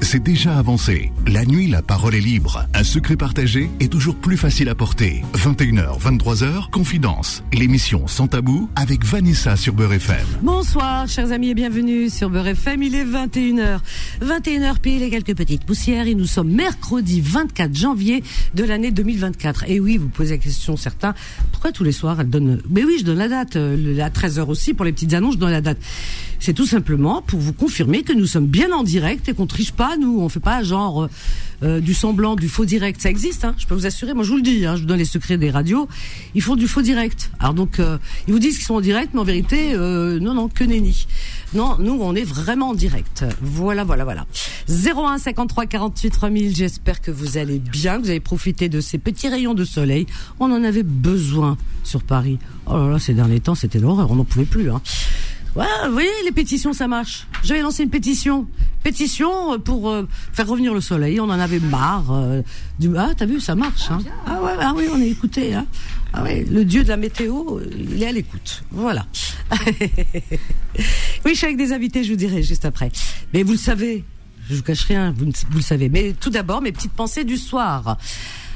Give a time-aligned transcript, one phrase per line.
[0.00, 1.12] c'est déjà avancé.
[1.26, 2.66] La nuit, la parole est libre.
[2.74, 5.22] Un secret partagé est toujours plus facile à porter.
[5.34, 7.42] 21h, 23h, Confidence.
[7.54, 10.26] L'émission Sans Tabou avec Vanessa sur Beurre FM.
[10.42, 12.82] Bonsoir, chers amis, et bienvenue sur Beurre FM.
[12.82, 13.78] Il est 21h.
[14.20, 16.06] 21h pile et quelques petites poussières.
[16.06, 18.22] Et nous sommes mercredi 24 janvier
[18.54, 19.64] de l'année 2024.
[19.70, 21.14] Et oui, vous posez la question, certains,
[21.50, 22.60] pourquoi tous les soirs elle donne.
[22.68, 23.56] Mais oui, je donne la date.
[23.56, 25.78] euh, À 13h aussi, pour les petites annonces, je donne la date.
[26.42, 29.70] C'est tout simplement pour vous confirmer que nous sommes bien en direct et qu'on triche
[29.70, 31.08] pas, nous, on fait pas genre euh,
[31.62, 33.00] euh, du semblant, du faux direct.
[33.00, 34.12] Ça existe, hein, je peux vous assurer.
[34.12, 35.86] Moi, je vous le dis, hein, je vous donne les secrets des radios.
[36.34, 37.30] Ils font du faux direct.
[37.38, 40.34] Alors donc, euh, ils vous disent qu'ils sont en direct, mais en vérité, euh, non,
[40.34, 41.06] non, que nenni.
[41.54, 43.24] Non, nous, on est vraiment en direct.
[43.40, 44.26] Voilà, voilà, voilà.
[44.68, 46.56] 01 53 48 3000.
[46.56, 50.06] J'espère que vous allez bien, que vous avez profité de ces petits rayons de soleil.
[50.40, 52.40] On en avait besoin sur Paris.
[52.66, 54.10] Oh là là, ces derniers temps, c'était l'horreur.
[54.10, 54.72] On n'en pouvait plus.
[54.72, 54.82] Hein.
[55.54, 57.26] Ouais, vous voyez, les pétitions, ça marche.
[57.44, 58.46] J'avais lancé une pétition.
[58.82, 61.20] Pétition pour euh, faire revenir le soleil.
[61.20, 62.10] On en avait marre.
[62.10, 62.42] euh,
[62.78, 62.90] du...
[62.96, 63.90] Ah, t'as vu, ça marche.
[63.90, 63.98] Hein.
[64.26, 65.54] Ah ouais, ah oui, on est écouté.
[65.54, 65.66] Hein.
[66.14, 68.64] Ah ouais, le dieu de la météo, euh, il est à l'écoute.
[68.70, 69.06] Voilà.
[69.68, 72.90] oui, je suis avec des invités, je vous dirai juste après.
[73.34, 74.04] Mais vous le savez,
[74.48, 75.88] je vous cache rien, vous le savez.
[75.88, 77.98] Mais tout d'abord, mes petites pensées du soir.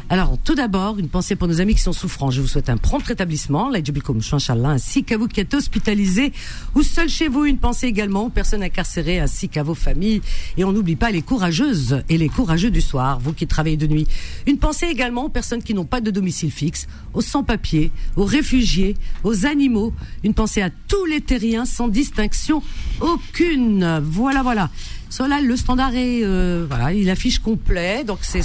[0.09, 2.31] Alors, tout d'abord, une pensée pour nos amis qui sont souffrants.
[2.31, 6.33] Je vous souhaite un prompt rétablissement, ainsi qu'à vous qui êtes hospitalisés
[6.77, 7.45] ou seuls chez vous.
[7.45, 10.23] Une pensée également aux personnes incarcérées ainsi qu'à vos familles.
[10.57, 13.89] Et on n'oublie pas les courageuses et les courageux du soir, vous qui travaillez de
[13.89, 14.07] nuit.
[14.47, 18.95] Une pensée également aux personnes qui n'ont pas de domicile fixe, aux sans-papiers, aux réfugiés,
[19.25, 19.93] aux animaux.
[20.23, 22.63] Une pensée à tous les terriens sans distinction
[23.01, 24.01] aucune.
[24.05, 24.71] Voilà, voilà.
[25.09, 28.05] Solal, le standard est, euh, voilà, il affiche complet.
[28.05, 28.43] Donc c'est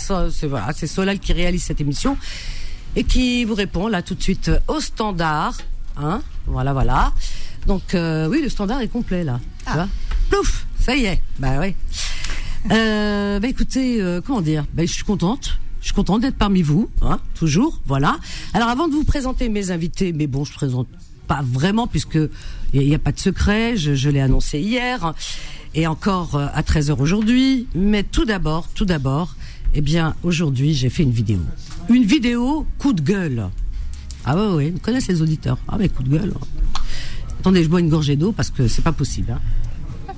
[0.48, 2.18] voilà, c'est Solal qui réalise cette émission
[2.96, 5.58] et qui vous répond là tout de suite euh, au standard.
[5.98, 7.12] Hein, voilà, voilà.
[7.68, 9.40] Donc euh, oui, le standard est complet là.
[9.66, 9.88] Tu vois?
[10.30, 11.22] Plouf, ça y est.
[11.40, 11.76] Bah oui.
[12.72, 14.66] Euh, bah écoutez, euh, comment dire?
[14.74, 15.60] Bah, Je suis contente.
[15.80, 17.82] Je suis contente d'être parmi vous, hein, toujours.
[17.88, 18.18] Voilà.
[18.54, 20.88] Alors avant de vous présenter mes invités, mais bon, je présente
[21.28, 22.20] pas vraiment puisque
[22.74, 23.78] il n'y a, pas de secret.
[23.78, 25.14] Je, je l'ai annoncé hier
[25.76, 27.68] et encore euh, à 13h aujourd'hui.
[27.76, 29.36] Mais tout d'abord, tout d'abord,
[29.74, 31.40] eh bien aujourd'hui j'ai fait une vidéo.
[31.90, 33.50] Une vidéo coup de gueule.
[34.26, 35.58] Ah ouais, ouais, vous connaissez les auditeurs.
[35.68, 36.34] Ah mais coup de gueule.
[37.40, 39.32] Attendez, je bois une gorgée d'eau parce que c'est pas possible.
[39.32, 40.14] hein.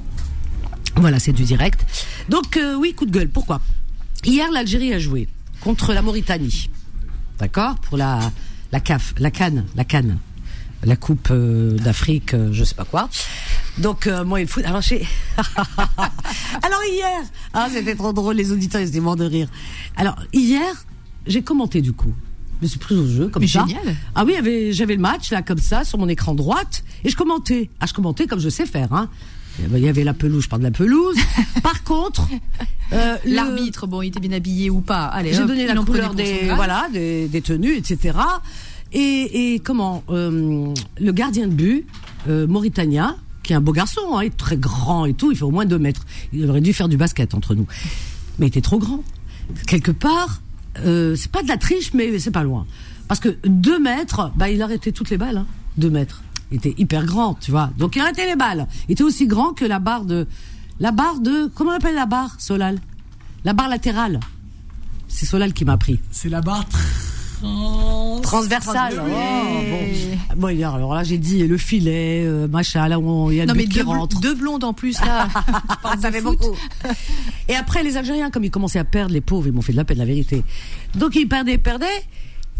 [0.97, 1.85] Voilà, c'est du direct.
[2.29, 3.29] Donc euh, oui, coup de gueule.
[3.29, 3.61] Pourquoi?
[4.25, 5.27] Hier, l'Algérie a joué
[5.61, 6.69] contre la Mauritanie.
[7.39, 7.75] D'accord?
[7.75, 8.31] Pour la
[8.71, 10.17] la CAF, la Cannes, la Cannes,
[10.85, 13.09] la Coupe euh, d'Afrique, euh, je sais pas quoi.
[13.77, 14.61] Donc euh, moi, il faut.
[14.65, 14.81] Alors
[16.91, 17.21] hier,
[17.53, 19.47] ah c'était trop drôle, les auditeurs ils étaient morts de rire.
[19.95, 20.85] Alors hier,
[21.27, 22.13] j'ai commenté du coup.
[22.59, 23.65] Je me suis prise au jeu comme Mais ça.
[23.67, 23.95] génial.
[24.15, 24.35] Ah oui,
[24.71, 27.69] j'avais le match là comme ça sur mon écran droite et je commentais.
[27.79, 28.93] Ah, je commentais comme je sais faire.
[28.93, 29.09] Hein.
[29.59, 31.15] Il y avait la pelouse, je parle de la pelouse.
[31.63, 32.27] Par contre,
[32.91, 35.05] euh, le- L'arbitre, bon, il était bien habillé ou pas.
[35.05, 38.17] Allez, j'ai donné la couleur des voilà des, des tenues, etc.
[38.93, 41.85] Et, et comment euh, le gardien de but
[42.29, 45.37] euh, mauritanien, qui est un beau garçon, hein, il est très grand et tout, il
[45.37, 46.05] fait au moins deux mètres.
[46.31, 47.65] Il aurait dû faire du basket entre nous,
[48.37, 49.03] mais il était trop grand.
[49.67, 50.41] Quelque part,
[50.85, 52.65] euh, c'est pas de la triche, mais c'est pas loin.
[53.07, 55.37] Parce que deux mètres, bah il arrêtait toutes les balles.
[55.37, 56.21] Hein, deux mètres.
[56.51, 57.71] Il était hyper grand, tu vois.
[57.77, 58.67] Donc il arrêtait les balles.
[58.87, 60.27] Il était aussi grand que la barre de
[60.79, 62.79] la barre de comment on appelle la barre, Solal?
[63.43, 64.19] La barre latérale.
[65.07, 65.99] C'est Solal qui m'a pris.
[66.11, 66.65] C'est la barre
[67.43, 68.19] trans...
[68.21, 69.01] Transversale.
[69.05, 70.35] Oh, bon.
[70.35, 73.53] Bon, alors là, j'ai dit le filet, euh, machin, là où il y a Non,
[73.55, 74.19] mais deux, bl- rentre.
[74.19, 75.27] deux blondes en plus, là.
[76.01, 76.55] Ça fait beaucoup.
[77.47, 79.77] Et après, les Algériens, comme ils commençaient à perdre, les pauvres, ils m'ont fait de
[79.77, 80.43] la peine, la vérité.
[80.95, 81.85] Donc, ils perdaient, perdaient.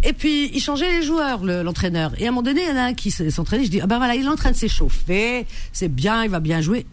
[0.03, 2.11] Et puis, ils changeaient les joueurs, le- l'entraîneur.
[2.19, 3.65] Et à un moment donné, il y en a un qui s'entraînait.
[3.65, 5.45] Je dis, ah ben voilà, il est en train de s'échauffer.
[5.71, 6.85] C'est bien, il va bien jouer.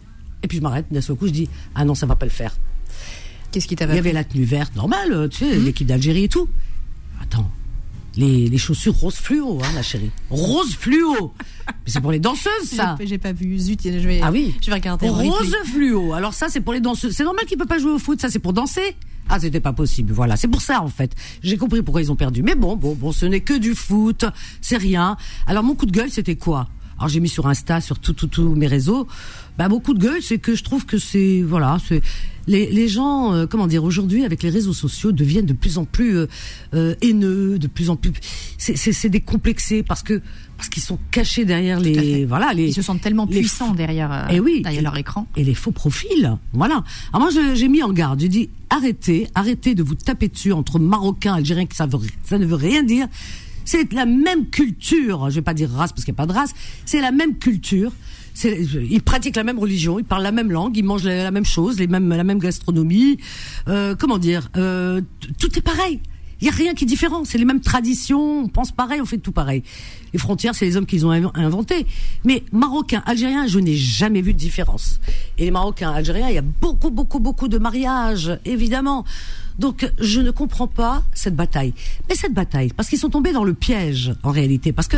[0.43, 0.85] Et puis, je m'arrête.
[0.91, 2.55] D'un seul coup, je dis, ah non, ça va pas le faire.
[3.51, 6.29] Qu'est-ce qui Il t'avait y avait la tenue verte, normale, tu sais, l'équipe d'Algérie et
[6.29, 6.47] tout.
[7.21, 7.51] Attends.
[8.17, 10.11] Les, les chaussures rose fluo, hein, ma chérie.
[10.29, 11.33] Rose fluo.
[11.67, 12.95] Mais c'est pour les danseuses, ça.
[12.99, 13.57] J'ai- J'ai pas vu.
[13.57, 14.53] Zut, je vais, Ah oui.
[14.61, 15.07] je vais regarder.
[15.07, 16.13] Rose fluo.
[16.13, 17.15] Alors ça, c'est pour les danseuses.
[17.15, 18.19] C'est normal qu'ils ne peuvent pas jouer au foot.
[18.19, 18.95] Ça, c'est pour danser.
[19.29, 20.11] Ah, c'était pas possible.
[20.11, 21.15] Voilà, c'est pour ça en fait.
[21.41, 22.43] J'ai compris pourquoi ils ont perdu.
[22.43, 24.25] Mais bon, bon, bon, ce n'est que du foot.
[24.59, 25.15] C'est rien.
[25.47, 26.67] Alors mon coup de gueule, c'était quoi?
[27.01, 29.07] Alors j'ai mis sur Insta, sur tout, tout, tous mes réseaux.
[29.57, 32.01] Bah mon coup de gueule, c'est que je trouve que c'est voilà, c'est
[32.45, 35.85] les, les gens, euh, comment dire, aujourd'hui avec les réseaux sociaux deviennent de plus en
[35.85, 36.27] plus euh,
[36.75, 38.11] euh, haineux, de plus en plus.
[38.59, 40.21] C'est décomplexé parce que
[40.57, 42.67] parce qu'ils sont cachés derrière les voilà les.
[42.67, 44.61] Ils se sentent tellement les- puissants derrière, Eh oui.
[44.61, 45.25] derrière leur écran.
[45.35, 46.37] et les faux profils.
[46.53, 46.83] Voilà.
[47.13, 48.19] Alors moi, j'ai mis en garde.
[48.19, 52.37] J'ai dit arrêtez, arrêtez de vous taper dessus entre Marocains, Algériens, que ça, veut, ça
[52.37, 53.07] ne veut rien dire.
[53.65, 55.29] C'est la même culture.
[55.29, 56.51] Je vais pas dire race parce qu'il n'y a pas de race.
[56.85, 57.91] C'est la même culture.
[58.43, 61.77] Ils pratiquent la même religion, ils parlent la même langue, ils mangent la, même chose,
[61.79, 63.17] les mêmes, la même gastronomie.
[63.67, 64.49] Euh, comment dire?
[64.55, 65.01] Euh,
[65.37, 65.99] Tout est pareil.
[66.39, 67.23] Il y a rien qui est différent.
[67.23, 68.39] C'est les mêmes traditions.
[68.45, 69.61] On pense pareil, on fait tout pareil.
[70.11, 71.85] Les frontières, c'est les hommes qui les ont inv- inventées.
[72.23, 74.99] Mais marocains, algériens, je n'ai jamais vu de différence.
[75.37, 79.05] Et les marocains, algériens, il y a beaucoup, beaucoup, beaucoup de mariages, évidemment.
[79.59, 81.73] Donc, je ne comprends pas cette bataille.
[82.09, 84.71] Mais cette bataille, parce qu'ils sont tombés dans le piège, en réalité.
[84.71, 84.97] Parce que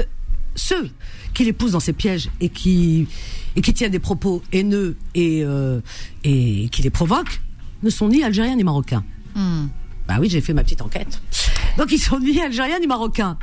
[0.55, 0.89] ceux
[1.33, 3.07] qui les poussent dans ces pièges et qui,
[3.55, 5.79] et qui tiennent des propos haineux et, euh,
[6.23, 7.41] et qui les provoquent,
[7.81, 9.03] ne sont ni algériens ni marocains.
[9.35, 9.67] Hmm.
[10.07, 11.21] Bah oui, j'ai fait ma petite enquête.
[11.77, 13.37] Donc ils sont ni algériens ni marocains.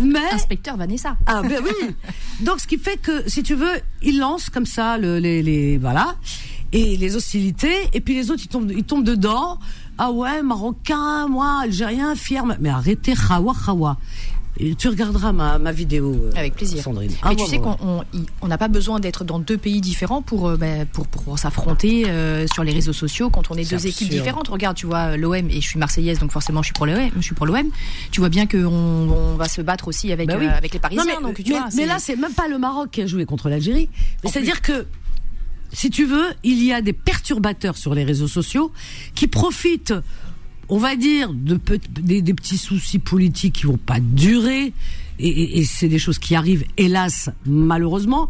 [0.00, 1.16] Mais Inspecteur Vanessa.
[1.26, 1.94] ah ben oui.
[2.44, 5.76] Donc ce qui fait que si tu veux, ils lancent comme ça le, les, les
[5.76, 6.16] voilà
[6.72, 9.58] et les hostilités et puis les autres ils tombent ils tombent dedans.
[9.98, 12.44] Ah ouais, marocain, moi algérien, fier.
[12.60, 13.96] Mais arrêtez khawa khawa.
[14.58, 16.12] Et tu regarderas ma, ma vidéo.
[16.12, 16.82] euh, Avec plaisir.
[16.82, 17.10] Sandrine.
[17.10, 17.62] Mais Ah, tu sais ouais,
[18.40, 22.04] qu'on n'a pas besoin d'être dans deux pays différents pour, euh, bah, pour, pour s'affronter
[22.06, 24.48] euh, sur les réseaux sociaux quand on est deux équipes différentes.
[24.48, 26.98] Regarde, tu vois, l'OM, et je suis marseillaise, donc forcément je suis pour l'OM.
[27.16, 27.66] Je suis pour l'OM.
[28.10, 30.46] Tu vois bien qu'on on va se battre aussi avec, Bah oui.
[30.46, 31.02] avec les Parisiens.
[31.04, 33.06] Non, mais, donc, tu mais- vois, mais là, c'est même pas le Maroc qui a
[33.06, 33.88] joué contre l'Algérie.
[34.22, 34.86] C'est-à-dire que,
[35.72, 38.72] si tu veux, il y a des perturbateurs sur les réseaux sociaux
[39.14, 39.94] qui profitent,
[40.68, 41.58] on va dire, de
[42.00, 44.72] des, petits soucis politiques qui vont pas durer.
[45.18, 48.28] Et c'est des choses qui arrivent, hélas, malheureusement.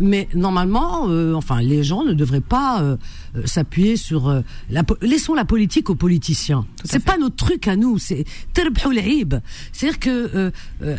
[0.00, 2.96] Mais normalement, euh, enfin, les gens ne devraient pas euh,
[3.36, 6.66] euh s'appuyer sur euh, la laissons la politique aux politiciens.
[6.84, 7.98] C'est pas notre truc à nous.
[7.98, 8.24] C'est
[9.72, 10.50] c'est-à-dire que euh,
[10.82, 10.96] euh,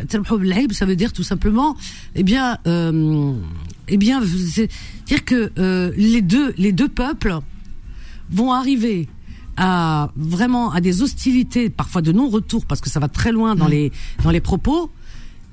[0.72, 1.76] ça veut dire tout simplement,
[2.14, 2.58] eh bien,
[3.88, 7.38] eh bien, c'est-à-dire que les deux les deux peuples
[8.30, 9.08] vont arriver
[9.56, 13.66] à vraiment à des hostilités, parfois de non-retour, parce que ça va très loin dans
[13.66, 13.70] mm.
[13.70, 14.90] les dans les propos.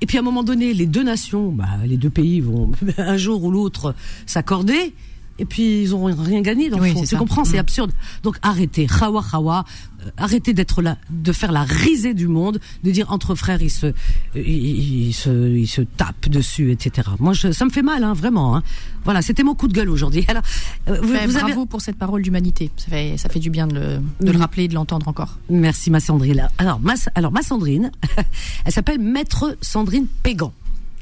[0.00, 3.16] Et puis à un moment donné, les deux nations, bah, les deux pays vont un
[3.16, 3.94] jour ou l'autre
[4.26, 4.94] s'accorder.
[5.38, 7.60] Et puis ils auront rien gagné dans le Oui, Tu comprends C'est Mm.
[7.60, 7.92] absurde.
[8.22, 9.64] Donc arrêtez, khawa khawa,
[10.04, 13.70] euh, arrêtez d'être là, de faire la risée du monde, de dire entre frères ils
[13.70, 13.92] se,
[14.34, 17.08] ils, ils se, ils se tapent dessus, etc.
[17.18, 18.56] Moi, je, ça me fait mal, hein, vraiment.
[18.56, 18.62] Hein.
[19.04, 20.24] Voilà, c'était mon coup de gueule aujourd'hui.
[20.28, 20.42] Alors,
[20.88, 22.70] euh, vous, vous bravo avez, pour cette parole d'humanité.
[22.76, 24.42] Ça fait, ça fait du bien de le, de le Mm.
[24.42, 25.38] rappeler et de l'entendre encore.
[25.50, 26.48] Merci ma Sandrine.
[26.58, 27.90] Alors ma, alors ma Sandrine,
[28.64, 30.52] elle s'appelle Maître Sandrine Pégan.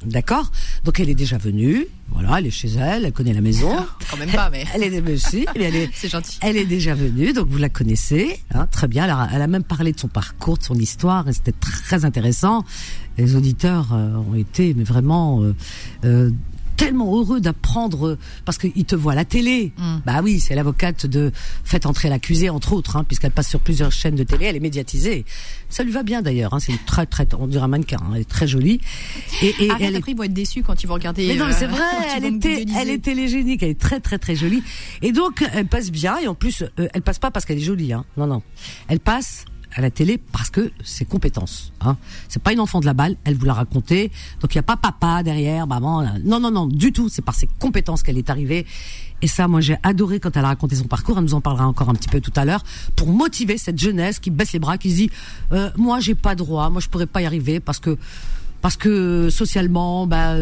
[0.05, 0.53] D'accord
[0.85, 1.87] Donc elle est déjà venue.
[2.11, 3.75] Voilà, elle est chez elle, elle connaît la maison.
[4.11, 6.39] Quand même pas, mais Elle est, mais si, mais elle est, c'est gentil.
[6.41, 9.05] elle est déjà venue, donc vous la connaissez, hein, très bien.
[9.05, 12.05] Elle a, elle a même parlé de son parcours, de son histoire, et c'était très
[12.05, 12.65] intéressant.
[13.19, 15.55] Les auditeurs euh, ont été, mais vraiment euh,
[16.05, 16.31] euh,
[16.79, 19.73] tellement heureux d'apprendre, euh, parce qu'ils te voient à la télé.
[19.77, 19.97] Mm.
[20.07, 21.33] Bah oui, c'est l'avocate de
[21.65, 24.61] Faites entrer l'accusé, entre autres, hein, puisqu'elle passe sur plusieurs chaînes de télé, elle est
[24.61, 25.27] médiatisée.
[25.69, 28.13] Ça lui va bien d'ailleurs, hein, c'est une très très, on dirait un mannequin, hein,
[28.15, 28.81] elle est très jolie.
[29.43, 31.27] Et, et Arrête, elle est après ils vont être déçus quand ils vont regarder.
[31.27, 31.83] mais non, mais c'est euh, vrai,
[32.17, 34.63] elle était, elle est télégénique, elle est très très très jolie.
[35.03, 37.63] Et donc, elle passe bien, et en plus, euh, elle passe pas parce qu'elle est
[37.63, 38.05] jolie, hein.
[38.17, 38.43] Non, non.
[38.87, 41.97] Elle passe à la télé parce que ses compétences, hein.
[42.29, 44.11] C'est pas une enfant de la balle, elle vous l'a raconté.
[44.41, 46.05] Donc, il y a pas papa derrière, maman.
[46.25, 47.09] Non, non, non, du tout.
[47.09, 48.67] C'est par ses compétences qu'elle est arrivée.
[49.21, 51.19] Et ça, moi, j'ai adoré quand elle a raconté son parcours.
[51.19, 52.63] Elle nous en parlera encore un petit peu tout à l'heure
[52.97, 55.11] pour motiver cette jeunesse qui baisse les bras, qui se dit,
[55.53, 57.99] euh, moi, j'ai pas droit, moi, je pourrais pas y arriver parce que
[58.61, 60.35] parce que socialement, bah,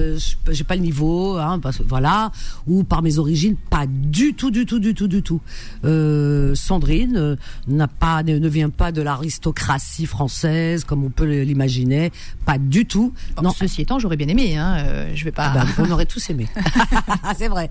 [0.48, 2.32] j'ai pas le niveau, hein, parce voilà,
[2.66, 5.40] ou par mes origines, pas du tout, du tout, du tout, du tout.
[5.84, 7.36] Euh, Sandrine euh,
[7.68, 12.12] n'a pas, ne, vient pas de l'aristocratie française comme on peut l'imaginer,
[12.44, 13.12] pas du tout.
[13.36, 14.56] Bon, non, Ceci étant, j'aurais bien aimé.
[14.56, 15.52] Hein, euh, je vais pas.
[15.54, 16.46] ah bah, on aurait tous aimé.
[17.36, 17.70] c'est vrai.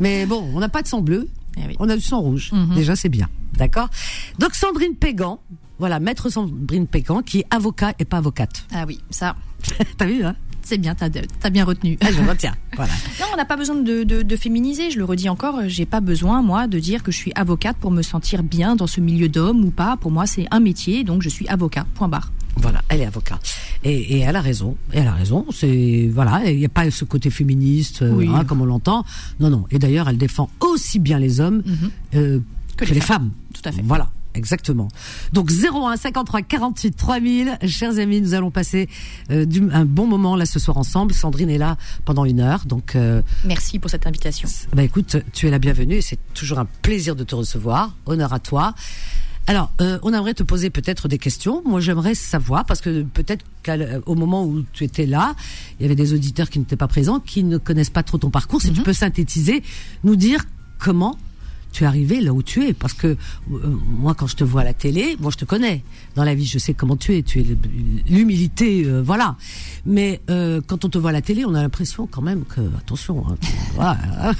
[0.00, 1.76] Mais bon, on n'a pas de sang bleu, Eh oui.
[1.78, 2.50] on a du sang rouge.
[2.52, 2.74] Mhm.
[2.74, 3.28] Déjà, c'est bien.
[3.56, 3.88] D'accord
[4.38, 5.40] Donc, Sandrine Pégan,
[5.78, 8.66] voilà, maître Sandrine Pégan, qui est avocat et pas avocate.
[8.72, 9.36] Ah oui, ça,
[9.98, 10.94] T'as vu, hein c'est bien.
[10.94, 11.08] T'as
[11.42, 11.98] as bien retenu.
[12.00, 12.54] Ah, Je retiens.
[12.76, 12.92] Voilà.
[13.20, 14.92] Non, on n'a pas besoin de, de, de féminiser.
[14.92, 15.56] Je le redis encore.
[15.66, 18.86] J'ai pas besoin moi de dire que je suis avocate pour me sentir bien dans
[18.86, 19.96] ce milieu d'hommes ou pas.
[19.96, 21.84] Pour moi, c'est un métier, donc je suis avocat.
[21.96, 22.30] Point barre.
[22.58, 23.40] Voilà, elle est avocat.
[23.82, 24.76] Et, et elle a raison.
[24.92, 25.46] Et elle a raison.
[25.50, 28.30] C'est voilà, il n'y a pas ce côté féministe euh, Oui.
[28.32, 29.04] hein, comme on l'entend.
[29.40, 29.64] Non, non.
[29.72, 31.64] Et d'ailleurs, elle défend aussi bien les hommes
[32.14, 32.38] euh,
[32.76, 33.30] que, les, femmes.
[33.54, 33.82] Tout à fait.
[33.82, 34.10] Voilà.
[34.34, 34.88] Exactement.
[35.34, 38.88] Donc 01 53 48 3000, chers amis, nous allons passer
[39.30, 41.12] euh, du- un bon moment là ce soir ensemble.
[41.12, 41.76] Sandrine est là
[42.06, 44.48] pendant une heure, donc euh, Merci pour cette invitation.
[44.74, 47.94] bah écoute, tu es la bienvenue et c'est toujours un plaisir de te recevoir.
[48.06, 48.74] Honneur à toi.
[49.48, 51.62] Alors, euh, on aimerait te poser peut-être des questions.
[51.66, 55.34] Moi, j'aimerais savoir parce que peut-être qu'au moment où tu étais là,
[55.78, 58.30] il y avait des auditeurs qui n'étaient pas présents, qui ne connaissent pas trop ton
[58.30, 58.62] parcours.
[58.62, 59.62] Si tu peux synthétiser,
[60.04, 60.44] nous dire
[60.78, 61.18] comment
[61.72, 63.16] tu es arrivé là où tu es parce que euh,
[63.86, 65.82] moi quand je te vois à la télé, moi je te connais
[66.14, 67.44] dans la vie, je sais comment tu es, tu es
[68.08, 69.36] l'humilité, euh, voilà.
[69.86, 72.60] Mais euh, quand on te voit à la télé, on a l'impression quand même que
[72.78, 73.36] attention, hein,
[73.74, 73.98] voilà.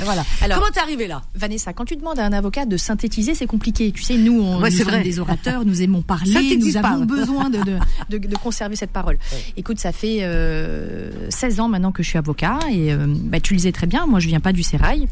[0.00, 0.24] voilà.
[0.42, 1.22] Alors, comment t'es arrivé là?
[1.34, 3.92] Vanessa, quand tu demandes à un avocat de synthétiser, c'est compliqué.
[3.92, 5.02] Tu sais, nous, on, Ouais, nous sommes vrai.
[5.02, 6.88] des orateurs, nous aimons parler, Synthétise nous pas.
[6.90, 7.78] avons besoin de, de,
[8.18, 9.18] de- de conserver cette parole.
[9.56, 13.58] Écoute, ça fait euh, 16 ans maintenant que je suis avocat et bah, tu le
[13.58, 15.08] disais très bien, moi je viens pas du sérail.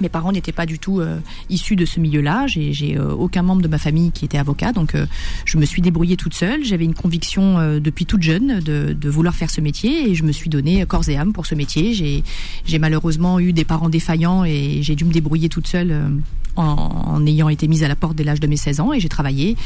[0.00, 1.18] Mes parents n'étaient pas du tout euh,
[1.50, 2.46] issus de ce milieu-là.
[2.46, 5.06] J'ai, euh, aucun membre de ma famille qui était avocat, donc euh,
[5.44, 6.64] je me suis débrouillée toute seule.
[6.64, 10.50] J'avais une conviction depuis toute jeune de, vouloir faire ce métier et je me suis
[10.50, 11.94] donné corps et âme pour ce métier.
[11.94, 16.20] J'ai malheureusement eu des parents défaillants et j'ai dû me débrouiller toute seule.
[16.58, 19.08] En, ayant été mise à la porte dès l'âge de mes 16 ans et j'ai
[19.08, 19.56] travaillé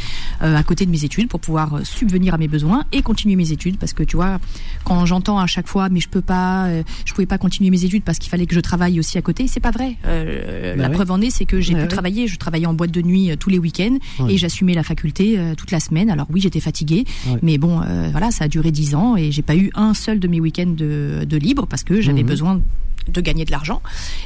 [0.42, 3.36] euh, à côté de mes études pour pouvoir euh, subvenir à mes besoins et continuer
[3.36, 4.38] mes études parce que tu vois
[4.84, 7.84] quand j'entends à chaque fois mais je peux pas euh, je pouvais pas continuer mes
[7.84, 10.82] études parce qu'il fallait que je travaille aussi à côté c'est pas vrai Euh, Bah
[10.82, 10.94] la ouais.
[10.94, 11.88] preuve en est c'est que j'ai Ouais, pu ouais.
[11.88, 13.96] travailler je travaillais en boîte de nuit tous les week-ends
[14.28, 17.04] et j'assumais la faculté toute la semaine alors oui j'étais fatiguée
[17.42, 17.80] mais bon
[18.12, 20.74] voilà ça a duré 10 ans et j'ai pas eu un seul de mes week-ends
[20.76, 22.28] de, de libre parce que j'avais Mhm.
[22.28, 22.60] besoin
[23.08, 23.82] de gagner de l'argent.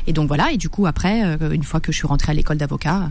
[0.06, 0.52] Et donc voilà.
[0.52, 3.10] Et du coup après euh, une fois que je suis rentrée à l'école d'avocat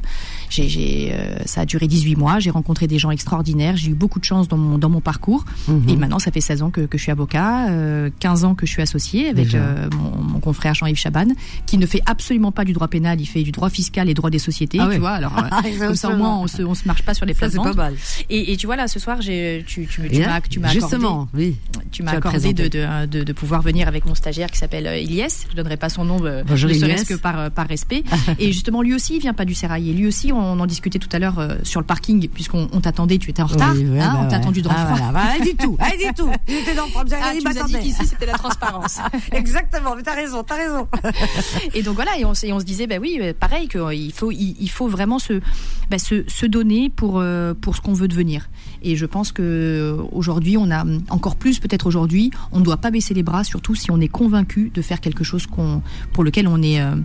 [0.49, 2.39] j'ai, j'ai, euh, ça a duré 18 mois.
[2.39, 3.77] J'ai rencontré des gens extraordinaires.
[3.77, 5.45] J'ai eu beaucoup de chance dans mon dans mon parcours.
[5.67, 5.89] Mhm.
[5.89, 8.65] et maintenant ça fait 16 ans que, que je suis avocat euh, 15 ans que
[8.65, 11.27] je suis associé avec euh, mon, mon confrère Jean-Yves Chaban
[11.65, 13.19] qui ne fait absolument pas du droit pénal.
[13.19, 15.11] Il fait du droit fiscal et droit des sociétés Ah tu vois.
[15.11, 17.35] Alors euh, comme ça au moins on se on se marche pas sur les
[17.75, 17.93] mal.
[18.29, 20.79] et, et tu vois là ce soir j'ai tu tu, tu m'as tu m'as accordé
[20.79, 21.57] Justement, oui.
[21.91, 24.97] tu m'as accordé de, de, de, de pouvoir venir avec mon stagiaire qui s'appelle euh,
[25.55, 28.03] Je donnerai pas son nom, euh, Bonjour, ne serait-ce que par, euh, par respect.
[28.39, 29.89] et justement, lui aussi, il vient pas du Sérail.
[29.89, 32.81] Et lui aussi, on en discutait tout à l'heure euh, sur le parking, puisqu'on on
[32.81, 33.71] t'attendait, tu étais en retard.
[33.73, 35.11] Oui, ouais, hein, bah on t'a attendu dans le Ah, froid.
[35.11, 36.29] voilà, elle dit tout, dit tout.
[36.49, 38.97] Il était dans le problème, Ah, il tu nous as dit qu'ici c'était la transparence.
[39.31, 40.87] Exactement, mais t'as raison, t'as raison.
[41.73, 44.31] et donc voilà, et on, s- et on se disait, bah oui, pareil, qu'il faut,
[44.31, 45.39] il, il faut vraiment se,
[45.89, 47.23] bah, se, se donner pour,
[47.61, 48.49] pour ce qu'on veut devenir.
[48.85, 52.77] Et je pense que euh, aujourd'hui, on a encore plus, peut-être aujourd'hui, on ne doit
[52.77, 55.81] pas baisser les bras, surtout si on est convaincu de faire quelque chose qu'on,
[56.13, 56.95] pour lequel on est, euh,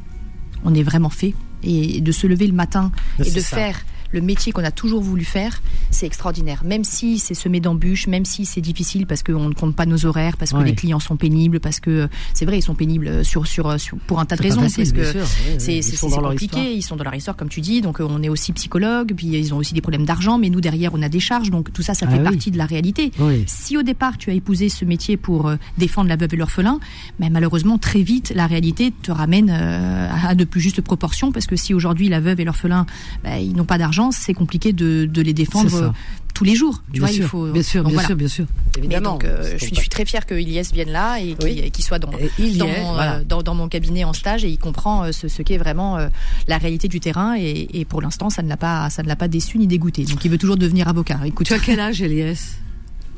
[0.62, 1.34] on est vraiment fait.
[1.62, 3.56] Et de se lever le matin et de ça.
[3.56, 3.80] faire
[4.12, 6.62] le métier qu'on a toujours voulu faire, c'est extraordinaire.
[6.64, 10.04] Même si c'est semé d'embûches, même si c'est difficile parce qu'on ne compte pas nos
[10.06, 10.64] horaires, parce que Ouais.
[10.64, 14.20] les clients sont pénibles, parce que c'est vrai, ils sont pénibles sur, sur, sur, pour
[14.20, 14.60] un tas de raisons.
[14.62, 15.24] facile, parce que
[15.58, 15.92] c'est
[16.30, 17.80] compliqué, ils sont dans leur histoire, comme tu dis.
[17.80, 20.60] Donc euh, on est aussi psychologue, puis ils ont aussi des problèmes d'argent, mais nous
[20.60, 22.24] derrière on a des charges, donc tout ça, ça Ah fait oui.
[22.24, 23.10] partie de la réalité.
[23.18, 23.44] Oui.
[23.46, 26.78] Si au départ tu as épousé ce métier pour euh, défendre la veuve et l'orphelin,
[27.18, 31.46] mais malheureusement très vite la réalité te ramène euh, à de plus justes proportions, parce
[31.46, 32.86] que si aujourd'hui la veuve et l'orphelin
[33.24, 35.88] bah, ils n'ont pas d'argent, c'est compliqué de, de les défendre euh,
[36.34, 36.82] tous les jours.
[36.86, 37.46] Tu Bien vois, sûr, il faut.
[37.52, 38.06] bien sûr, donc bien voilà.
[38.08, 38.46] sûr, bien sûr.
[38.78, 39.12] Évidemment.
[39.12, 41.44] donc, euh, je, suis, pour je suis très fière que Ilyes vienne là et qu'il
[41.44, 41.72] Oui.
[41.80, 43.16] soit dans, il dans, est, mon, voilà.
[43.16, 45.98] euh, dans, dans mon cabinet en stage et il comprend euh, ce, ce qu'est vraiment
[45.98, 46.08] euh,
[46.48, 49.16] la réalité du terrain et, et pour l'instant ça ne l'a pas ça ne l'a
[49.16, 52.00] pas déçu ni dégoûté donc il veut toujours devenir avocat écoute Tu as quel âge,
[52.00, 52.54] Elias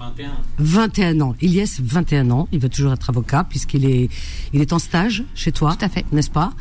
[0.02, 0.30] 21.
[0.58, 1.34] 21 ans.
[1.40, 2.48] Elias, 21 ans.
[2.52, 4.08] Il veut toujours être avocat puisqu'il est,
[4.52, 5.76] il est en stage chez toi.
[5.78, 6.04] Tout à fait.
[6.12, 6.52] N'est-ce pas?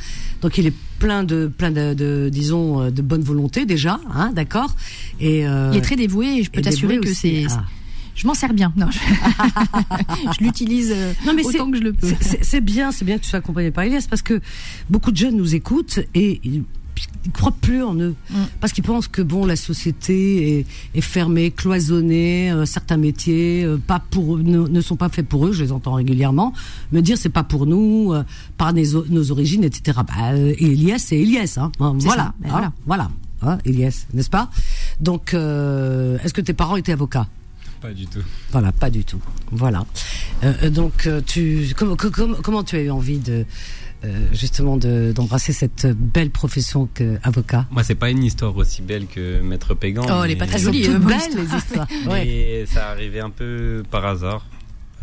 [0.42, 4.32] Donc il est plein de, plein de, de, disons, euh, de bonne volonté déjà, hein,
[4.34, 4.76] d'accord?
[5.20, 7.64] Et, euh, il est très dévoué et je peux t'assurer que c'est Ah.
[8.14, 9.00] je m'en sers bien non je,
[10.38, 12.08] je l'utilise euh, autant que je le peux
[12.44, 14.40] C'est- bien, c'est bien que tu sois accompagné par Elias parce que
[14.90, 16.64] beaucoup de jeunes nous écoutent et ils
[17.26, 18.36] ils croient plus en eux Mm.
[18.60, 20.66] parce qu'ils pensent que bon la société est,
[20.96, 25.28] est fermée, cloisonnée, euh, certains métiers euh, pas pour eux, ne, ne sont pas faits
[25.28, 25.52] pour eux.
[25.54, 26.54] Je les entends régulièrement
[26.92, 28.24] me dire c'est pas pour nous, euh,
[28.58, 30.00] par nos, nos origines, etc.
[30.08, 31.72] Bah, euh, Elias c'est Elias, hein.
[31.80, 33.10] Hein, voilà, ça, ben hein, voilà,
[33.42, 34.50] hein, Elias, n'est-ce pas?
[35.00, 37.28] Donc euh, est-ce que tes parents étaient avocats?
[37.82, 38.20] Pas du tout.
[38.52, 39.20] voilà, pas du tout.
[39.52, 39.86] Voilà.
[40.70, 43.44] Donc, tu, comment, comment, comment tu as eu envie de
[44.04, 49.06] euh, justement de- d'embrasser cette belle profession qu'avocat Moi, c'est pas une histoire aussi belle
[49.08, 50.06] que Maître Pégan.
[50.10, 51.88] Oh, elle est pas très jolie, toutes euh, belles les histoires.
[52.08, 52.26] Ouais.
[52.26, 54.46] Mais ça arrivait un peu par hasard.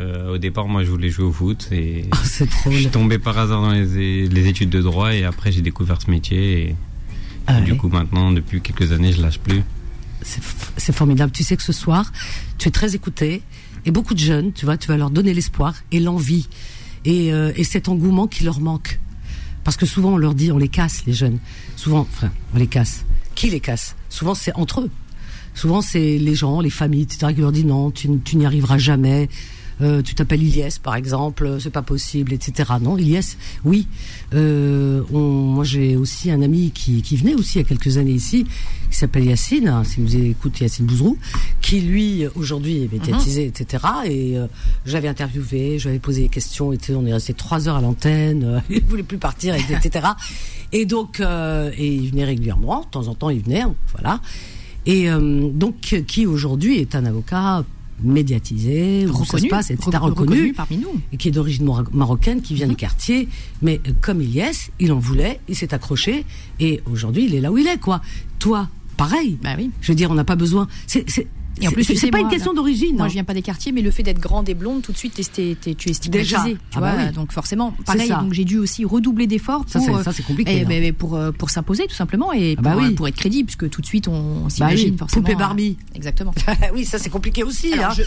[0.01, 2.71] Euh, au départ, moi, je voulais jouer au foot et Oh, c'est trop.
[2.71, 6.01] je suis tombé par hasard dans les, les études de droit et après, j'ai découvert
[6.03, 6.77] ce métier et,
[7.47, 9.63] Ah et du coup, maintenant, depuis quelques années, je lâche plus.
[10.77, 11.31] C'est formidable.
[11.33, 12.13] Tu sais que ce soir,
[12.59, 13.43] tu es très écouté
[13.87, 16.49] et beaucoup de jeunes, tu vois, tu vas leur donner l'espoir et l'envie
[17.05, 18.99] et, euh, et cet engouement qui leur manque.
[19.65, 21.39] Parce que souvent on leur dit, on les casse les jeunes.
[21.77, 23.05] Souvent, enfin, on les casse.
[23.35, 23.97] Qui les casse?
[24.09, 24.91] Souvent c'est entre eux.
[25.55, 27.35] Souvent c'est les gens, les familles, etc.
[27.35, 29.29] qui leur disent non, tu, tu n'y arriveras jamais.
[29.81, 32.73] Euh, tu t'appelles Ilyes par exemple, c'est pas possible, etc.
[32.81, 33.87] Non, Ilyes, oui.
[34.35, 38.13] Euh, moi j'ai aussi un ami qui, qui venait aussi il y a quelques années
[38.13, 38.47] ici,
[38.91, 41.17] qui s'appelle Yacine, hein, si vous écoutez Yacine Bouzrou,
[41.61, 43.49] qui lui aujourd'hui est médiatisé, mhm.
[43.49, 43.85] etc.
[44.07, 44.47] Et euh,
[44.85, 48.85] j'avais interviewé, j'avais posé des questions, et on est resté trois heures à l'antenne, il
[48.85, 50.07] voulait plus partir, etc.
[50.73, 54.21] et donc, et il venait régulièrement, de temps en temps il venait, voilà.
[54.87, 57.65] Et donc qui aujourd'hui est un avocat
[58.03, 61.01] médiatisé, reconnu, ça se passe, reconnu, parmi nous.
[61.13, 62.77] Et qui est d'origine marocaine, qui vient des mhm.
[62.77, 63.29] quartiers.
[63.63, 66.25] Mais euh, comme il y est, il en voulait, il s'est accroché,
[66.61, 68.01] et aujourd'hui, il est là où il est, quoi.
[68.39, 69.39] Toi, pareil.
[69.43, 69.71] Bah oui.
[69.81, 70.69] Je veux dire, on n'a pas besoin.
[70.87, 71.05] C'est
[71.61, 72.97] et en plus, c'est pas une question d'origine.
[72.97, 74.99] Moi, je viens pas des quartiers, mais le fait d'être grande et blonde, tout de
[74.99, 76.09] suite, tu es stigmatisé.
[76.11, 76.45] Déjà.
[76.45, 77.13] Tu ah bah oui.
[77.13, 78.09] donc forcément, pareil.
[78.09, 80.03] Donc j'ai dû aussi redoubler d'efforts pour.
[80.03, 80.65] Ça, c'est compliqué.
[80.69, 80.93] Et, hein.
[80.97, 82.95] pour euh, pour s'imposer tout simplement et ah bah pour, oui.
[82.95, 85.23] pour, être crédible, puisque tout de suite on bah s'imagine bah forcément.
[85.23, 85.77] Poupée Barbie.
[85.95, 86.33] Exactement.
[86.75, 87.73] oui, ça c'est compliqué aussi.
[87.73, 88.05] Alors, hein.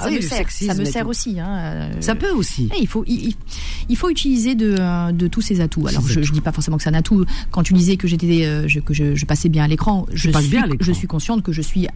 [0.00, 1.38] Ah ça, me sert, ça me sert aussi.
[1.38, 2.68] Hein, euh, ça peut aussi.
[2.78, 5.86] il, faut, il, faut utiliser de, euh, de tous ces atouts.
[5.86, 7.24] Alors, je ne dis pas forcément que c'est un atout.
[7.50, 10.92] Quand tu disais que, j'étais, euh, que je, passais bien à l'écran, je, suis, je
[10.92, 11.86] suis consciente que je suis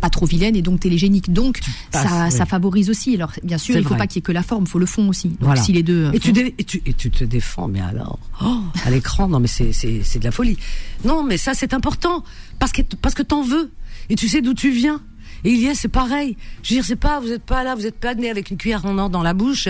[0.00, 1.32] pas trop vilaine et donc télégénique.
[1.32, 1.60] Donc,
[1.92, 3.14] ça, ça favorise aussi.
[3.14, 4.78] Alors, bien sûr, il ne faut pas qu'il y ait que la forme, il faut
[4.78, 5.28] le fond aussi.
[5.28, 5.60] Donc, voilà.
[5.60, 6.10] si les deux.
[6.12, 9.48] Et, tu et, tu, et tu te défends, mais alors, oh, à l'écran, non, mais
[9.48, 10.56] c'est de la folie.
[11.04, 12.24] Non, mais ça, c'est important.
[12.58, 13.70] Parce que, parce que t'en veux.
[14.08, 15.00] Et tu sais d'où tu viens.
[15.44, 16.36] Et il y a, c'est pareil.
[16.62, 18.56] Je veux dire, c'est pas, vous êtes pas là, vous êtes pas né avec une
[18.56, 19.68] cuillère en or dans la bouche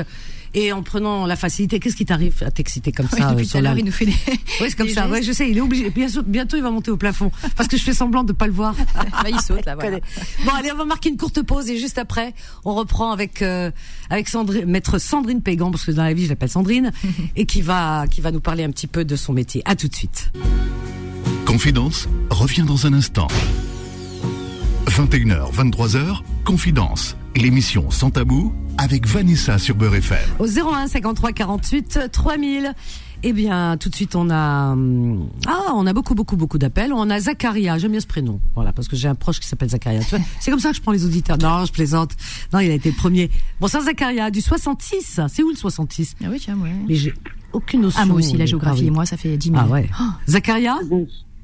[0.57, 1.79] et en prenant la facilité.
[1.79, 4.15] Qu'est-ce qui t'arrive à t'exciter comme ça Depuis tout à l'heure, il nous fait des.
[4.61, 5.07] Oui, c'est comme ça.
[5.09, 5.91] Ouais, je sais, il est obligé.
[5.91, 8.53] Bientôt, bientôt, il va monter au plafond parce que je fais semblant de pas le
[8.53, 8.75] voir.
[8.95, 9.77] bah, il saute là.
[9.87, 9.99] Voilà.
[10.45, 13.71] Bon, allez, on va marquer une courte pause et juste après, on reprend avec euh,
[14.09, 16.93] avec Sandrine, maître Sandrine Pégan parce que dans la vie, je l'appelle Sandrine
[17.37, 19.63] et qui va qui va nous parler un petit peu de son métier.
[19.67, 20.33] À tout de suite.
[21.45, 23.29] Confidence revient dans un instant.
[24.87, 30.19] 21h, 23h, Confidence, l'émission Sans Tabou avec Vanessa sur Beurre FM.
[30.39, 32.73] Au 01 53 48 3000.
[33.23, 36.93] Eh bien, tout de suite, on a hum, ah, on a beaucoup, beaucoup, beaucoup d'appels.
[36.93, 37.79] On a Zacharia.
[37.79, 40.01] J'aime bien ce prénom, voilà, parce que j'ai un proche qui s'appelle Zacharia.
[40.41, 41.39] C'est comme ça que je prends les auditeurs.
[41.39, 42.13] Non, je plaisante.
[42.53, 43.31] Non, il a été le premier.
[43.61, 45.21] Bon, ça, Zacharia, du 66.
[45.29, 46.71] C'est où le 66 Ah oui, tiens, ouais.
[46.87, 47.13] Mais j'ai
[47.53, 48.01] aucune notion.
[48.03, 48.91] Ah moi aussi, la géographie.
[48.91, 49.61] Moi, ça fait 10 000.
[49.61, 49.89] Ah ouais.
[50.01, 50.05] Oh.
[50.29, 50.79] Zacharia.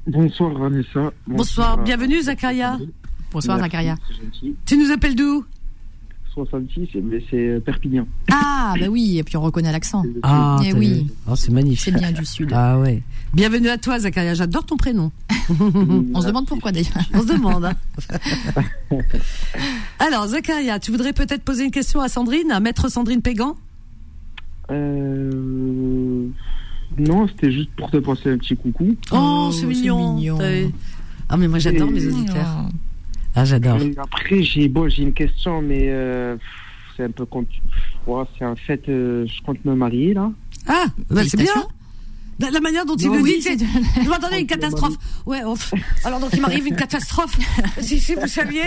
[0.07, 1.11] Bonsoir Vanessa.
[1.27, 1.77] Bonsoir.
[1.79, 2.77] Bienvenue Zacharia.
[3.33, 3.97] Bonsoir Zakaria.
[4.65, 5.43] Tu nous appelles d'où?
[6.33, 8.07] 66, mais c'est euh, Perpignan.
[8.31, 10.03] Ah, bah oui, et puis on reconnaît l'accent.
[10.23, 11.07] Ah, eh oui.
[11.27, 11.93] Oh, c'est magnifique.
[11.93, 12.51] C'est bien du sud.
[12.53, 13.03] Ah ouais.
[13.33, 14.33] Bienvenue à toi, Zakaria.
[14.33, 15.11] J'adore ton prénom.
[15.49, 16.97] on se demande pourquoi d'ailleurs.
[17.13, 17.65] On se demande.
[17.65, 17.75] Hein.
[19.99, 23.55] Alors, Zakaria, tu voudrais peut-être poser une question à Sandrine, à Maître Sandrine Pégan?
[24.71, 26.27] Euh...
[26.97, 28.95] Non, c'était juste pour te passer un petit coucou.
[29.11, 30.15] Oh, c'est mignon.
[30.15, 30.39] mignon.
[31.29, 32.69] Ah, mais moi j'adore mes auditeurs.
[33.35, 33.79] Ah, j'adore.
[33.97, 36.35] Après, j'ai bon, j'ai une question, mais euh,
[36.95, 37.25] c'est un peu
[38.37, 40.31] c'est en fait, euh, je compte me marier là.
[40.67, 41.53] Ah, bah, c'est bien.
[42.39, 43.57] La manière dont il le dit, c'est.
[43.59, 44.95] Je m'attendais une catastrophe.
[45.25, 45.41] Ouais,
[46.03, 47.37] alors donc il m'arrive une catastrophe.
[47.79, 48.63] si, si vous saviez.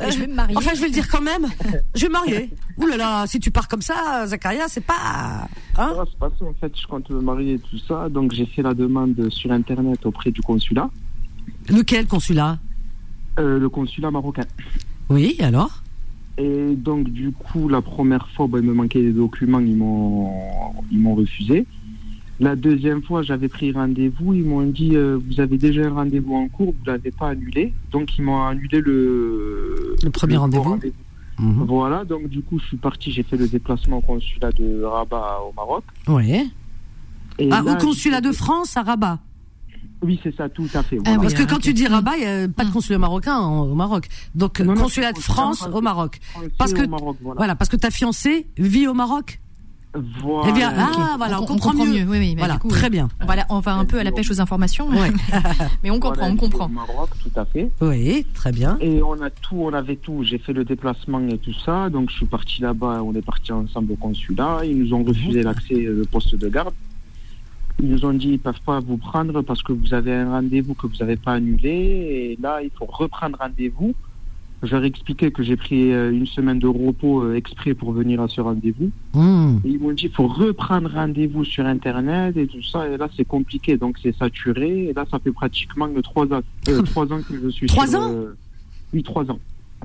[0.00, 0.56] Euh, je vais me marier.
[0.56, 1.46] Enfin, je vais le dire quand même.
[1.94, 2.50] Je vais me marier.
[2.76, 5.48] Ouh là là, si tu pars comme ça, Zacharia, c'est pas.
[5.76, 8.08] Hein c'est pas ça, en fait, je compte me marier et tout ça.
[8.08, 10.88] Donc j'ai fait la demande sur Internet auprès du consulat.
[11.68, 12.58] Lequel consulat?
[13.38, 14.44] Euh, le consulat marocain.
[15.08, 15.82] Oui, alors?
[16.36, 20.32] Et donc, du coup, la première fois, il me manquait des documents, ils m'ont,
[20.90, 21.66] ils m'ont refusé.
[22.40, 26.36] La deuxième fois, j'avais pris rendez-vous, ils m'ont dit euh, vous avez déjà un rendez-vous
[26.36, 27.74] en cours, vous l'avez pas annulé.
[27.90, 30.78] Donc ils m'ont annulé le le premier rendez-vous.
[31.40, 31.64] Mhm.
[31.66, 35.40] Voilà, donc du coup je suis parti, j'ai fait le déplacement au consulat de Rabat
[35.48, 35.82] au Maroc.
[36.06, 36.48] Oui.
[37.50, 39.18] ah, au consulat de France à Rabat.
[40.02, 40.98] Oui, c'est ça, tout à fait.
[41.04, 43.74] Ah Parce que quand tu dis Rabat, il n'y a pas de consulat marocain au
[43.74, 44.08] Maroc.
[44.34, 46.20] Donc, consulat de France au Maroc.
[46.56, 46.82] Parce que,
[47.36, 47.56] voilà.
[47.56, 49.40] parce que ta fiancée vit au Maroc
[49.94, 50.52] voilà.
[50.54, 52.04] Eh ah, voilà, on, comprend, mieux.
[52.06, 53.08] Oui, oui, voilà, très bien.
[53.22, 54.88] On va, on va un peu à la pêche aux informations.
[55.82, 56.66] mais on comprend, on comprend.
[56.66, 57.70] Au Maroc, tout à fait.
[57.80, 58.76] Oui, très bien.
[58.80, 60.22] Et on a tout, on avait tout.
[60.24, 61.88] J'ai fait le déplacement et tout ça.
[61.88, 63.02] Donc, je suis parti là-bas.
[63.02, 64.60] On est parti ensemble au consulat.
[64.64, 66.74] Ils nous ont refusé l'accès au poste de garde.
[67.80, 70.30] Ils nous ont dit qu'ils ne peuvent pas vous prendre parce que vous avez un
[70.30, 71.70] rendez-vous que vous n'avez pas annulé.
[71.70, 73.94] Et là, il faut reprendre rendez-vous.
[74.64, 77.92] Je leur ai expliqué que j'ai pris euh, une semaine de repos euh, exprès pour
[77.92, 78.90] venir à ce rendez-vous.
[79.14, 79.58] Hmm.
[79.64, 82.88] ils m'ont dit qu'il faut reprendre rendez-vous sur Internet et tout ça.
[82.88, 83.76] Et là, c'est compliqué.
[83.76, 84.88] Donc, c'est saturé.
[84.88, 88.12] Et là, ça fait pratiquement trois ans, euh, trois ans que je suis Trois ans?
[88.92, 89.38] Oui, trois ans.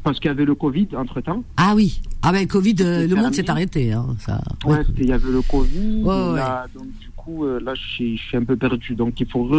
[0.03, 1.43] Parce qu'il y avait le Covid entre-temps.
[1.57, 2.01] Ah oui.
[2.23, 3.91] Ah ben, le Covid, le monde s'est arrêté.
[3.93, 4.41] Hein, ça.
[4.65, 6.01] Ouais, il y avait le Covid.
[6.01, 6.87] donc,
[7.27, 8.95] euh, là, je suis, un peu perdu.
[8.95, 9.49] Donc, il faut,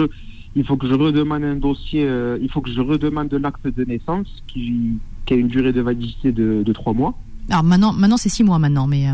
[0.55, 3.85] il faut que je redemande un dossier, euh, il faut que je redemande l'acte de
[3.85, 4.99] naissance qui,
[5.31, 7.15] a une durée de validité de, trois mois.
[7.51, 9.09] Alors maintenant, maintenant c'est six mois maintenant, mais.
[9.09, 9.13] euh,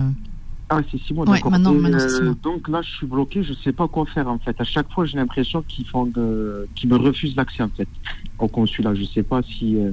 [0.68, 1.50] Ah, c'est six mois, Ouais, d'accord.
[1.50, 2.34] maintenant- Et, maintenant, c'est six euh, mois.
[2.42, 4.54] Donc là, je suis bloqué, je sais pas quoi faire en fait.
[4.60, 7.88] À chaque fois, j'ai l'impression qu'ils font, euh, qu'ils me refusent l'accès en fait
[8.38, 8.94] au consulat.
[8.94, 9.76] Je sais pas si.
[9.76, 9.90] euh,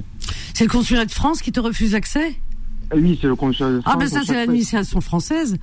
[0.54, 2.36] C'est le consulat de France qui te refuse l'accès?
[2.94, 3.70] Oui, c'est le consulat.
[3.72, 5.56] de Ah France, ben à ça c'est l'administration française.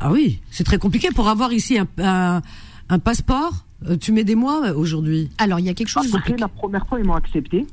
[0.00, 2.42] Ah oui, c'est très compliqué pour avoir ici un, un,
[2.88, 3.64] un passeport.
[3.88, 5.30] euh, tu mets des mois euh, aujourd'hui.
[5.38, 6.14] Alors il y a quelque chose.
[6.14, 7.66] Après, la première fois, ils m'ont accepté.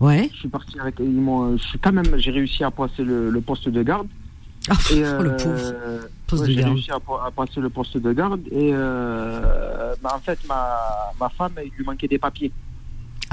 [0.00, 0.28] Ouais.
[0.32, 0.96] Je suis parti avec.
[1.00, 1.56] Ils m'ont.
[1.56, 2.16] Je suis quand même.
[2.18, 4.06] J'ai réussi à passer le, le poste de garde.
[4.68, 6.08] Ah, Et, oh, le euh, pauvre.
[6.26, 6.72] Poste ouais, de j'ai garde.
[6.74, 10.76] réussi à, pa- à passer le poste de garde et euh, bah, en fait ma,
[11.20, 12.52] ma femme il lui manquait des papiers.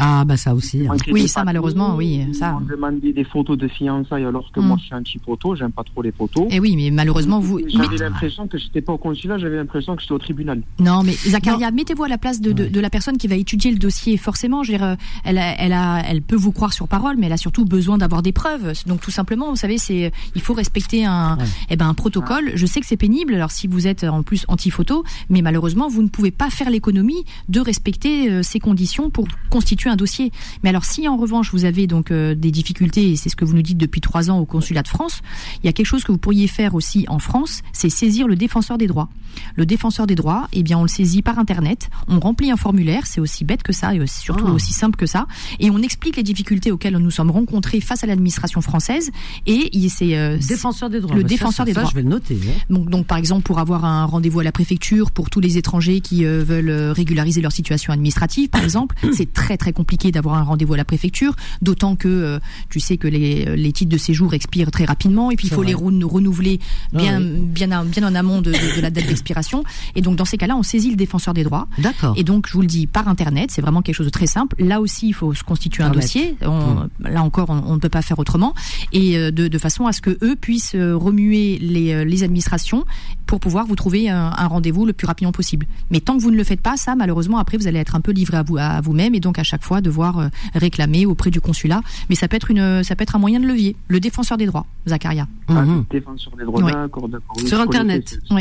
[0.02, 0.88] Ah bah ça aussi.
[0.88, 0.96] Hein.
[1.12, 2.54] Oui, des ça, malheureusement, oui, ça.
[2.54, 4.66] m'ont demandé des photos de fiançailles alors que Mm.
[4.68, 6.48] moi je suis anti-photo, j'aime pas trop les photos.
[6.52, 7.60] Eh oui, mais malheureusement vous.
[7.68, 10.62] J'avais l'impression que j'étais pas au consulat, j'avais l'impression que j'étais au tribunal.
[10.80, 13.78] Non, mais Zacharia, mettez-vous à la place de, de, la personne qui va étudier le
[13.78, 14.18] dossier.
[14.18, 17.16] Forcément, je veux dire, euh, elle, a, elle, a, elle peut vous croire sur parole,
[17.18, 18.74] mais elle a surtout besoin d'avoir des preuves.
[18.88, 21.46] Donc tout simplement, vous savez, c'est il faut respecter un, Ouais.
[21.70, 22.52] eh ben, un protocole.
[22.56, 23.34] Je sais que c'est pénible.
[23.34, 27.24] Alors si vous êtes en plus anti-photo, mais malheureusement, vous ne pouvez pas faire l'économie
[27.50, 30.32] de respecter euh, ces conditions pour constituer un dossier.
[30.64, 33.46] Mais alors si en revanche vous avez donc euh, des difficultés, et c'est ce que
[33.46, 35.22] vous nous dites depuis trois ans au consulat de France,
[35.64, 38.36] il y a quelque chose que vous pourriez faire aussi en France, c'est saisir le
[38.36, 39.10] défenseur des droits.
[39.56, 43.06] Le défenseur des droits, eh bien, on le saisit par internet, on remplit un formulaire,
[43.06, 44.52] c'est aussi bête que ça et surtout Ah.
[44.54, 45.28] aussi simple que ça,
[45.60, 49.12] et on explique les difficultés auxquelles nous sommes rencontrés face à l'administration française.
[49.46, 51.16] Et c'est euh, Défenseur des droits.
[51.16, 51.90] le Bah, défenseur ça, des ça, droits.
[51.92, 52.38] je vais le noter.
[52.48, 52.52] hein.
[52.70, 56.02] donc, donc, par exemple, pour avoir un rendez-vous à la préfecture, pour tous les étrangers
[56.02, 59.79] qui euh, veulent euh, régulariser leur situation administrative, par exemple, c'est très très compliqué
[60.12, 62.40] d'avoir un rendez-vous à la préfecture, d'autant que euh,
[62.70, 65.50] tu sais que les, euh, les titres de séjour expirent très rapidement, et puis il
[65.50, 65.68] faut vrai.
[65.68, 66.60] les renou- renouveler
[66.94, 69.64] bien, Ah bien, en- bien en amont de, de- de la date d'expiration.
[69.96, 71.68] Et donc, dans ces cas-là, on saisit le défenseur des droits.
[71.78, 72.14] D'accord.
[72.18, 74.56] Et donc, je vous le dis, par Internet, c'est vraiment quelque chose de très simple.
[74.64, 76.36] Là aussi, il faut se constituer un dossier.
[76.42, 78.54] On- Là encore, on, on ne peut pas faire autrement.
[78.94, 82.86] Et euh, de, de façon à ce que eux puissent euh, remuer les, les administrations
[83.26, 85.68] pour pouvoir vous trouver un, un rendez-vous le plus rapidement possible.
[85.92, 88.02] Mais tant que vous ne le faites pas, ça, malheureusement, après, vous allez être un
[88.02, 91.30] peu livré à vous à vous-même et donc à chaque fois devoir euh, réclamer auprès
[91.32, 91.82] du consulat.
[92.10, 93.76] Mais ça peut être une, ça peut être un moyen de levier.
[93.88, 95.28] Le défenseur des droits, Zacharia.
[95.48, 95.86] Ah, Mhm.
[95.90, 97.36] défenseur des droits, d'accord, d'accord.
[97.40, 98.10] Oui, Sur Internet.
[98.10, 98.34] c'est-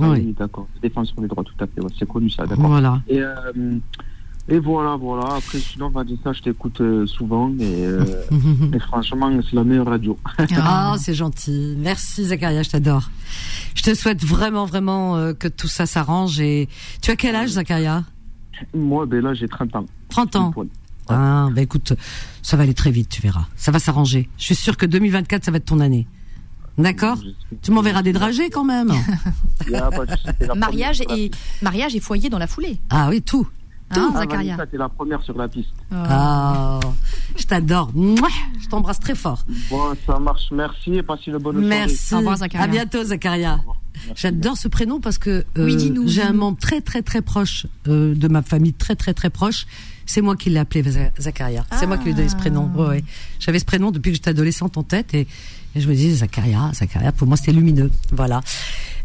[0.00, 0.34] Oui.
[0.38, 0.66] d'accord.
[0.82, 1.80] Défenseur des droits, tout à fait.
[1.82, 2.68] ouais, c'est connu ça, d'accord.
[2.68, 3.00] Voilà.
[3.08, 3.78] Et, euh,
[4.50, 5.34] et voilà, voilà.
[5.36, 8.02] Après, sinon, Vanessa, je t'écoute euh, souvent et, euh,
[8.72, 10.18] et franchement, c'est la meilleure radio.
[10.56, 11.74] Ah, c'est gentil.
[11.78, 13.10] Merci Zacharia, je t'adore.
[13.74, 16.40] Je te souhaite vraiment, vraiment euh, que tout ça s'arrange.
[16.40, 16.68] Et
[17.02, 18.04] tu as quel âge, Zacharia?
[18.74, 19.86] Moi, ben là, j'ai 30 ans.
[20.10, 20.54] 30 ans.
[21.08, 21.94] Ah, bah écoute,
[22.42, 23.46] ça va aller très vite, tu verras.
[23.56, 24.28] Ça va s'arranger.
[24.36, 26.06] Je suis sûre que 2024, ça va être ton année.
[26.76, 27.18] D'accord
[27.62, 28.92] Tu m'enverras des dragées quand même.
[30.56, 32.78] Mariage et, mariage et foyer dans la foulée.
[32.90, 33.48] Ah oui, tout.
[33.90, 34.52] Hein, Ah, Zacharia.
[34.56, 35.70] Vanessa, t'es la première sur la piste.
[35.92, 36.78] Ah,
[37.36, 37.90] je t'adore.
[37.94, 38.28] Mouah,
[38.60, 39.44] Je t'embrasse très fort.
[39.70, 40.44] Bon, ça marche.
[40.52, 41.66] Merci et passez bonne soirée.
[41.66, 42.14] Merci.
[42.14, 42.64] Au revoir, Zacharia.
[42.64, 43.60] À bientôt, Zacharia.
[44.14, 48.14] J'adore ce prénom parce que euh, Oui, j'ai un membre très très très proche euh,
[48.14, 49.66] de ma famille, très très très proche.
[50.06, 51.64] C'est moi qui l'ai appelé Za- Zacharia.
[51.72, 52.70] C'est moi qui lui ai donné ce prénom.
[52.76, 53.04] Ouais, ouais.
[53.40, 55.26] J'avais ce prénom depuis que j'étais adolescente en tête et,
[55.74, 57.12] et je me disais Zacharia, Zacharia.
[57.12, 57.90] Pour moi, c'était lumineux.
[58.12, 58.40] Voilà.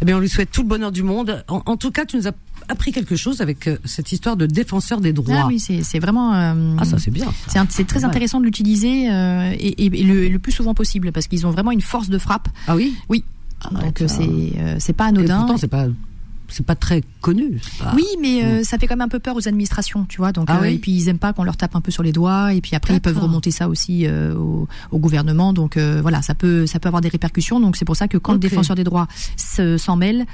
[0.01, 1.43] Eh bien, on lui souhaite tout le bonheur du monde.
[1.47, 2.31] En, en tout cas, tu nous as
[2.69, 5.41] appris quelque chose avec euh, cette histoire de défenseur des droits.
[5.43, 6.33] Ah oui, c'est vraiment.
[6.33, 7.27] euh, Ah, ça c'est bien.
[7.69, 11.27] C'est très intéressant de l'utiliser euh, et, et- et le, le plus souvent possible parce
[11.27, 12.47] qu'ils ont vraiment une force de frappe.
[12.67, 12.95] Ah oui.
[13.09, 13.23] Oui.
[13.63, 14.03] Ah, Donc
[14.79, 15.37] c'est pas Et anodin.
[15.39, 15.87] pourtant, c'est pas
[16.49, 17.59] c'est pas très connu.
[17.79, 20.31] pas- Oui, mais euh, ça fait quand même un peu peur aux administrations, tu vois.
[20.31, 22.03] Donc Ah euh, oui et puis ils aiment pas qu'on leur tape un peu sur
[22.03, 25.53] les doigts et puis après ils peuvent remonter ça aussi euh, au, au gouvernement.
[25.53, 27.59] Donc euh, voilà, ça peut ça peut avoir des répercussions.
[27.59, 30.25] Donc c'est pour ça que quand le défenseur des droits se- s'en mêle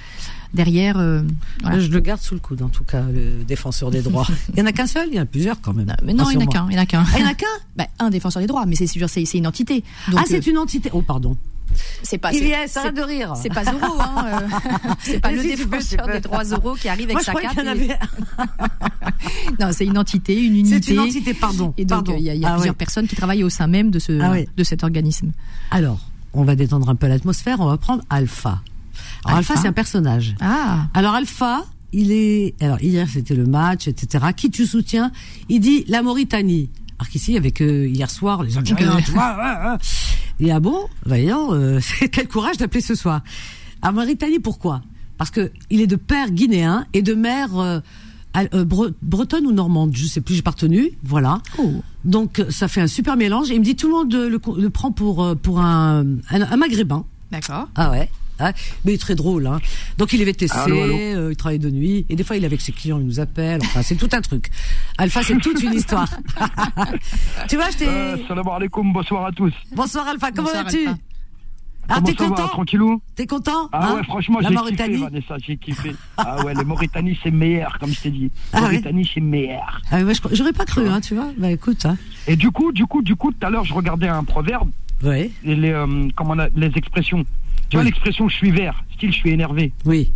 [0.53, 1.21] derrière, euh,
[1.61, 1.79] voilà.
[1.79, 4.25] Je le garde sous le coude, en tout cas, le défenseur des droits.
[4.53, 5.93] Il y en a qu'un seul, il y en a plusieurs quand même.
[6.03, 7.03] Mais non, il y en a qu'un, il y en a qu'un.
[7.05, 7.45] Ah, il y en a qu'un?
[7.77, 9.83] Bah, un défenseur des droits, mais c'est sûr, c'est c'est une entité.
[10.09, 10.89] Donc, Ah, c'est euh, une entité.
[10.93, 11.37] Oh, pardon.
[12.03, 12.31] C'est pas.
[12.33, 13.33] Il y est, ça de rire.
[13.35, 14.25] C'est pas Zoro, hein.
[14.25, 14.47] euh,
[15.01, 17.67] c'est pas Mais le si, défenseur des droits Zoro qui arrive avec je sa et-
[17.67, 17.97] avait.
[19.59, 20.81] Non, c'est une entité, une unité.
[20.81, 21.73] C'est une entité, pardon.
[21.77, 23.91] Et donc, il y a, y a Ah, plusieurs personnes qui travaillent au sein même
[23.91, 24.47] de ce, Ah, oui.
[24.55, 25.31] de cet organisme.
[25.71, 25.99] Alors,
[26.33, 28.61] on va détendre un peu l'atmosphère, on va prendre Alpha.
[29.25, 29.61] Alors, Alpha, Alpha.
[29.61, 30.35] c'est un personnage.
[30.39, 30.87] Ah.
[30.93, 32.55] Alors, Alpha, il est.
[32.61, 34.25] Alors, hier, c'était le match, etc.
[34.35, 35.11] Qui tu soutiens?
[35.49, 36.69] Il dit la Mauritanie.
[36.99, 39.01] Alors qu'ici, avec euh, hier soir, les Algériens, Euh.
[39.03, 39.35] tu vois.
[39.37, 39.77] ouais, ouais.
[40.39, 41.79] Dit, ah bon Voyons, euh,
[42.11, 43.21] quel courage d'appeler ce soir.
[43.81, 44.81] À Mauritanie, pourquoi?
[45.17, 47.79] Parce que il est de père guinéen et de mère euh,
[48.37, 50.91] euh, bre- bretonne ou normande, je sais plus, j'ai pas retenu.
[51.03, 51.41] Voilà.
[51.57, 51.71] Oh.
[52.05, 53.51] Donc ça fait un super mélange.
[53.51, 54.29] Et il me dit tout le monde le,
[54.61, 57.03] le prend pour pour un, un, un maghrébin.
[57.31, 57.67] D'accord.
[57.75, 58.09] Ah ouais.
[58.39, 58.53] Ah,
[58.85, 59.59] mais il est très drôle, hein.
[59.97, 60.95] Donc il est VTC, Allô, allô.
[60.97, 63.19] euh, il travaille de nuit, et des fois il est avec ses clients, il nous
[63.19, 63.59] appelle.
[63.63, 64.49] Enfin, c'est tout un truc.
[64.97, 66.09] Alpha, c'est toute une histoire.
[67.49, 67.87] tu vois, je t'ai.
[67.87, 69.53] Euh, salam alaikum, bonsoir à tous.
[69.75, 70.87] Bonsoir Alpha, comment vas-tu.
[71.91, 75.03] Ah, t'es va, content Tranquillou T'es content Ah hein ouais, franchement, La j'ai Mauritanie kiffé,
[75.05, 75.91] Vanessa, j'ai kiffé.
[76.17, 78.31] ah ouais, les Mauritanie, c'est meilleur, comme je t'ai dit.
[78.53, 79.81] Ah ouais Mauritanie, c'est meilleur.
[79.89, 81.29] Ah, ouais, je- J'aurais pas cru, hein, tu vois.
[81.35, 81.97] Bah écoute, hein.
[82.27, 84.69] Et du coup, du coup, du coup, tout à l'heure, je regardais un proverbe,
[85.03, 87.25] Oui, et les, euh, comment on a, les expressions.
[87.69, 87.89] Tu vois Oui.
[87.91, 89.71] l'expression je suis vert, style je suis énervé.
[89.85, 90.11] oui.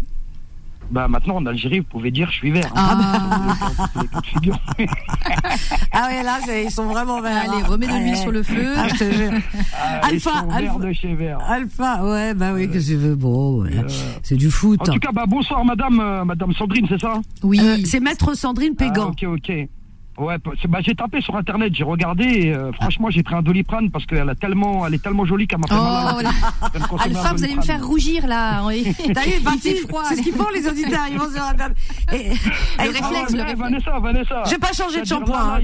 [0.92, 2.70] Bah maintenant en Algérie, vous pouvez dire je suis vert.
[2.76, 3.00] hein.
[3.02, 4.60] Ah, de figure.
[5.92, 7.38] Ah ouais, là, ils sont vraiment verts.
[7.50, 7.66] allez, hein.
[7.68, 8.74] remets de l'huile sur le feu.
[8.76, 9.32] Ah, je te jure.
[9.82, 10.80] Ah, ils Alpha, sont Alpha.
[10.80, 11.40] de chez vert.
[11.48, 13.16] Alpha, ouais, bah oui, que tu veux.
[13.16, 13.76] Bon, ouais.
[13.78, 13.88] Euh,
[14.24, 14.82] c'est du foot.
[14.82, 17.22] En tout cas, bah bonsoir madame, euh, madame Sandrine, c'est ça?
[17.44, 17.60] Oui.
[17.62, 19.14] Euh, c'est maître Sandrine Pégan.
[19.24, 19.52] Ah, ok, ok.
[20.18, 20.36] Ouais,
[20.70, 24.06] bah, j'ai tapé sur internet, j'ai regardé, et, euh, franchement j'ai pris un doliprane parce
[24.06, 27.44] qu'elle a tellement, elle est tellement jolie qu'elle m'a fait Oh, mal un Alpha, vous
[27.44, 28.64] allez me faire rougir là.
[28.66, 28.94] Oui.
[29.14, 30.04] T'as vu, Il parti, fait froid.
[30.06, 31.76] c'est ce qu'ils font les auditeurs, ils vont sur Internet.
[32.12, 33.60] Et- et- Le réflexe, le réflexe.
[33.60, 34.44] Vanessa, Vanessa.
[34.46, 35.60] Je vais pas changer de shampoing, hein.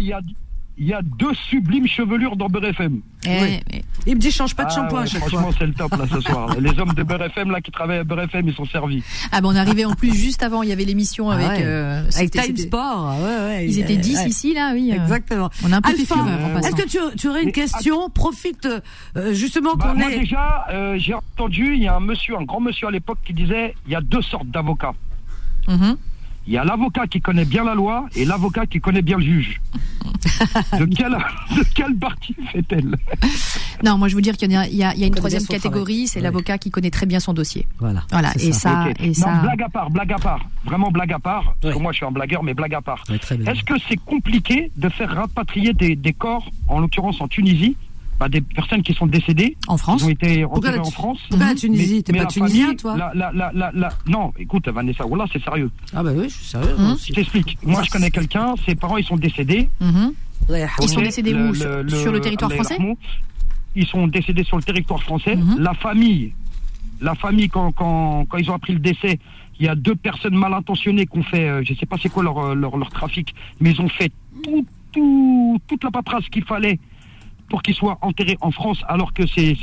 [0.82, 3.02] Il y a, deux sublimes chevelures dans Beurre FM.
[3.26, 3.60] Eh, Oui.
[3.74, 3.82] eh.
[4.08, 5.56] Il me dit change pas de Ah shampoing ouais, à chaque franchement, fois.
[5.60, 6.56] c'est le top là ce soir.
[6.62, 9.04] Les hommes de Beurre FM là qui travaillent à Beurre FM, ils sont servis.
[9.34, 11.63] Ah ben on arrivait en plus juste avant, il y avait l'émission Ah avec ouais.
[11.65, 13.65] euh, Avec Time Sport, ouais, ouais.
[13.68, 14.28] Ils étaient 10 ouais.
[14.30, 14.89] ici là, oui.
[14.94, 15.02] euh.
[15.04, 15.50] Exactement.
[15.65, 18.10] On a un peu Alpha, euh, est-ce que tu, tu aurais une Mais, question?
[18.10, 18.68] Profite
[19.18, 20.20] euh, justement Bah, qu'on moi est.
[20.20, 23.34] déjà, euh, j'ai entendu, il y a un monsieur, un grand monsieur à l'époque qui
[23.34, 24.94] disait, il y a deux sortes d'avocats.
[25.68, 25.98] Mhm.
[26.49, 29.23] Il y a l'avocat qui connaît bien la loi et l'avocat qui connaît bien le
[29.23, 29.62] juge.
[30.79, 31.12] De quelle,
[31.55, 32.95] de quelle partie fait-elle?
[33.83, 35.13] Non, moi je veux dire qu'il y a, il y a- il y a une
[35.13, 37.67] troisième catégorie, c'est l'avocat qui connaît très bien son dossier.
[37.77, 38.03] Voilà.
[38.12, 39.35] Voilà, c'est et ça, et Non, ça.
[39.43, 40.43] blague à part, blague à part.
[40.65, 41.53] Vraiment blague à part.
[41.62, 41.83] Parce que Oui.
[41.83, 43.03] moi, je suis un blagueur, mais blague à part.
[43.09, 47.77] Est-ce que c'est compliqué de faire rapatrier des, des corps, en l'occurrence en Tunisie,
[48.19, 51.47] bah, des personnes qui sont décédées, En France qui ont été enterrées en France pourquoi
[51.47, 51.55] la.
[51.55, 55.25] Tunisie T'es pas tunisien, famille, toi la, la, la, la, la- Non, écoute, Vanessa, voilà,
[55.32, 55.71] c'est sérieux.
[55.93, 56.75] Ah bah oui, je suis sérieux.
[56.77, 57.58] Moi Je t'explique.
[57.63, 59.69] Moi, je connais quelqu'un, ses parents, ils sont décédés.
[59.79, 60.13] Mhm.
[60.49, 62.77] Ouais, Ils sont décédés où Sur- sur le territoire français
[63.75, 65.36] Ils sont décédés sur le territoire français.
[65.36, 65.60] Mhm.
[65.60, 66.34] La famille,
[67.01, 69.19] la famille quand, quand, quand ils ont appris le décès,
[69.60, 72.10] il y a deux personnes mal intentionnées qui ont fait, euh, je sais pas c'est
[72.10, 74.12] quoi leur, euh, leur, leur trafic, mais ils ont fait
[74.43, 76.79] tout, tout, toute la paperasse qu'il fallait
[77.49, 79.55] pour qu'ils soient enterrés en France, alors que ces,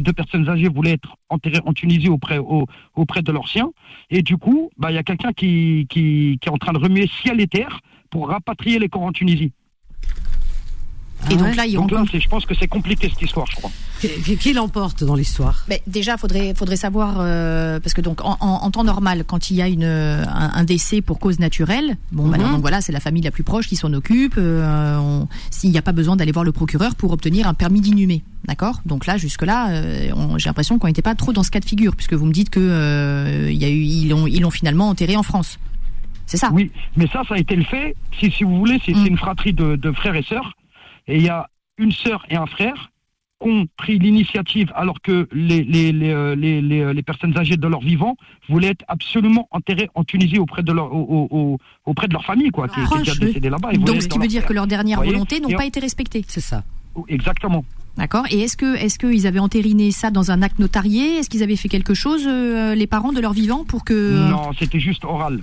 [0.00, 3.70] deux personnes âgées voulaient être enterrées en Tunisie auprès, au- auprès de leurs siens.
[4.10, 7.40] Et du coup, bah, il y a quelqu'un qui est en train de remuer ciel
[7.40, 9.52] et terre pour rapatrier les corps en Tunisie.
[11.30, 12.12] Et Ah donc ouais là, ils Donc là, rencontrent.
[12.12, 13.70] c'est- je pense que c'est compliqué cette histoire, je crois.
[14.00, 15.64] Qui, qui- qui l'emporte dans l'histoire?
[15.68, 19.50] Mais déjà, faudrait faudrait savoir euh, parce que donc en, en- en temps normal, quand
[19.50, 22.42] il y a une un, un décès pour cause naturelle, bon, bah, Mhm.
[22.42, 24.34] alors, donc voilà, c'est la famille la plus proche qui s'en occupe.
[24.36, 27.80] euh, on- S'il n'y a pas besoin d'aller voir le procureur pour obtenir un permis
[27.80, 28.80] d'inhumer, d'accord?
[28.84, 29.70] Donc là, jusque là,
[30.36, 32.50] j'ai l'impression qu'on n'était pas trop dans ce cas de figure, puisque vous me dites
[32.50, 35.58] que euh, il y a eu ils l'ont ils l'ont finalement enterré en France.
[36.26, 36.50] C'est ça?
[36.52, 37.94] Oui, mais ça, ça a été le fait.
[38.18, 39.02] Si, si vous voulez, c'est Mm.
[39.02, 40.52] c'est une fratrie de, de frères et sœurs.
[41.08, 42.90] Et il y a une sœur et un frère
[43.42, 47.36] qui ont pris l'initiative alors que les, les, les, euh, les, les, euh, les personnes
[47.36, 48.16] âgées de leur vivant
[48.48, 52.24] voulaient être absolument enterrées en Tunisie auprès de leur, au- au- au- auprès de leur
[52.24, 53.72] famille, quoi, qui, qui est décédée là-bas.
[53.72, 54.48] Donc, ce qui veut dire terre.
[54.48, 56.24] que leurs dernières volontés n'ont pas été respectées.
[56.28, 56.62] C'est ça.
[57.08, 57.64] Exactement.
[57.96, 58.24] D'accord.
[58.30, 61.18] Et est-ce que est-ce qu'ils avaient entériné ça dans un acte notarié?
[61.18, 64.52] Est-ce qu'ils avaient fait quelque chose, euh, les parents de leur vivant, pour que Non,
[64.58, 65.42] c'était juste oral.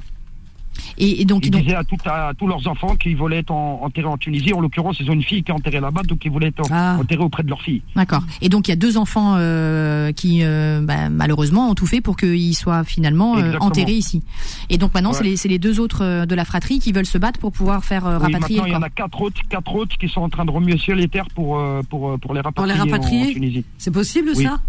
[0.98, 3.52] Et, et donc, Ils donc disaient à, tout- à tous leurs enfants qu'ils voulaient être
[3.52, 4.54] en- enterrés en Tunisie.
[4.54, 6.70] En l'occurrence, ils ont une fille qui est enterrée là-bas, donc ils voulaient être en-
[6.72, 6.98] Ah.
[7.00, 7.82] enterrés auprès de leur fille.
[7.96, 8.24] d'accord.
[8.42, 12.02] Et donc il y a deux enfants euh, qui euh, bah, malheureusement ont tout fait
[12.02, 14.24] pour qu'ils soient finalement euh, enterrés ici.
[14.70, 17.06] Et donc maintenant c'est les c'est les deux autres euh, de la fratrie qui veulent
[17.06, 19.42] se battre pour pouvoir faire euh, Oui, rapatrier maintenant, il y en a quatre autres,
[19.50, 22.34] quatre autres qui sont en train de remuer ciel et terre pour, euh, pour, pour
[22.34, 23.66] les rapatrier, les rapatrier en Tunisie.
[23.78, 24.44] C'est possible Oui.
[24.44, 24.60] ça?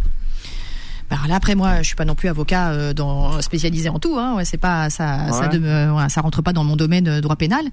[1.11, 4.17] Bah, là après moi je suis pas non plus avocat euh, dans spécialisé en tout.
[4.19, 4.35] Hein.
[4.37, 5.59] Ouais, c'est pas ça ça, Ouais.
[5.59, 7.65] de- ouais, ça rentre pas dans mon domaine euh, droit pénal.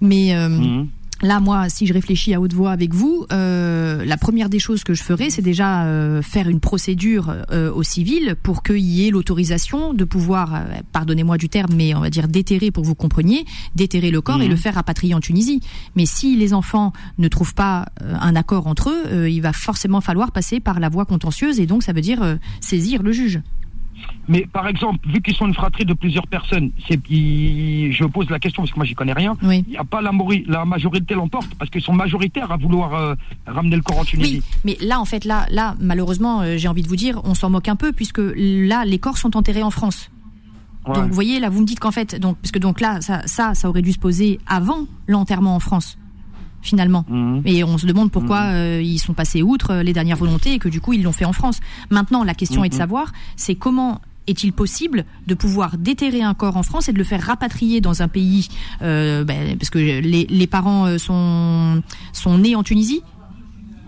[0.00, 0.88] Mais euh, Mhm.
[1.20, 4.84] Là, moi, si je réfléchis à haute voix avec vous, euh, la première des choses
[4.84, 9.08] que je ferais, c'est déjà euh, faire une procédure euh, au civil pour qu'il y
[9.08, 10.58] ait l'autorisation de pouvoir, euh,
[10.92, 14.40] pardonnez-moi du terme, mais on va dire déterrer pour que vous compreniez, déterrer le corps
[14.40, 14.50] et Mhm.
[14.50, 15.60] le faire rapatrier en Tunisie.
[15.96, 20.00] Mais si les enfants ne trouvent pas un accord entre eux, euh, il va forcément
[20.00, 23.40] falloir passer par la voie contentieuse et donc ça veut dire euh, saisir le juge.
[24.28, 28.38] Mais par exemple, vu qu'ils sont une fratrie de plusieurs personnes, c'est, je pose la
[28.38, 29.36] question parce que moi j'y connais rien.
[29.42, 29.64] Oui.
[29.66, 30.10] Il n'y a pas la,
[30.46, 33.14] la majorité l'emporte parce qu'ils sont majoritaires à vouloir euh,
[33.46, 34.42] ramener le corps en Tunisie.
[34.44, 37.34] Oui, mais là, en fait, là, là, malheureusement, euh, j'ai envie de vous dire, on
[37.34, 40.10] s'en moque un peu puisque là, les corps sont enterrés en France.
[40.86, 40.94] Ouais.
[40.94, 43.26] Donc, vous voyez, là, vous me dites qu'en fait, donc, parce que donc là, ça,
[43.26, 45.98] ça, ça aurait dû se poser avant l'enterrement en France,
[46.62, 47.04] finalement.
[47.08, 47.42] Mhm.
[47.46, 50.58] Et on se demande pourquoi euh, ils sont passés outre euh, les dernières volontés et
[50.58, 51.60] que du coup ils l'ont fait en France.
[51.90, 52.78] Maintenant, la question est de Mhm.
[52.80, 57.04] savoir, c'est comment est-il possible de pouvoir déterrer un corps en France et de le
[57.04, 58.48] faire rapatrier dans un pays,
[58.82, 63.02] euh, ben, parce que les, les parents sont sont nés en Tunisie.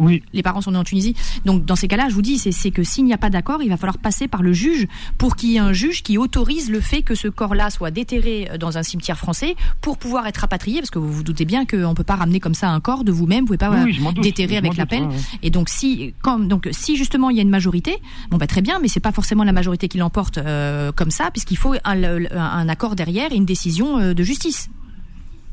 [0.00, 0.22] Oui.
[0.32, 1.14] Les parents sont nés en Tunisie.
[1.44, 3.68] Donc dans ces cas-là, je vous dis, c'est que s'il n'y a pas d'accord, il
[3.68, 4.86] va falloir passer par le juge
[5.18, 8.48] pour qu'il y ait un juge qui autorise le fait que ce corps-là soit déterré
[8.50, 11.66] euh, dans un cimetière français pour pouvoir être rapatrié, parce que vous vous doutez bien
[11.66, 14.20] qu'on peut pas ramener comme ça un corps de vous-même, vous pouvez pas Oui, oui,
[14.20, 15.16] déterrer avec la ouais, ouais.
[15.42, 17.98] Et donc si, donc si justement il y a une majorité,
[18.30, 21.30] bon bah très bien, mais c'est pas forcément la majorité qui l'emporte euh, comme ça,
[21.30, 24.70] puisqu'il faut un accord derrière et une décision euh, de justice.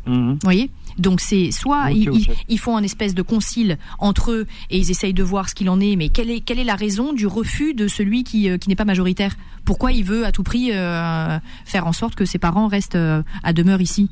[0.05, 0.33] Mhm.
[0.33, 0.71] Vous voyez?
[0.97, 2.15] Donc c'est soit ils, ok.
[2.19, 5.55] ils- ils font un espèce de concile entre eux et ils essayent de voir ce
[5.55, 8.49] qu'il en est, mais quelle est, quelle est la raison du refus de celui qui,
[8.49, 9.35] euh, qui n'est pas majoritaire?
[9.65, 13.21] Pourquoi il veut à tout prix euh, faire en sorte que ses parents restent euh,
[13.43, 14.09] à demeure ici?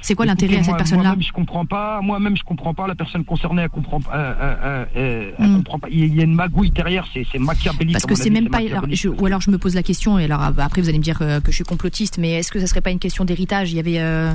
[0.00, 1.02] C'est quoi l'intérêt à cette personne-là?
[1.04, 2.02] Moi-même, je comprends pas.
[2.02, 2.86] Moi-même, je comprends pas.
[2.86, 4.14] La personne concernée, elle comprend pas.
[4.14, 5.56] euh, euh, euh, euh, elle Mm.
[5.56, 5.88] comprend pas.
[5.90, 7.06] Il y a une magouille derrière.
[7.14, 7.94] C'est machiavélique.
[7.94, 8.58] Parce que c'est même pas.
[8.58, 9.00] alors, machiavélique.
[9.00, 10.98] je- ou alors je me pose la question et alors ah, bah, après vous allez
[10.98, 13.24] me dire que, que je suis complotiste, mais est-ce que ça serait pas une question
[13.24, 13.72] d'héritage?
[13.72, 14.34] Il y avait, euh,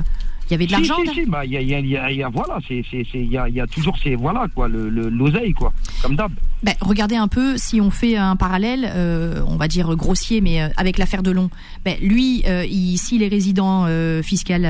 [0.50, 0.96] il y avait de Si, l'argent.
[1.00, 3.30] si, là si, bah, il y a, y a- y a- y a- voilà, il
[3.30, 6.32] y a, il y a toujours ces, voilà, quoi, le, le- l'oseille, quoi, comme d'hab.
[6.62, 10.60] Ben, regardez un peu si on fait un parallèle, euh, on va dire grossier, mais
[10.60, 11.50] euh, avec l'affaire de Long.
[11.84, 14.62] Ben, lui, euh, il- s'il est résident euh, fiscal,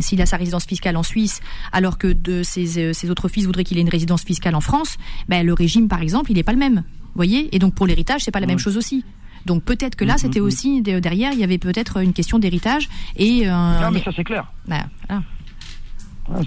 [0.00, 1.40] s'il a sa résidence fiscale en Suisse,
[1.72, 4.96] alors que de ses, ses autres fils voudraient qu'il ait une résidence fiscale en France,
[5.28, 6.82] ben, le régime, par exemple, il n'est pas le même.
[7.14, 7.54] Voyez?
[7.54, 9.04] Et donc pour l'héritage, c'est pas la même chose aussi.
[9.46, 12.38] Donc peut-être que là, Mhm, c'était aussi de- derrière, il y avait peut-être une question
[12.38, 14.50] d'héritage et euh, Ah, mais ça, c'est clair.
[14.66, 14.86] voilà.
[15.08, 15.22] Ça,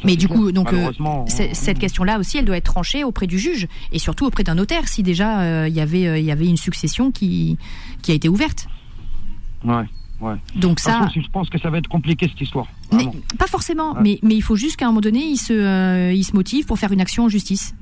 [0.05, 0.39] Mais du clair.
[0.39, 0.91] coup, donc euh,
[1.27, 4.87] cette question-là aussi, elle doit être tranchée auprès du juge et surtout auprès d'un notaire
[4.87, 7.57] si déjà euh, il y avait euh, il y avait une succession qui
[8.01, 8.67] qui a été ouverte.
[9.65, 9.83] Ouais,
[10.21, 10.35] ouais.
[10.55, 12.67] Donc ça, façon, je pense que ça va être compliqué, cette histoire.
[12.93, 13.99] mais, pas forcément, Ouais.
[14.03, 16.79] mais mais il faut juste qu'à un moment donné, il se il se motive pour
[16.79, 17.75] faire une action en justice.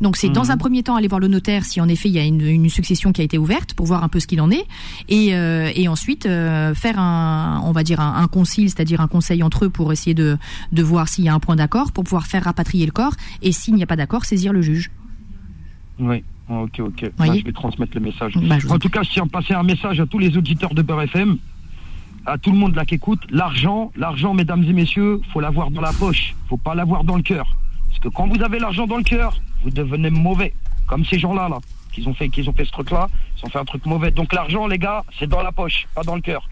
[0.00, 0.50] Donc c'est dans Mhm.
[0.50, 2.68] un premier temps aller voir le notaire si en effet il y a une, une
[2.68, 4.64] succession qui a été ouverte pour voir un peu ce qu'il en est
[5.08, 9.08] et, euh, et ensuite euh, faire un on va dire un, un concile c'est-à-dire un
[9.08, 10.38] conseil entre eux pour essayer de
[10.70, 13.50] de voir s'il y a un point d'accord pour pouvoir faire rapatrier le corps et
[13.52, 14.90] s'il n'y a pas d'accord saisir le juge.
[15.98, 17.10] Oui, ok, ok.
[17.16, 18.34] Voyez je vais transmettre le message.
[18.36, 20.82] Bah, En tout cas, je tiens à passer un message à tous les auditeurs de
[20.82, 21.38] Beurre FM,
[22.24, 23.20] à tout le monde là qui écoute.
[23.30, 27.22] L'argent, l'argent, mesdames et messieurs, faut l'avoir dans la poche, faut pas l'avoir dans le
[27.22, 27.56] cœur.
[27.88, 30.52] Parce que quand vous avez l'argent dans le cœur, vous devenez mauvais.
[30.86, 31.58] Comme ces gens-là, là,
[31.92, 34.10] qui ont fait, qui ont fait ce truc-là, ils ont fait un truc mauvais.
[34.10, 36.48] Donc l'argent, les gars, c'est dans la poche, pas dans le cœur.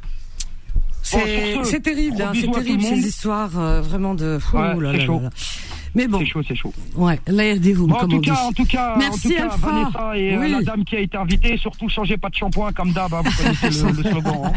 [1.03, 2.97] C'est sur ce, c'est terrible, hein, c'est terrible le monde.
[3.01, 4.41] ces histoires euh, vraiment de.
[4.53, 5.17] Ouais, là c'est là chaud.
[5.19, 5.31] là là.
[5.95, 6.73] Mais bon, C'est chaud, c'est chaud.
[6.97, 9.71] ouais, l'air-des-vous, Bon, en tout cas, en tout cas, Merci, en tout cas, Alpha.
[9.71, 10.51] Vanessa et euh, Oui.
[10.51, 13.31] la dame qui a été invitée, surtout changez pas de shampoing comme d'hab, hein, vous
[13.43, 14.35] connaissez le, le slogan.
[14.47, 14.53] hein.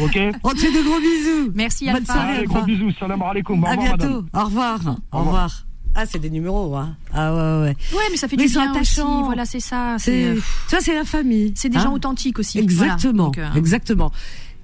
[0.00, 1.52] Ok On te fait de gros bisous.
[1.54, 2.12] Merci Bonne Alpha.
[2.12, 2.54] soirée, Allez, Alpha.
[2.54, 3.62] gros bisous, salam alaikum.
[3.62, 4.04] Au À revoir, bientôt.
[4.06, 4.28] madame.
[4.32, 4.80] Au revoir.
[5.12, 5.67] Au revoir.
[5.94, 6.96] Ah, c'est des numéros, hein.
[7.12, 7.76] Ah ouais, ouais.
[7.92, 9.16] Ouais, mais ça fait Mais du bien attachants.
[9.20, 9.24] aussi.
[9.26, 9.96] Voilà, c'est ça.
[9.98, 10.36] C'est,
[10.68, 11.52] C'est euh, c'est la famille.
[11.56, 11.82] c'est des hein.
[11.84, 12.58] gens authentiques aussi.
[12.58, 13.32] Exactement.
[13.34, 13.48] Voilà.
[13.48, 14.12] Donc, euh, Exactement.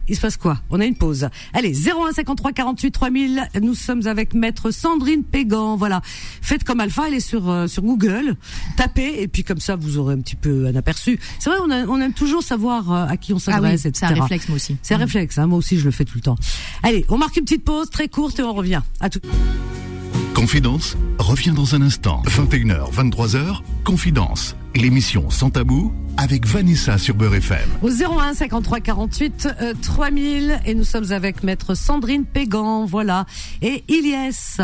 [0.07, 0.59] Il se passe quoi?
[0.69, 1.29] On a une pause.
[1.55, 3.49] Allez, 01 53 48 3000.
[3.63, 5.77] Nous sommes avec maître Sandrine Pégan.
[5.77, 6.03] Voilà.
[6.05, 8.37] Faites comme Alpha, elle est sur euh, sur Google.
[8.77, 11.19] Tapez et puis comme ça vous aurez un petit peu un aperçu.
[11.39, 13.81] C'est vrai, on, a- on aime toujours savoir euh, à qui on Ah oui, s'adresse,
[13.95, 14.77] c'est un réflexe moi aussi.
[14.83, 15.39] C'est un réflexe.
[15.39, 16.37] Hein, moi aussi, je le fais tout le temps.
[16.83, 18.83] Allez, on marque une petite pause très courte et on revient.
[19.01, 19.21] À tout.
[20.45, 22.23] Confidence revient dans un instant.
[22.27, 24.55] 21h, 23h, Confidence.
[24.75, 27.67] L'émission sans tabou avec Vanessa sur Beurre FM.
[27.81, 33.25] Au 01 53 48 euh, 3000 et nous sommes avec maître Sandrine Pégan, voilà.
[33.63, 34.61] Et Iliès,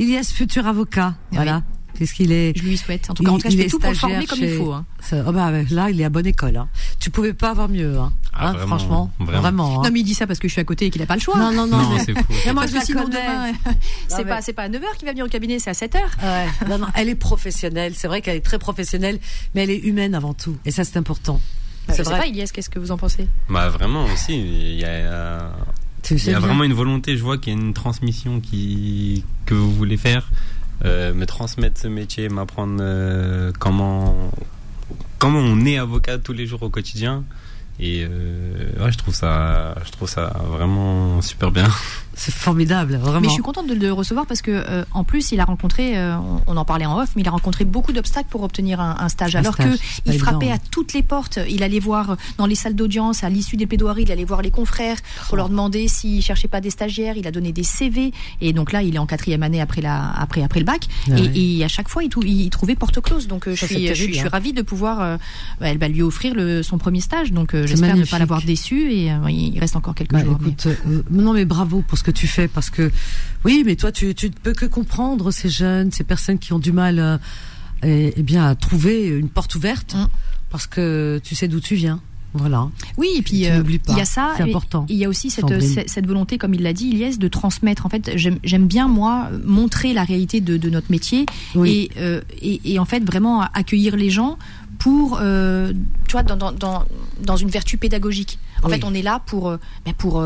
[0.00, 1.62] Iliès futur avocat, voilà.
[2.06, 3.10] Qu'il est Je lui souhaite.
[3.10, 4.26] En tout cas, en tout cas, Il- je il fais est tout pour le former
[4.26, 4.72] comme il faut.
[4.72, 4.84] hein.
[5.26, 6.56] Oh bah là, il est à bonne école.
[6.56, 6.68] Hein.
[6.98, 8.12] Tu pouvais pas avoir mieux, hein.
[8.32, 9.40] Ah, Hein, vraiment, franchement, vraiment.
[9.40, 9.80] vraiment.
[9.80, 9.84] hein.
[9.84, 11.16] Non, mais il dit ça parce que je suis à côté et qu'il a pas
[11.16, 11.36] le choix.
[11.36, 11.78] non, non, non.
[11.78, 12.14] Non, mais- c'est
[12.46, 13.16] mais moi, je que la sinon, connais.
[13.22, 13.52] demain,
[14.08, 15.98] c'est mais- pas, c'est pas à 9h qu'il va venir au cabinet, c'est à 7h.
[16.22, 17.92] Ouais, non, non, elle est professionnelle.
[17.96, 19.18] C'est vrai qu'elle est très professionnelle,
[19.54, 20.56] mais elle est humaine avant tout.
[20.64, 21.40] Et ça, c'est important.
[21.88, 22.20] Je C'est sais vrai.
[22.20, 23.26] pas, Ilias, qu'est-ce que vous en pensez?
[23.48, 25.52] Bah vraiment aussi, il y a,
[26.04, 26.46] Tu il sais y a bien.
[26.46, 30.30] vraiment une volonté, je vois qu'il y a une transmission qui, que vous voulez faire,
[30.30, 34.30] euh, me transmettre ce métier, m'apprendre euh, comment,
[35.18, 37.24] comment on est avocat tous les jours au quotidien.
[37.78, 41.68] Et euh, ouais, je trouve ça, je trouve ça vraiment super bien.
[42.22, 43.20] C'est formidable, vraiment.
[43.20, 45.96] Mais je suis contente de le recevoir parce que euh, en plus il a rencontré,
[45.96, 48.78] euh, on, on en parlait en off, mais il a rencontré beaucoup d'obstacles pour obtenir
[48.78, 49.36] un, un stage.
[49.36, 51.38] Un alors stage, que c'est pas il frappait évident, à toutes les portes.
[51.48, 54.50] Il allait voir dans les salles d'audience, à l'issue des plaidoiries, il allait voir les
[54.50, 57.16] confrères pour leur demander s'ils cherchaient pas des stagiaires.
[57.16, 60.10] Il a donné des CV et donc là il est en quatrième année après la
[60.10, 63.28] après après le bac Ah et, à chaque fois il, trou- il trouvait porte close.
[63.28, 64.30] Donc euh, je Ça, suis je, suis- terrible, je suis hein.
[64.30, 65.16] ravie de pouvoir euh,
[65.58, 67.32] bah, lui offrir le, son premier stage.
[67.32, 70.36] Donc euh, j'espère ne pas l'avoir déçu et euh, il reste encore quelques Bah, jours.
[70.38, 72.90] écoute, euh, non mais bravo pour ce que tu fais parce que
[73.44, 76.58] oui, mais toi tu tu ne peux que comprendre ces jeunes, ces personnes qui ont
[76.58, 77.18] du mal euh,
[77.82, 80.06] eh, eh bien à trouver une porte ouverte Mm.
[80.50, 82.00] parce que tu sais d'où tu viens.
[82.32, 82.68] Voilà.
[82.96, 84.34] Oui, et puis euh, il y a ça.
[84.36, 84.86] C'est et- important.
[84.88, 85.46] et Il y a aussi cette,
[85.88, 87.86] cette- volonté, comme il l'a dit, Ilyes, de transmettre.
[87.86, 91.26] En fait, j'aime bien moi montrer la réalité de, de notre métier
[91.56, 91.90] Oui.
[91.96, 94.38] et, euh, et, et en fait vraiment accueillir les gens
[94.78, 95.72] pour, euh,
[96.06, 96.84] tu vois, dans, dans,
[97.24, 98.38] dans, une vertu pédagogique.
[98.62, 98.74] En Oui.
[98.76, 99.50] fait, on est là pour,
[99.84, 100.20] ben, pour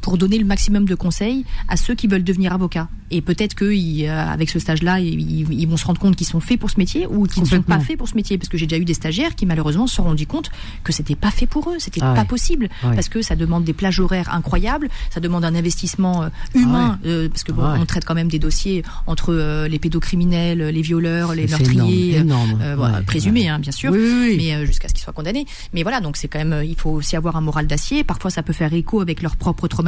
[0.00, 2.88] pour donner le maximum de conseils à ceux qui veulent devenir avocats.
[3.10, 6.70] Et peut-être ils, euh, ce stage-là, ils, vont se rendre compte qu'ils sont faits pour
[6.70, 8.36] ce métier ou qu'ils ne sont pas faits pour ce métier.
[8.38, 10.50] Parce que j'ai déjà eu des stagiaires qui malheureusement se sont rendus compte
[10.84, 12.26] que c'était pas fait pour eux, c'était Ah pas ouais.
[12.26, 12.94] possible Ouais.
[12.94, 17.28] parce que ça demande des plages horaires incroyables, ça demande un investissement euh, humain euh,
[17.28, 17.78] parce que bon, Ah ouais.
[17.80, 22.50] on traite quand même des dossiers entre euh, les pédocriminels, les violeurs, les meurtriers, énorme,
[22.62, 22.62] énorme.
[22.62, 24.36] euh, présumés hein, bien sûr Oui, oui, oui.
[24.38, 25.46] mais jusqu'à ce qu'ils soient condamnés.
[25.72, 28.04] Mais voilà, donc c'est quand même, il faut aussi avoir un moral d'acier.
[28.04, 29.87] Parfois, ça peut faire écho avec leur propre traumatisme,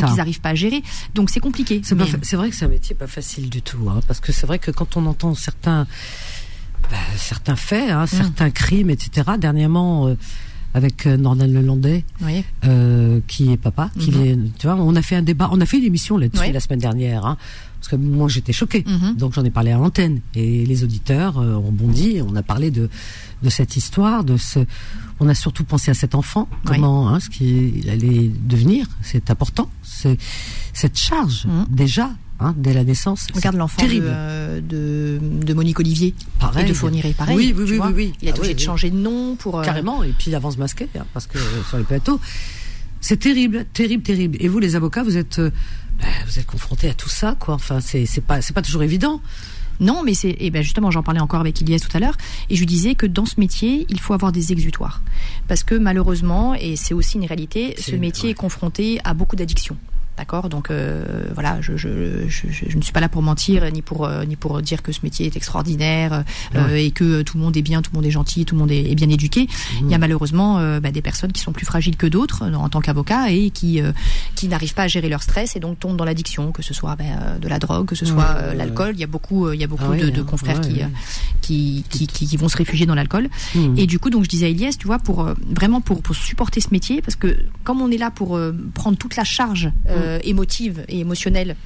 [0.00, 0.82] Donc ils n'arrivent pas à gérer.
[1.14, 1.80] Donc c'est compliqué.
[1.84, 4.32] C'est Mais- fa- vrai que c'est un métier pas facile du tout, hein, parce que
[4.32, 5.86] c'est vrai que quand on entend certains,
[6.90, 9.30] bah, certains faits, hein, certains crimes, etc.
[9.38, 10.14] Dernièrement, euh,
[10.74, 12.44] avec euh, Nordan Lelandais, Oui.
[12.64, 14.22] euh, qui est papa, qui Mhm.
[14.22, 16.60] vient- tu vois, on a fait un débat, on a fait une émission là-dessus la
[16.60, 17.36] semaine dernière, hein,
[17.80, 19.16] parce que moi j'étais choquée, Mhm.
[19.16, 22.42] donc j'en ai parlé à l'antenne et les auditeurs euh, ont bondi, et on a
[22.42, 22.88] parlé de
[23.42, 24.58] de cette histoire, de ce,
[25.18, 29.70] on a surtout pensé à cet enfant, comment, hein, ce qu'il allait devenir, c'est important,
[29.82, 30.18] c'est
[30.74, 31.64] cette charge Mhm.
[31.70, 34.06] déjà, hein, dès la naissance, Regarde l'enfant de, terrible.
[34.10, 36.66] euh, de, de Monique Olivier Pareil.
[36.66, 37.34] et de Fourniret, pareil.
[37.34, 38.12] Oui, oui, oui, oui, oui.
[38.20, 39.58] Il a Ah été obligé oui, de changer de nom pour.
[39.58, 42.20] euh, Carrément, et puis avant se masquer, hein, parce que euh, sur le plateau,
[43.00, 44.36] c'est terrible, terrible, terrible.
[44.38, 45.40] Et vous, les avocats, vous êtes,
[46.00, 47.54] bah, vous êtes confrontés à tout ça, quoi.
[47.54, 49.20] Enfin, c'est pas, c'est pas toujours évident.
[49.80, 52.16] Non, mais c'est et ben justement, j'en parlais encore avec Ilyes tout à l'heure,
[52.50, 55.02] et je lui disais que dans ce métier, il faut avoir des exutoires,
[55.48, 58.30] parce que malheureusement, et c'est aussi une réalité, ce métier ouais.
[58.32, 59.78] est confronté à beaucoup d'addictions.
[60.20, 63.64] D'accord, donc euh, voilà, je, je, je, je- je ne suis pas là pour mentir
[63.72, 66.84] ni pour euh, ni pour dire que ce métier est extraordinaire euh, Ouais.
[66.84, 68.70] et que tout le monde est bien, tout le monde est gentil, tout le monde
[68.70, 69.48] est, est bien éduqué.
[69.80, 69.90] Il Mmh.
[69.90, 73.30] y a malheureusement bah, des personnes qui sont plus fragiles que d'autres en tant qu'avocat
[73.32, 73.80] et qui
[74.34, 76.96] qui n'arrivent pas à gérer leur stress et donc tombent dans l'addiction, que ce soit
[77.00, 78.90] euh, de la drogue, que ce soit Ouais, l'alcool.
[78.94, 80.84] Il y a beaucoup il y a beaucoup Ah ouais, de, de hein, confrères ouais,
[81.40, 83.28] qui, qui, qui, qui, qui vont se réfugier dans l'alcool.
[83.54, 83.78] Mhm.
[83.78, 86.60] Et du coup, donc je disais à Elias, tu vois, pour vraiment pour, pour supporter
[86.60, 88.38] ce métier, parce que comme on est là pour
[88.74, 91.56] prendre toute la charge euh, émotive et émotionnelle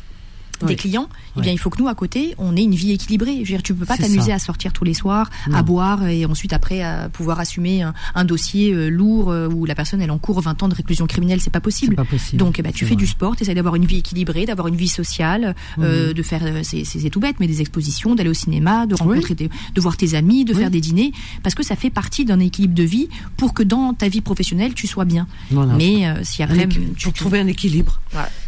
[0.66, 3.34] des clients, eh bien il faut que nous à côté, on ait une vie équilibrée.
[3.36, 5.56] Je veux dire, tu peux pas t'amuser à sortir tous les soirs, Non.
[5.56, 9.64] à boire et ensuite après à pouvoir assumer un, un dossier euh, lourd euh, où
[9.64, 11.94] la personne elle encourt 20 ans de réclusion criminelle, c'est pas possible.
[11.96, 12.38] pas possible.
[12.38, 14.88] Donc, eh ben, tu fais du sport, tu d'avoir une vie équilibrée, d'avoir une vie
[14.88, 16.14] sociale, euh, Mhm.
[16.14, 19.96] de faire, c'est tout bête, mais des expositions, d'aller au cinéma, de rencontrer, de voir
[19.96, 23.08] tes amis, de faire des dîners, parce que ça fait partie d'un équilibre de vie
[23.36, 25.26] pour que dans ta vie professionnelle, tu sois bien.
[25.50, 25.74] Voilà.
[25.74, 28.00] Mais si après, tu pour trouver un équilibre.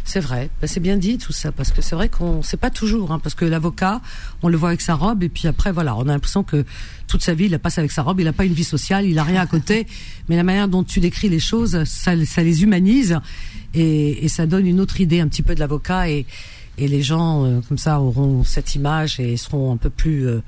[0.03, 0.49] C'est vrai.
[0.61, 3.19] Ben, c'est bien dit tout ça parce que c'est vrai qu'on sait pas toujours hein,
[3.19, 4.01] parce que l'avocat,
[4.41, 6.65] on le voit avec sa robe et puis après voilà, on a l'impression que
[7.07, 9.05] toute sa vie il la passe avec sa robe, il a pas une vie sociale,
[9.05, 9.87] il a rien à côté.
[10.29, 13.19] mais la manière dont tu décris les choses, ça, ça les humanise
[13.73, 16.25] et, et ça donne une autre idée un petit peu de l'avocat et
[16.77, 20.41] et les gens euh, comme ça auront cette image et seront un peu plus euh,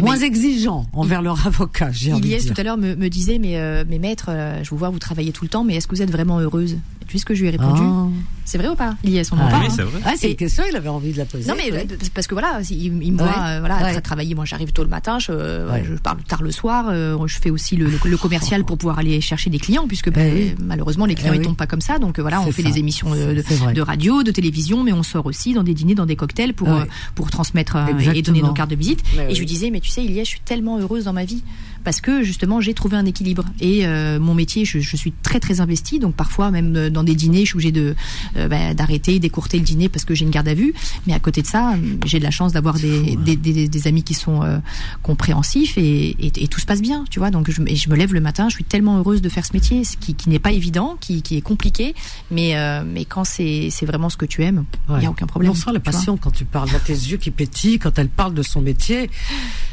[0.00, 1.90] moins exigeants envers leur avocat.
[1.92, 4.62] J'ai envie de Iliès tout à l'heure me, me disait mais euh, mais maître, euh,
[4.62, 6.76] je vous vois vous travaillez tout le temps, mais est-ce que vous êtes vraiment heureuse?
[7.12, 8.06] Et Tu sais ce que je lui ai répondu Ah.
[8.44, 8.96] C'est vrai ou pas?
[9.04, 9.64] Iliès, on en Ah, parle.
[9.66, 10.00] oui, c'est vrai.
[10.04, 11.46] Ah, c'est une question, il avait envie de la poser.
[11.48, 11.86] Non mais ouais.
[12.12, 13.92] parce que voilà, il, il me voit euh, voilà Ouais.
[13.96, 14.34] tra- travailler.
[14.34, 15.84] Moi, j'arrive tôt le matin, je, euh, Ouais.
[15.86, 16.86] je parle tard le soir.
[16.88, 20.10] euh, je fais aussi le, le- le commercial pour pouvoir aller chercher des clients, puisque
[20.10, 20.54] bah, Eh oui.
[20.64, 21.44] malheureusement les clients Eh ils oui.
[21.46, 21.98] tombent pas comme ça.
[22.00, 22.70] Donc euh, voilà, on fait ça.
[22.70, 26.16] des émissions de, radio, de télévision, mais on sort aussi dans des dîners, dans des
[26.16, 26.80] cocktails pour Ouais.
[26.80, 26.84] euh,
[27.14, 29.02] pour transmettre euh, et donner nos cartes de visite.
[29.16, 29.34] Mais et oui.
[29.34, 31.44] je lui disais, mais tu sais, Ilia, je suis tellement heureuse dans ma vie
[31.84, 35.40] parce que justement j'ai trouvé un équilibre et euh, mon métier, je, je suis très
[35.40, 35.98] très investie.
[35.98, 37.94] Donc parfois même euh, dans des dîners, je suis obligée de
[38.36, 40.74] euh, bah, d'arrêter, d'écourter le dîner parce que j'ai une garde à vue.
[41.06, 41.76] Mais à côté de ça, euh,
[42.06, 43.20] j'ai de la chance d'avoir des, hein.
[43.24, 44.58] des, des, des amis qui sont euh,
[45.02, 47.30] compréhensifs et, et, et tout se passe bien, tu vois.
[47.30, 49.52] Donc je, et je me lève le matin, je suis tellement heureuse de faire ce
[49.52, 51.94] métier, ce qui, qui n'est pas évident, qui, qui est compliqué,
[52.30, 55.02] mais euh, mais quand c'est c'est vraiment ce que tu aimes, il Ouais.
[55.02, 55.50] y a aucun problème.
[55.52, 58.34] On sent la passion quand tu parles dans tes yeux qui pétillent, quand elle parle
[58.34, 59.10] de son métier.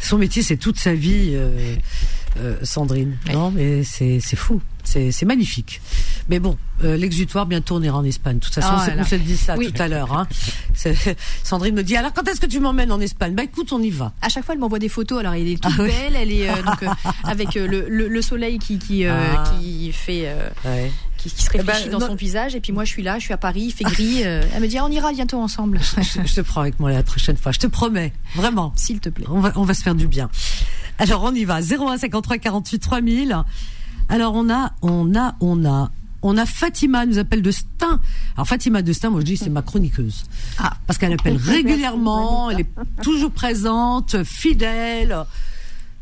[0.01, 1.35] Son métier, c'est toute sa vie,
[2.37, 3.17] euh, Sandrine.
[3.33, 4.61] Non, mais c'est c'est fou.
[4.83, 5.81] C'est c'est magnifique.
[6.29, 8.37] Mais bon, euh, l'exutoire, bientôt, on ira en Espagne.
[8.39, 9.01] De toute façon, Ah, c'est- là.
[9.01, 9.71] on s'est dit ça Oui.
[9.71, 10.13] tout à l'heure.
[10.13, 10.27] Hein.
[11.43, 13.33] Sandrine me dit, alors quand est-ce que tu m'emmènes en Espagne?
[13.35, 14.13] Bah écoute, on y va.
[14.21, 15.19] à chaque fois, elle m'envoie des photos.
[15.19, 15.89] Alors, elle est toute Ah oui.
[15.89, 16.87] belle, elle est euh, donc, euh,
[17.23, 19.43] avec euh, le, le, le soleil qui qui, euh, Ah.
[19.59, 20.91] qui fait euh, Ouais.
[21.17, 22.07] qui, qui se réfléchit ben, dans non.
[22.07, 22.55] son visage.
[22.55, 24.21] Et puis moi, je suis là, je suis à Paris, il fait gris.
[24.21, 27.03] elle me dit, Ah, on ira bientôt ensemble, je, je te prends avec moi la
[27.03, 27.51] prochaine fois.
[27.51, 28.13] Je te promets.
[28.35, 28.71] Vraiment.
[28.75, 29.25] s'il te plaît.
[29.29, 30.29] On va, on va se faire du bien.
[30.99, 31.61] Alors on y va.
[31.61, 33.37] 01 53 48 3000.
[34.09, 35.91] Alors on a, on a, on a,
[36.21, 37.99] on a Fatima nous appelle de Stein.
[38.35, 40.25] Alors Fatima de Stein, moi je dis c'est ma chroniqueuse.
[40.57, 40.73] Ah.
[40.85, 42.69] Parce qu'elle appelle régulièrement, elle est
[43.01, 45.15] toujours présente, fidèle.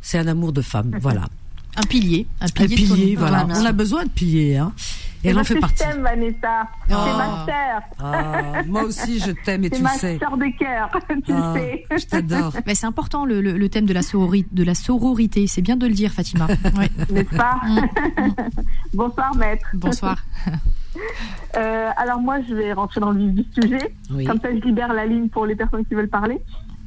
[0.02, 0.98] C'est un amour de femme.
[1.02, 1.26] Voilà.
[1.76, 2.26] Un pilier.
[2.42, 3.46] Un Un pilier, de pilier, voilà.
[3.48, 4.74] On a besoin de piliers, hein.
[5.24, 5.84] Et elle en fait que partie.
[5.84, 6.68] Je t'aime, Vanessa.
[6.90, 6.94] Oh.
[7.06, 7.82] C'est ma sœur.
[8.00, 10.18] Ah, moi aussi, je t'aime et C'est tu ma le sais.
[10.20, 10.90] sœur de cœur.
[11.26, 11.86] tu Ah, le sais.
[11.98, 12.54] je t'adore.
[12.66, 15.48] Mais c'est important le, le- le thème de la, sorori- de la sororité.
[15.48, 16.46] C'est bien de le dire, Fatima.
[16.78, 16.90] Ouais.
[17.12, 18.32] N'est-ce pas Mm,
[18.94, 19.68] Bonsoir, maître.
[19.74, 20.18] Bonsoir.
[21.56, 23.94] Euh, alors moi, je vais rentrer dans le vif du sujet.
[24.12, 24.26] Oui.
[24.26, 26.40] Comme ça, je libère la ligne pour les personnes qui veulent parler.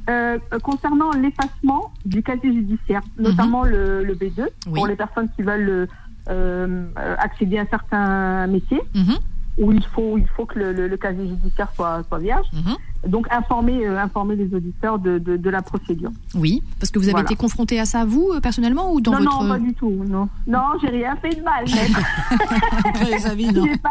[0.09, 4.47] Euh, concernant l'effacement du casier judiciaire, notamment le, le B2, Mhm.
[4.67, 4.73] Oui.
[4.73, 5.87] pour les personnes qui veulent euh,
[6.27, 9.17] accéder à certains métiers, Mhm,
[9.57, 12.45] où il faut, il faut que le, le- le casier judiciaire soit, soit vierge.
[12.53, 12.75] mhm.
[13.07, 16.11] Donc informer, euh, informer les auditeurs de, de, de la procédure.
[16.35, 17.25] Oui, parce que vous avez Voilà.
[17.25, 19.43] été confronté à ça, vous, euh, personnellement, ou dans non, votre...
[19.43, 20.03] non, pas du tout.
[20.07, 21.65] Non, non, j'ai rien fait de mal.
[23.53, 23.65] non.
[23.65, 23.89] J'ai pas,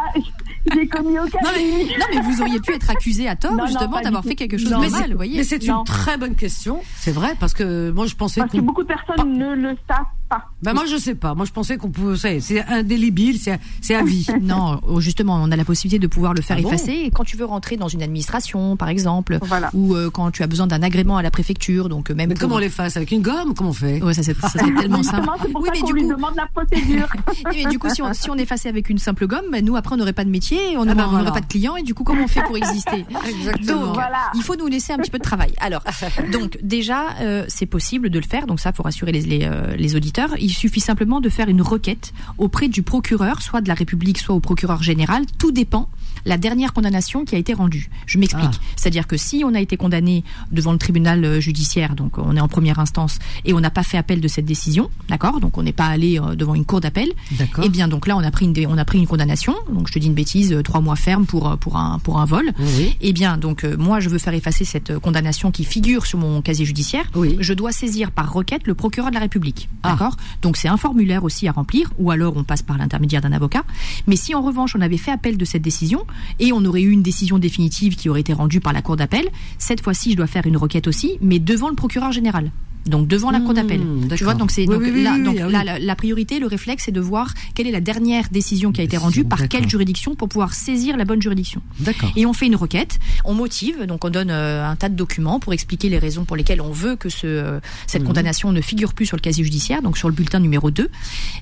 [0.73, 3.65] j'ai commis aucun Non mais, non, mais vous auriez pu être accusé à tort, Non,
[3.65, 5.37] justement, d'avoir fait quelque chose Non, de mais mal, vous voyez.
[5.37, 5.79] Mais c'est Non.
[5.79, 6.79] une très bonne question.
[6.97, 10.05] C'est vrai, parce que moi, je pensais Parce que beaucoup de personnes ne le savent
[10.29, 10.45] pas.
[10.63, 11.35] Bah, moi, je sais pas.
[11.35, 12.39] Moi, je pensais qu'on pouvait.
[12.39, 14.25] C'est indélébile, c'est c'est à vie.
[14.41, 16.91] Non, oh, justement, on a la possibilité de pouvoir le faire Ah bon effacer.
[16.93, 19.00] Et quand tu veux rentrer dans une administration, par exemple,
[19.43, 19.69] Voilà.
[19.73, 22.35] ou euh, quand tu as besoin d'un agrément à la préfecture, donc euh, même Mais
[22.35, 22.97] pour- comment on les fasse?
[22.97, 23.53] Avec une gomme?
[23.55, 24.01] Comment on fait?
[24.01, 25.27] Ouais, ça c'est c'est tellement simple.
[25.51, 27.07] Pour Oui, ça mais du lui coup, demande la procédure.
[27.53, 29.95] mais du coup, si on, si on effaçait avec une simple gomme, bah, nous après
[29.95, 31.31] on n'aurait pas de métier, on Ah n'aurait bah on n'aurait voilà.
[31.31, 33.05] pas de clients, et du coup, comment on fait pour exister?
[33.27, 33.85] Exactement.
[33.85, 34.31] Donc, Voilà.
[34.35, 35.53] il faut nous laisser un petit peu de travail.
[35.59, 35.83] Alors,
[36.31, 38.47] donc déjà, euh, c'est possible de le faire.
[38.47, 40.29] Donc ça, faut rassurer les, les, euh, les auditeurs.
[40.39, 44.35] Il suffit simplement de faire une requête auprès du procureur, soit de la République, soit
[44.35, 45.23] au procureur général.
[45.39, 45.89] Tout dépend
[46.25, 47.89] la dernière condamnation qui a été rendue.
[48.05, 48.45] Je m'explique.
[48.53, 48.65] Ah.
[48.75, 52.39] C'est-à-dire que si on a été condamné devant le tribunal euh, judiciaire, donc on est
[52.39, 55.63] en première instance, et on n'a pas fait appel de cette décision, d'accord Donc on
[55.63, 57.09] n'est pas allé euh, devant une cour d'appel.
[57.31, 57.63] D'accord.
[57.65, 59.55] Eh bien, donc là, on a pris une, on a pris une condamnation.
[59.71, 62.25] Donc je te dis une bêtise, euh, trois mois ferme pour pour un pour un
[62.25, 62.51] vol.
[62.59, 62.95] Oui.
[63.01, 66.65] Eh bien, donc moi, je veux faire effacer cette condamnation qui figure sur mon casier
[66.65, 67.05] judiciaire.
[67.15, 67.37] Oui.
[67.39, 69.69] Je dois saisir par requête le procureur de la République.
[69.83, 69.91] Ah.
[69.91, 73.31] D'accord Donc c'est un formulaire aussi à remplir, ou alors on passe par l'intermédiaire d'un
[73.31, 73.63] avocat.
[74.07, 76.05] Mais si en revanche on avait fait appel de cette décision
[76.39, 79.27] et on aurait eu une décision définitive qui aurait été rendue par la cour d'appel,
[79.57, 82.51] cette fois-ci je dois faire une requête aussi, mais devant le procureur général.
[82.85, 83.81] Donc devant la cour Mmh, d'appel.
[84.17, 85.95] Tu vois, donc c'est Oui, donc oui, là, oui, donc oui, ah là, la, la
[85.95, 89.23] priorité, le réflexe, c'est de voir quelle est la dernière décision qui a été rendue
[89.23, 91.61] par quelle juridiction pour pouvoir saisir la bonne juridiction.
[91.79, 92.11] D'accord.
[92.15, 95.39] Et on fait une requête, on motive, donc on donne euh, un tas de documents
[95.39, 98.07] pour expliquer les raisons pour lesquelles on veut que ce, euh, cette Mhm.
[98.07, 100.89] condamnation ne figure plus sur le casier judiciaire, donc sur le bulletin numéro 2.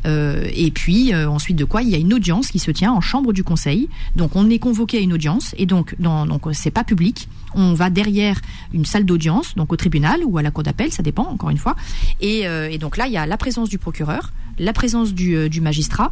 [0.06, 3.02] Euh, et puis ensuite de quoi il y a une audience qui se tient en
[3.02, 3.88] chambre du conseil.
[4.16, 7.28] Donc on est convoqué à une audience et donc dans, donc c'est pas public.
[7.56, 8.40] On va derrière
[8.74, 11.58] une salle d'audience, donc au tribunal ou à la cour d'appel, ça dépend encore une
[11.58, 11.76] fois.
[12.22, 15.50] Et, euh, donc là il y a la présence du procureur, la présence du, euh,
[15.50, 16.12] du magistrat,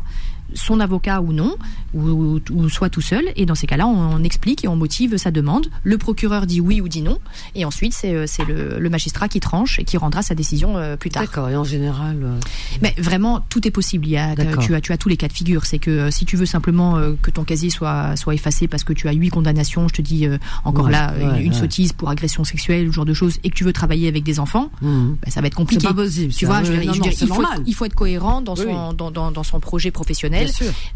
[0.53, 1.55] son avocat ou non,
[1.93, 3.25] ou, ou soit tout seul.
[3.35, 5.67] Et dans ces cas-là, on, on explique et on motive sa demande.
[5.83, 7.19] Le procureur dit oui ou dit non.
[7.55, 10.77] Et ensuite, c'est euh, c'est le, le magistrat qui tranche et qui rendra sa décision
[10.77, 11.23] euh, plus tard.
[11.23, 11.49] D'accord.
[11.49, 12.17] Et en général.
[12.23, 12.39] euh,
[12.81, 14.05] Mais vraiment, tout est possible.
[14.07, 15.65] Il y a, tu, as, tu as tous les cas de figure.
[15.65, 18.93] C'est que si tu veux simplement euh, que ton casier soit, soit effacé parce que
[18.93, 20.27] tu as huit condamnations, je te dis
[20.63, 21.59] encore Ouais, là, une, ouais, une ouais.
[21.59, 24.39] sottise pour agression sexuelle, ce genre de choses, et que tu veux travailler avec des
[24.39, 25.13] enfants, hmm.
[25.21, 25.87] bah, ça va être C'est compliqué.
[25.87, 26.31] pas possible.
[26.33, 26.51] Tu ça.
[26.51, 27.63] vois, je non, non, dire, c'est il, faut, normal.
[27.65, 30.36] il faut être cohérent dans Oui, son, dans, dans, dans son projet professionnel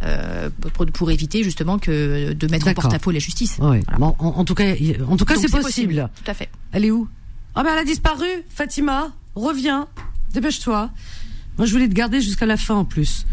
[0.04, 3.58] Euh, pour, pour éviter justement que de mettre en porte-à-faux la justice.
[3.60, 3.82] Ouais.
[3.88, 3.98] Voilà.
[3.98, 4.74] Bon, en, en tout cas,
[5.08, 6.10] en tout cas, c'est possible.
[6.24, 6.50] Tout à fait.
[6.72, 7.08] Elle est où?
[7.56, 8.28] Ah ben elle a disparu.
[8.50, 9.88] Fatima, reviens.
[10.34, 10.90] Dépêche-toi.
[11.58, 13.26] Moi je voulais te garder jusqu'à la fin en plus.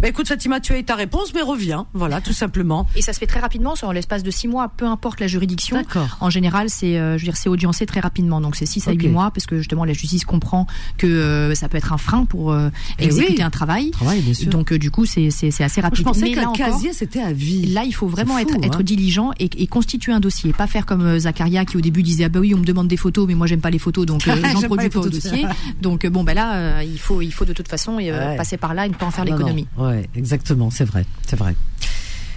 [0.00, 1.86] Bah écoute Fatima, tu as eu ta réponse, mais reviens.
[1.92, 2.86] Voilà, tout simplement.
[2.96, 5.76] Et ça se fait très rapidement, sur l'espace de six mois, peu importe la juridiction.
[5.76, 6.16] D'accord.
[6.20, 8.92] En général, c'est, euh, je veux dire, c'est audiencé très rapidement, donc c'est 6 à
[8.92, 9.02] Ok.
[9.02, 12.24] 8 mois, parce que justement la justice comprend que euh, ça peut être un frein
[12.24, 13.42] pour euh, Eh exécuter oui.
[13.42, 13.90] un travail.
[13.90, 14.48] Travail, bien sûr.
[14.48, 15.98] Donc du coup, c'est, c'est, c'est assez Moi, rapide.
[15.98, 17.66] je pensais Mais qu'un casier c'était à vie.
[17.66, 18.82] Là, il faut vraiment être, fou, être hein.
[18.82, 20.54] diligent et, et constituer un dossier.
[20.54, 22.96] Pas faire comme Zacharia qui au début disait ah bah oui on me demande des
[22.96, 24.22] photos mais moi j'aime pas les photos donc
[24.52, 25.44] j'en produis pas au dossier.
[25.82, 28.36] Donc bon bah là il faut il faut de toute façon Ouais.
[28.36, 29.66] passer par là et ne pas en faire Non, l'économie.
[29.76, 29.86] non.
[29.88, 31.54] Ouais, exactement, c'est vrai, c'est vrai.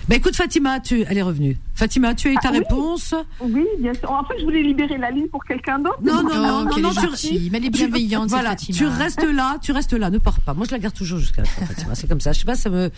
[0.09, 1.57] Bah écoute Fatima, tu, elle est revenue.
[1.75, 2.57] Fatima, tu as eu ta Ah oui.
[2.59, 3.15] réponse.
[3.39, 4.11] Oui, bien sûr.
[4.11, 5.99] En fait, je voulais libérer la ligne pour quelqu'un d'autre.
[6.03, 8.77] Non, non, Oh, non, non, non, est tu- gentille, mais elle est bienveillante, Voilà, Fatima.
[8.77, 10.53] tu restes là, tu restes là, ne pars pas.
[10.53, 11.95] Moi, je la garde toujours jusqu'à la fin, Fatima.
[11.95, 12.33] C'est comme ça.
[12.33, 12.91] Je sais pas, ça me,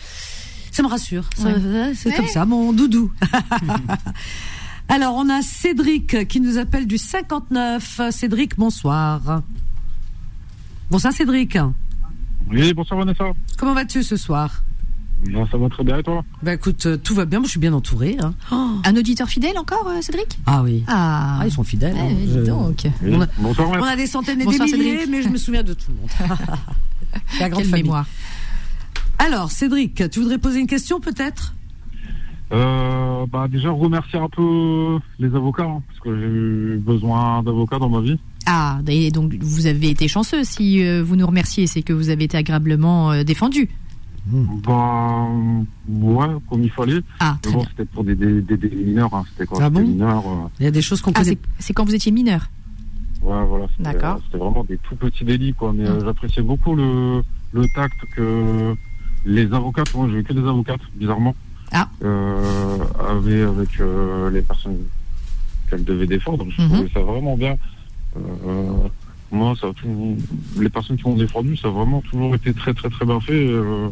[0.72, 1.30] ça me rassure.
[1.44, 1.54] Ouais.
[1.94, 2.16] C'est Ouais.
[2.16, 3.12] comme ça, mon doudou.
[4.90, 8.02] Alors, on a Cédric qui nous appelle du 59.
[8.10, 9.42] Cédric, bonsoir.
[10.90, 11.58] Bonsoir, Cédric.
[12.52, 13.26] Oui, bonsoir Vanessa.
[13.58, 14.64] Comment vas-tu ce soir?
[15.32, 16.24] Ben, ça va très bien et toi?
[16.44, 17.40] Bah écoute, euh, tout va bien.
[17.40, 18.18] Moi, je suis bien entourée.
[18.22, 18.34] hein.
[18.52, 18.70] Oh.
[18.84, 20.38] Un auditeur fidèle encore euh, Cédric?
[20.46, 20.84] Ah oui.
[20.88, 21.96] Ah, Ah, ils sont fidèles.
[21.98, 22.10] hein.
[22.32, 22.86] Je- donc.
[23.02, 23.12] Oui.
[23.16, 25.10] On a- Bonsoir On a des centaines et des milliers, Cédric.
[25.10, 26.10] mais je me souviens de tout le monde.
[27.40, 27.84] La grande Quelle famille.
[27.84, 28.06] mémoire.
[29.18, 31.56] Alors, Cédric, tu voudrais poser une question peut-être?
[32.52, 37.80] Euh, bah, déjà remercier un peu les avocats, hein, parce que j'ai eu besoin d'avocats
[37.80, 38.20] dans ma vie.
[38.46, 40.44] Ah, et donc vous avez été chanceux.
[40.44, 43.70] Si euh, vous nous remerciez, c'est que vous avez été agréablement euh, défendu.
[44.28, 47.02] Ben, ouais, comme il fallait.
[47.20, 49.14] Ah, très bon, c'était pour des, des, des, des mineurs.
[49.14, 49.24] Hein.
[49.32, 50.24] C'était quand Ah bon mineur.
[50.28, 51.38] euh, Il y a des choses qu'on Ah, connaît.
[51.60, 52.50] c'est quand vous étiez mineur.
[53.22, 53.68] ouais, voilà.
[53.72, 54.20] C'était, D'accord.
[54.26, 55.74] C'était vraiment des tout petits délits, quoi.
[55.74, 57.24] Mais euh, j'appréciais beaucoup le,
[57.54, 58.76] le tact que
[59.26, 61.36] les avocates, moi, j'ai eu que des avocates, bizarrement,
[61.72, 61.88] Ah.
[62.04, 62.78] euh,
[63.10, 64.78] avaient avec euh, les personnes
[65.70, 66.46] qu'elles devaient défendre.
[66.50, 66.70] Je Mhm.
[66.70, 67.56] trouvais ça vraiment bien.
[68.18, 68.72] Euh,
[69.32, 70.18] moi, ça a tout,
[70.60, 73.34] les personnes qui m'ont défendu, ça a vraiment toujours été très, très, très bien fait.
[73.34, 73.90] euh,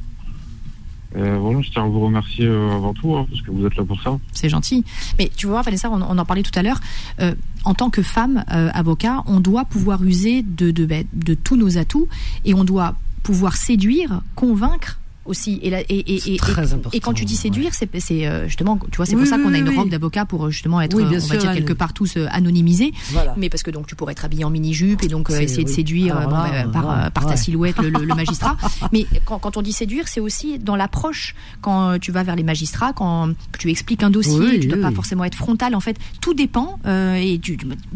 [1.38, 3.84] voilà, je tiens à vous remercier euh, avant tout, hein, parce que vous êtes là
[3.84, 4.18] pour ça.
[4.32, 4.84] C'est gentil.
[5.20, 6.80] Mais tu vois, Vanessa, on, en parlait tout à l'heure.
[7.20, 11.78] euh, en tant que femme euh, avocat, on doit pouvoir user de, de tous nos
[11.78, 12.08] atouts
[12.46, 15.60] et on doit pouvoir séduire, convaincre aussi.
[15.62, 18.28] Et, la- et, et, et, très et- important, et quand tu dis séduire, c'est c'est,
[18.28, 19.76] euh, justement, tu vois, c'est Oui, pour ça qu'on a une oui.
[19.76, 22.18] robe d'avocat pour euh, justement être, Oui, euh, on va sûr, dire quelque part tous
[22.32, 22.92] anonymisés.
[23.12, 23.34] Voilà.
[23.38, 25.70] Mais parce que donc tu pourrais être habillé en mini-jupe et donc euh, essayer de
[25.70, 27.38] séduire Alors bon, là, ben, par, ouais, ta ouais.
[27.38, 28.58] silhouette le, le- le magistrat.
[28.92, 31.36] Mais quand, quand on dit séduire, c'est aussi dans l'approche.
[31.62, 34.84] Quand tu vas vers les magistrats, quand tu expliques un dossier, Oui, tu dois oui,
[34.84, 35.76] pas forcément être frontal.
[35.76, 37.40] En fait, tout dépend euh, et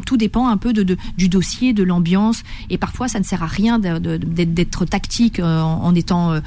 [0.05, 2.43] tout dépend un peu de, de- du dossier, de l'ambiance.
[2.69, 6.39] Et parfois, ça ne sert à rien d'être tactique en, en étant euh,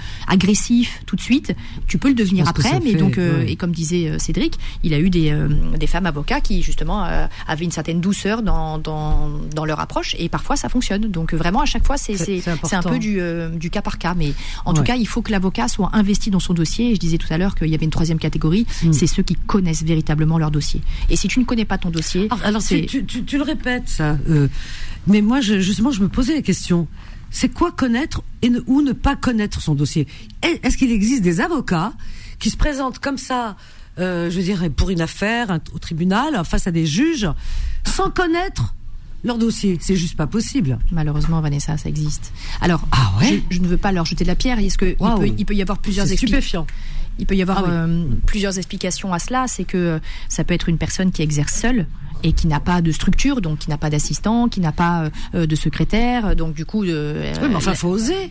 [1.07, 1.55] tout de suite.
[1.87, 3.53] Tu peux le devenir après, mais fait, donc euh, ouais.
[3.53, 5.49] et comme disait euh, Cédric, il a eu des, euh,
[5.79, 10.15] des femmes avocats qui justement euh, avaient une certaine douceur dans, dans, dans leur approche
[10.19, 11.03] et parfois ça fonctionne.
[11.11, 13.21] Donc vraiment à chaque fois c'est un peu du,
[13.59, 14.33] du cas par cas, mais
[14.65, 16.91] en tout cas il faut que l'avocat soit investi dans son dossier.
[16.91, 18.93] Et je disais tout à l'heure qu'il y avait une troisième catégorie, Mm.
[18.93, 20.81] c'est ceux qui connaissent véritablement leur dossier.
[21.09, 23.89] Et si tu ne connais pas ton dossier, Alors, alors, tu, tu, tu- le répètes,
[23.89, 24.17] ça.
[25.07, 26.87] mais moi, je, justement, je me posais la question.
[27.31, 30.07] C'est quoi connaître et ne- ou ne pas connaître son dossier?
[30.43, 31.93] Est- Est-ce qu'il existe des avocats
[32.39, 33.57] qui se présentent comme ça,
[33.99, 37.29] euh, je dirais, pour une affaire un- au tribunal, face à des juges,
[37.85, 38.75] sans connaître
[39.25, 39.79] leur dossier?
[39.81, 40.79] C'est juste pas possible.
[40.91, 42.33] malheureusement Vanessa ça existe.
[42.61, 43.43] Alors Ah ouais?
[43.51, 44.59] je, je ne veux pas leur jeter de la pierre.
[44.59, 46.67] Est-ce que il peut, il peut y avoir plusieurs stupéfiant.
[47.19, 47.71] Il peut y avoir Ah oui.
[47.73, 49.47] euh, plusieurs explications à cela.
[49.47, 51.87] C'est que ça peut être une personne qui exerce seule
[52.23, 55.47] et qui n'a pas de structure, donc qui n'a pas d'assistant, qui n'a pas euh,
[55.47, 56.85] de secrétaire, donc du coup.
[56.85, 58.31] euh, Oui, mais enfin, faut oser.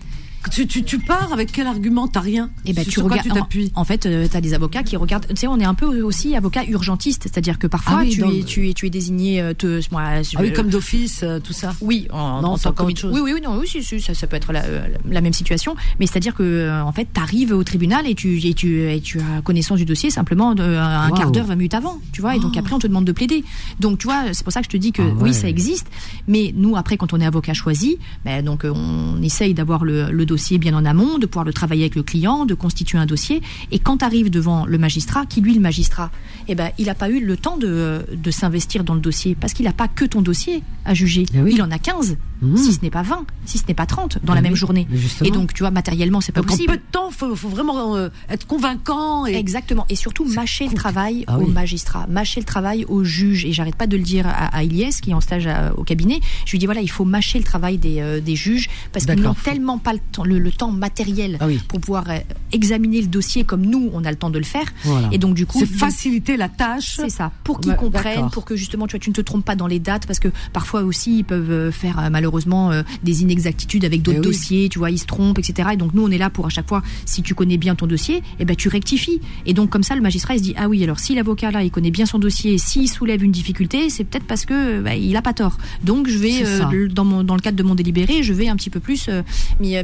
[0.52, 2.50] Tu, tu, tu pars avec quel argument T'as rien.
[2.66, 3.28] eh ben, tu regardes.
[3.76, 5.28] En, en fait, tu as des avocats qui regardent.
[5.28, 8.22] Tu sais, on est un peu aussi avocat urgentiste, c'est-à-dire que parfois Ah oui, tu,
[8.22, 9.42] es, le- tu es tu es désigné.
[9.42, 11.74] euh, te, moi, je- Ah oui, comme d'office, euh, tout ça.
[11.82, 13.12] Oui, en, Non, en c'est tant encore que autre chose.
[13.14, 15.34] Oui, oui, oui, non, oui, si, si, ça, ça peut être la, euh, la même
[15.34, 18.90] situation, mais c'est-à-dire que euh, en fait, tu arrives au tribunal et tu, et tu
[18.90, 22.22] et tu as connaissance du dossier simplement de, un quart d'heure, 20 minutes avant, tu
[22.22, 22.60] vois, et donc Oh.
[22.60, 23.44] après on te demande de plaider.
[23.80, 25.14] Donc tu vois, c'est pour ça que je te dis que Ah ouais.
[25.24, 25.88] oui, ça existe,
[26.28, 30.10] mais nous après quand on est avocat choisi, ben, donc euh, on essaye d'avoir le,
[30.12, 33.06] le dossier bien en amont, de pouvoir le travailler avec le client, de constituer un
[33.06, 33.42] dossier,
[33.74, 36.10] et quand tu arrives devant le magistrat, qui lui le magistrat,
[36.48, 39.54] eh ben il n'a pas eu le temps de, de s'investir dans le dossier parce
[39.54, 40.56] qu'il n'a pas que ton dossier
[40.86, 41.52] à juger, Eh oui.
[41.56, 42.56] il en a 15 Mmh.
[42.56, 44.88] si ce n'est pas 20, si ce n'est pas 30 dans la Ah même journée.
[45.26, 46.72] Et donc, tu vois, matériellement, c'est pas Donc en possible.
[46.72, 49.86] peu de temps, faut, faut vraiment euh, être convaincant et Exactement.
[49.90, 51.52] Et surtout, mâcher le travail Ah au oui.
[51.52, 53.44] magistrat, mâcher le travail au juge.
[53.44, 55.84] Et j'arrête pas de le dire à, à Ilyes, qui est en stage à- au
[55.84, 56.22] cabinet.
[56.46, 59.20] Je lui dis, voilà, il faut mâcher le travail des, euh, des juges parce qu'ils
[59.22, 61.60] n'ont tellement pas le temps, le, le temps matériel Ah oui.
[61.68, 62.18] pour pouvoir euh,
[62.52, 64.66] examiner le dossier comme nous, on a le temps de le faire.
[64.84, 65.10] Voilà.
[65.12, 66.96] Et donc, du coup, c'est faciliter la tâche.
[66.96, 69.46] c'est ça, pour qu'ils Ouais, comprennent, pour que justement tu, vois, tu ne te trompes
[69.46, 72.82] pas dans les dates, parce que parfois aussi ils peuvent euh, faire euh, malheureusement euh,
[73.04, 74.34] des inexactitudes avec d'autres Eh oui.
[74.34, 75.70] dossiers, tu vois, ils se trompent, etc.
[75.74, 77.86] Et donc nous on est là pour à chaque fois, si tu connais bien ton
[77.88, 79.22] dossier, eh ben tu rectifies.
[79.46, 81.64] Et donc comme ça le magistrat il se dit ah oui alors si l'avocat là
[81.64, 85.16] il connaît bien son dossier, s'il soulève une difficulté, c'est peut-être parce que bah, il
[85.16, 85.58] a pas tort.
[85.84, 88.56] Donc je vais euh, dans mon dans le cadre de mon délibéré, je vais un
[88.56, 89.22] petit peu plus euh,
[89.60, 89.84] m'y euh,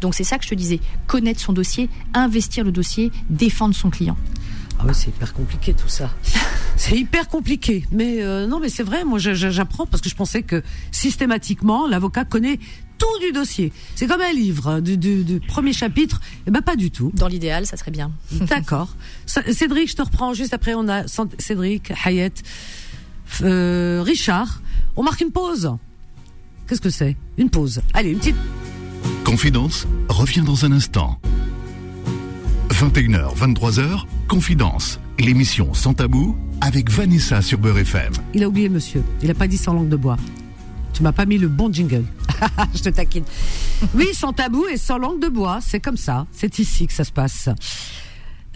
[0.00, 3.90] Donc c'est ça que je te disais, connaître son dossier, investir le dossier, défendre son
[3.90, 4.16] client.
[4.78, 6.10] Ah oui, c'est hyper compliqué tout ça.
[6.76, 7.84] c'est hyper compliqué.
[7.92, 9.04] Mais euh, non, mais c'est vrai.
[9.04, 12.58] Moi, j'apprends parce que je pensais que systématiquement, l'avocat connaît
[12.98, 13.72] tout du dossier.
[13.94, 16.20] C'est comme un livre hein, du, du- du premier chapitre.
[16.46, 17.12] Eh ben pas du tout.
[17.14, 18.10] Dans l'idéal, ça serait bien.
[18.32, 18.96] D'accord.
[19.26, 20.74] Cédric, je te reprends juste après.
[20.74, 21.04] On a
[21.38, 22.32] Cédric, Hayet,
[23.42, 24.62] euh, Richard.
[24.96, 25.70] On marque une pause.
[26.68, 27.16] Qu'est-ce que c'est?
[27.38, 27.80] Une pause.
[27.94, 28.36] Allez, une petite.
[29.32, 31.18] Confidence revient dans un instant.
[32.68, 38.12] 21h, 23h, Confidence, l'émission sans tabou avec Vanessa sur Beurre FM.
[38.34, 39.02] Il a oublié, monsieur.
[39.22, 40.18] Il a pas dit sans langue de bois.
[40.92, 42.04] Tu m'as pas mis le bon jingle.
[42.74, 43.24] je te taquine.
[43.94, 45.60] Oui, sans tabou et sans langue de bois.
[45.62, 46.26] C'est comme ça.
[46.30, 47.48] C'est ici que ça se passe.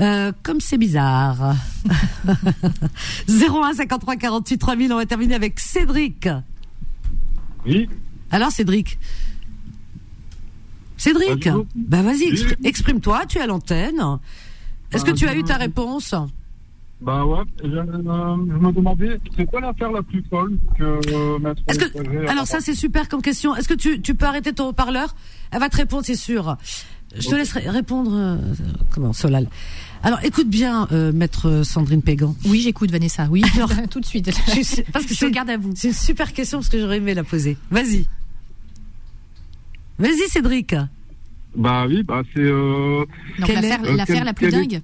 [0.03, 1.57] Euh, comme c'est bizarre.
[3.31, 4.93] 01 53 48 3000.
[4.93, 6.29] On va terminer avec Cédric.
[7.65, 7.89] Oui,
[8.31, 8.99] Alors, Cédric.
[10.97, 11.49] Cédric.
[11.75, 12.33] Bah, vas-y,
[12.65, 13.27] exprime-toi.
[13.29, 14.03] Tu es à l'antenne.
[14.93, 16.15] Est-ce que Ah, tu as eu ta réponse
[17.01, 21.39] Bah ouais, je, euh, je me demandais, c'est quoi l'affaire la plus folle que euh,
[21.39, 23.55] Maître que alors ça c'est super comme question.
[23.55, 25.15] Est-ce que tu, tu peux arrêter ton haut-parleur?
[25.51, 26.57] Elle va te répondre, c'est sûr.
[27.15, 28.13] Je te laisse ré- répondre.
[28.15, 28.37] euh,
[28.91, 29.49] comment Solal.
[30.03, 32.35] Alors écoute bien, euh, maître Sandrine Pégan.
[32.47, 33.27] Oui, j'écoute Vanessa.
[33.31, 34.31] Oui, Alors, tout de suite.
[34.31, 35.73] Je parce que je c'est- garde à vous.
[35.75, 37.57] C'est une super question parce que j'aurais aimé la poser.
[37.71, 38.07] Vas-y.
[39.99, 40.75] Vas-y Cédric.
[41.55, 42.41] Bah oui, bah c'est...
[42.41, 43.05] Euh,
[43.39, 44.83] l'affaire, est- euh, la plus dingue.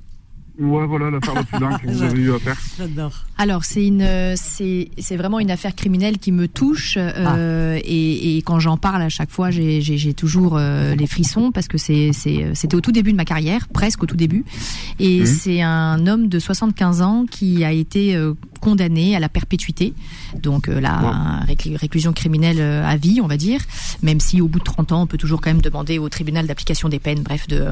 [0.58, 2.56] Ouais, voilà, l'affaire la plus dingue que vous avez eu à faire.
[2.78, 3.12] J'adore.
[3.38, 8.36] Alors c'est une, euh, c'est c'est vraiment une affaire criminelle qui me touche euh, et,
[8.36, 11.68] et quand j'en parle à chaque fois, j'ai j'ai j'ai toujours euh, les frissons parce
[11.68, 14.44] que c'est c'est c'était au tout début de ma carrière, presque au tout début,
[14.98, 15.26] et Mhm.
[15.26, 19.92] c'est un homme de 75 ans qui a été euh, condamné à la perpétuité,
[20.40, 23.60] donc euh, la réclu- réclusion criminelle à vie, on va dire,
[24.02, 26.46] même si au bout de 30 ans, on peut toujours quand même demander au tribunal
[26.46, 27.64] d'application des peines, bref, de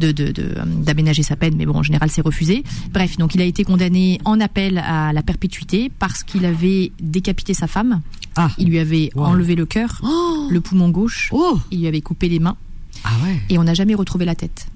[0.00, 2.64] de de- de- d'aménager sa peine, mais bon, en général, c'est refusé.
[2.92, 7.54] Bref, donc il a été condamné en appel à la perpétuité parce qu'il avait décapité
[7.54, 8.00] sa femme.
[8.36, 8.50] Ah.
[8.58, 9.24] Il lui avait Wow.
[9.26, 10.48] enlevé le cœur, Oh.
[10.50, 11.58] le poumon gauche, Oh.
[11.70, 12.56] il lui avait coupé les mains
[13.04, 13.40] Ah ouais.
[13.48, 14.66] et on n'a jamais retrouvé la tête.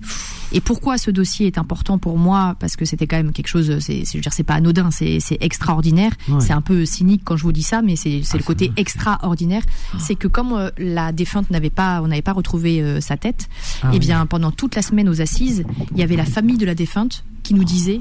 [0.52, 3.78] Et pourquoi ce dossier est important pour moi Parce que c'était quand même quelque chose,
[3.80, 6.12] c'est, c'est- je veux dire, c'est pas anodin, c'est, c'est extraordinaire.
[6.28, 6.40] Ouais.
[6.40, 8.72] C'est un peu cynique quand je vous dis ça, mais c'est, c'est Ah, le côté
[8.76, 9.62] extraordinaire.
[9.98, 13.48] C'est que comme euh, la défunte n'avait pas, on n'avait pas retrouvé euh, sa tête,
[13.82, 13.98] Ah eh oui.
[13.98, 17.24] bien pendant toute la semaine aux assises, il y avait la famille de la défunte
[17.42, 18.00] qui nous disait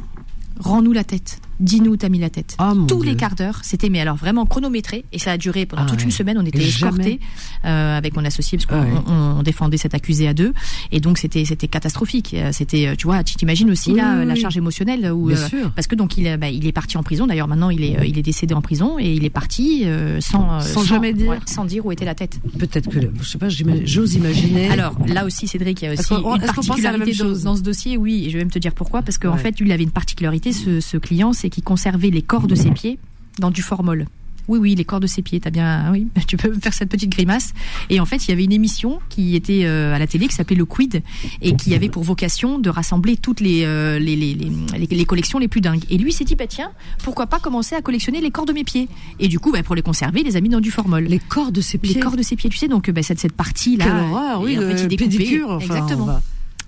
[0.59, 1.39] Rends-nous la tête.
[1.59, 2.55] Dis-nous où t'as mis la tête.
[2.59, 3.11] Ah, Tous Dieu.
[3.11, 5.99] les quarts d'heure, c'était mais alors vraiment chronométré et ça a duré pendant Ah toute
[5.99, 6.05] ouais.
[6.05, 6.37] une semaine.
[6.37, 7.19] On était escortés
[7.65, 10.53] euh, avec mon associé parce qu'on Ah on- on défendait cet accusé à deux
[10.91, 12.33] et donc c'était c'était catastrophique.
[12.33, 15.27] Euh, C'était euh, tu vois, tu t'imagines aussi Oui, là oui, la charge émotionnelle où
[15.27, 17.27] Bien euh, parce que donc il est, bah, il est parti en prison.
[17.27, 20.19] D'ailleurs maintenant il est euh, il est décédé en prison et il est parti euh,
[20.21, 21.29] sans euh, Sans jamais dire.
[21.29, 22.39] ouais, sans dire où était la tête.
[22.59, 24.69] Peut-être que je sais pas, j'ose imaginer.
[24.69, 27.97] Alors là aussi, Cédric, il y a aussi une particularité dans, dans ce dossier.
[27.97, 29.01] Oui, et je vais même te dire pourquoi.
[29.01, 29.37] Parce qu'en Ouais.
[29.39, 32.71] fait, il avait une particularité, ce, ce client, c'est qu'il conservait les corps de ses
[32.71, 32.99] pieds
[33.39, 34.05] dans du formol.
[34.49, 35.41] Oui, oui, les corps de ses pieds.
[35.41, 37.53] T'as bien, oui, tu peux faire cette petite grimace.
[37.89, 40.35] Et en fait, il y avait une émission qui était euh, à la télé qui
[40.35, 41.01] s'appelait le Quid
[41.41, 45.37] et qui avait pour vocation de rassembler toutes les euh, les, les, les, les- collections
[45.37, 45.83] les plus dingues.
[45.89, 46.71] Et lui s'est dit, bah tiens,
[47.03, 48.87] pourquoi pas commencer à collectionner les corps de mes pieds
[49.19, 51.03] Et du coup, bah, pour les conserver, il les a mis dans du formol.
[51.03, 51.95] les corps de ses pieds.
[51.95, 53.83] Les corps de ses pieds, tu sais, donc bah, cette, cette partie-là.
[53.83, 55.49] Quelle horreur, oui, et en fait, il découpait- pédicure.
[55.51, 56.21] enfin, Exactement.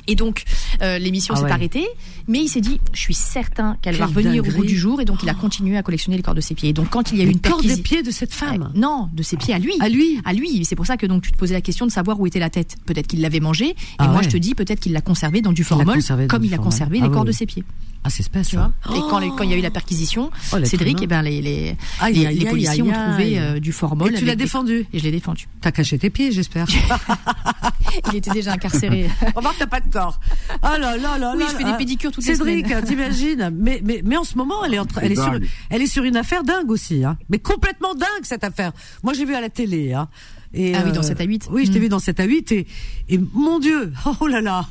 [0.08, 0.44] Et donc,
[0.82, 1.52] euh, l'émission Ah s'est ouais.
[1.52, 1.86] arrêtée,
[2.28, 5.06] mais il s'est dit, je suis certain qu'elle va revenir au bout du jour, et
[5.06, 6.70] donc il a continué à collectionner les corps de ses pieds.
[6.70, 8.72] Et donc, quand il y a eu une corps des pieds de cette femme.
[8.76, 9.74] non, de ses pieds à lui.
[9.80, 10.20] À lui.
[10.26, 10.66] À lui.
[10.66, 12.50] C'est pour ça que donc tu te posais la question de savoir où était la
[12.50, 12.76] tête.
[12.86, 14.24] Peut-être qu'il l'avait mangé, et Ah moi ouais.
[14.24, 17.06] je te dis peut-être qu'il l'a conservé dans du formol, comme il a conservé Ah
[17.06, 17.28] les corps oui.
[17.28, 17.64] de ses pieds.
[18.04, 18.72] Ah, c'est spécial.
[18.84, 21.02] Tu vois Et quand, les- quand il y a eu la perquisition, Oh, Cédric, humain.
[21.04, 23.72] eh ben les les, Aïe, les, aïe, les aïe, policiers aïe, ont trouvé euh, du
[23.74, 24.14] formol.
[24.14, 24.86] Et tu l'as des- défendu.
[24.94, 25.48] Et je l'ai défendu.
[25.62, 26.66] T'as caché tes pieds, j'espère.
[28.12, 29.10] Il était déjà incarcéré.
[29.36, 30.20] Remarque, t'as pas de corps.
[30.64, 31.72] Oh là là là Oui, là je fais là.
[31.72, 34.86] des pédicures toutes les Cédric, t'imagines mais, mais, mais en ce moment, elle est, en
[34.86, 35.48] train- elle, est sur, dingue.
[35.70, 37.04] elle est sur une affaire dingue aussi.
[37.04, 37.18] Hein.
[37.30, 38.72] Mais complètement dingue, cette affaire.
[39.04, 39.94] Moi, j'ai vu à la télé.
[39.94, 40.08] Hein.
[40.54, 41.48] Et, Ah oui, dans 7 à 8.
[41.52, 41.82] Oui, je t'ai Mm.
[41.84, 42.52] vu dans 7 à 8.
[42.52, 42.68] Et,
[43.10, 43.92] et mon Dieu,
[44.22, 44.66] oh là là.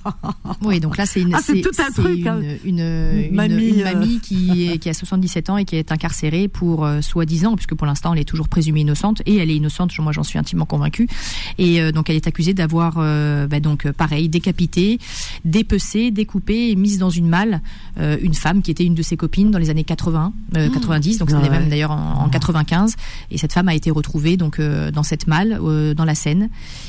[0.63, 2.41] Oui, donc là c'est une, Ah, c'est tout un c'est truc, une, hein.
[2.65, 3.85] une, une, mamie, une euh.
[3.95, 7.75] mamie qui, est, qui a 77 ans et qui est incarcérée pour euh, soi-disant, puisque
[7.75, 10.67] pour l'instant elle est toujours présumée innocente et elle est innocente, moi j'en suis intimement
[10.67, 11.09] convaincue.
[11.59, 14.99] Et euh, donc elle est accusée d'avoir, euh, bah, donc euh, pareil, décapité,
[15.45, 17.61] dépecé, découpé et mise dans une malle
[18.01, 21.19] euh, une femme qui était une de ses copines dans les années 80, euh, 90,
[21.19, 21.59] donc c'était Ah ouais.
[21.61, 22.95] même d'ailleurs en, en 95.
[23.31, 26.49] Et cette femme a été retrouvée donc euh, dans cette malle euh, dans la Seine.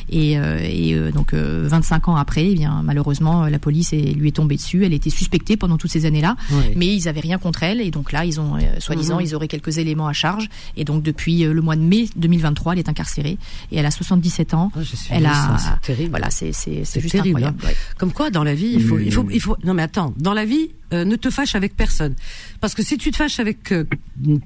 [0.09, 3.93] Et, euh, et euh, donc euh, 25 ans après, eh bien malheureusement euh, la police
[3.93, 4.85] est, lui est tombée dessus.
[4.85, 6.35] Elle était suspectée pendant toutes ces années-là,
[6.75, 7.81] mais ils avaient rien contre elle.
[7.81, 9.25] Et donc là, ils ont euh, soi-disant Mhm.
[9.25, 10.49] ils auraient quelques éléments à charge.
[10.77, 13.37] Et donc depuis euh, le mois de mai 2023, elle est incarcérée
[13.71, 14.71] et elle a 77 ans.
[14.83, 16.09] Suis Elle a, ça, c'est terrible.
[16.11, 17.59] voilà, c'est c'est C'est c'est juste terrible, incroyable.
[17.63, 17.67] hein.
[17.67, 17.75] ouais.
[17.97, 19.55] Comme quoi, dans la vie, il faut, il faut, il faut.
[19.63, 22.15] Non, mais attends, dans la vie, euh, ne te fâche avec personne,
[22.61, 23.83] parce que si tu te fâches avec euh,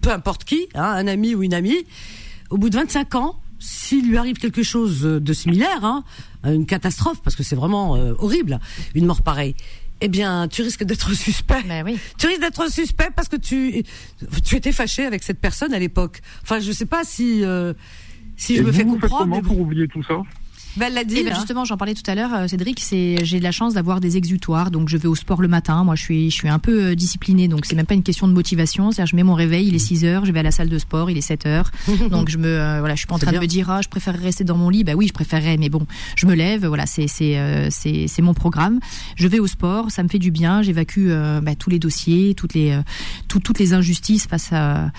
[0.01, 1.86] peu importe qui, hein, un ami ou une amie,
[2.49, 6.03] au bout de 25 ans, s'il lui arrive quelque chose de similaire, hein,
[6.43, 8.59] une catastrophe, parce que c'est vraiment euh, horrible,
[8.93, 9.55] une mort pareille.
[10.01, 11.64] Eh bien, tu risques d'être suspect.
[11.66, 11.97] Ben oui.
[12.18, 13.84] Tu risques d'être suspect parce que tu
[14.43, 16.20] tu étais fâché avec cette personne à l'époque.
[16.41, 17.74] Enfin, je sais pas si euh,
[18.36, 19.20] si je me fais comprendre.
[19.20, 20.22] comment mais pour oublier tout ça?
[20.78, 21.17] Ben, dit.
[21.17, 21.36] Et ben hein.
[21.36, 24.17] justement, j'en parlais tout à l'heure, euh, Cédric, c'est j'ai de la chance d'avoir des
[24.17, 24.71] exutoires.
[24.71, 25.84] Donc je vais au sport le matin.
[25.84, 28.28] Moi, je suis je suis un peu euh, disciplinée, donc c'est même pas une question
[28.28, 28.91] de motivation.
[28.91, 30.78] C'est-à-dire, je mets mon réveil, il est 6 heures, je vais à la salle de
[30.80, 31.71] sport, il est 7 heures.
[32.09, 33.39] donc je me euh, voilà, je suis pas en train bien.
[33.39, 34.84] de me dire ah, je préférerais rester dans mon lit.
[34.84, 36.65] Bah oui, je préférerais, mais bon, je me lève.
[36.65, 38.80] Voilà, c'est c'est euh, c'est c'est mon programme.
[39.15, 40.61] Je vais au sport, ça me fait du bien.
[40.63, 42.78] J'évacue euh, bah, tous les dossiers, toutes les
[43.28, 44.91] tout- toutes les injustices face à.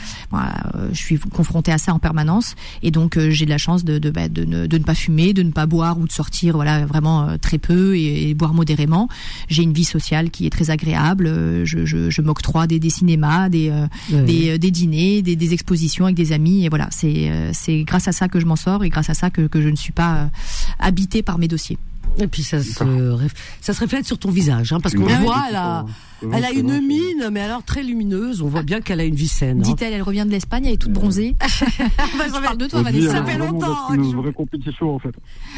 [0.92, 4.10] je suis confrontée à ça en permanence, et donc j'ai de la chance de de,
[4.10, 6.54] bah, de, ne, de ne pas fumer, de ne pas à boire ou de sortir,
[6.54, 9.08] voilà, vraiment euh, très peu et, et boire modérément.
[9.48, 11.26] J'ai une vie sociale qui est très agréable.
[11.26, 13.86] Euh, Je, je, je m'octroie des, des cinémas, des, euh,
[14.30, 16.64] des, des dîners, des, des expositions avec des amis.
[16.64, 19.30] Et voilà, c'est c'est grâce à ça que je m'en sors et grâce à ça
[19.30, 20.30] que, que je ne suis pas
[20.78, 21.78] habitée par mes dossiers.
[22.18, 25.12] Et puis ça se, ref- ça se reflète sur ton visage, hein, parce qu'on Oui,
[25.20, 25.84] voit, elle a,
[26.20, 28.40] c'est elle a une c'est mine, mais alors très lumineuse.
[28.40, 29.58] On voit bien qu'elle a une vie saine.
[29.58, 29.62] hein.
[29.62, 31.34] Dit-elle, elle revient de l'Espagne, elle est toute bronzée.
[31.40, 33.10] Bah, Je parle de toi, Vanessa.
[33.10, 35.12] ça fait longtemps, hein, une que je- vraie compétition en fait.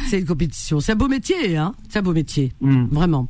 [0.09, 0.79] C'est une compétition.
[0.79, 1.75] C'est un beau métier, hein.
[1.89, 2.51] C'est un beau métier.
[2.59, 2.85] Hmm.
[2.91, 3.27] Vraiment.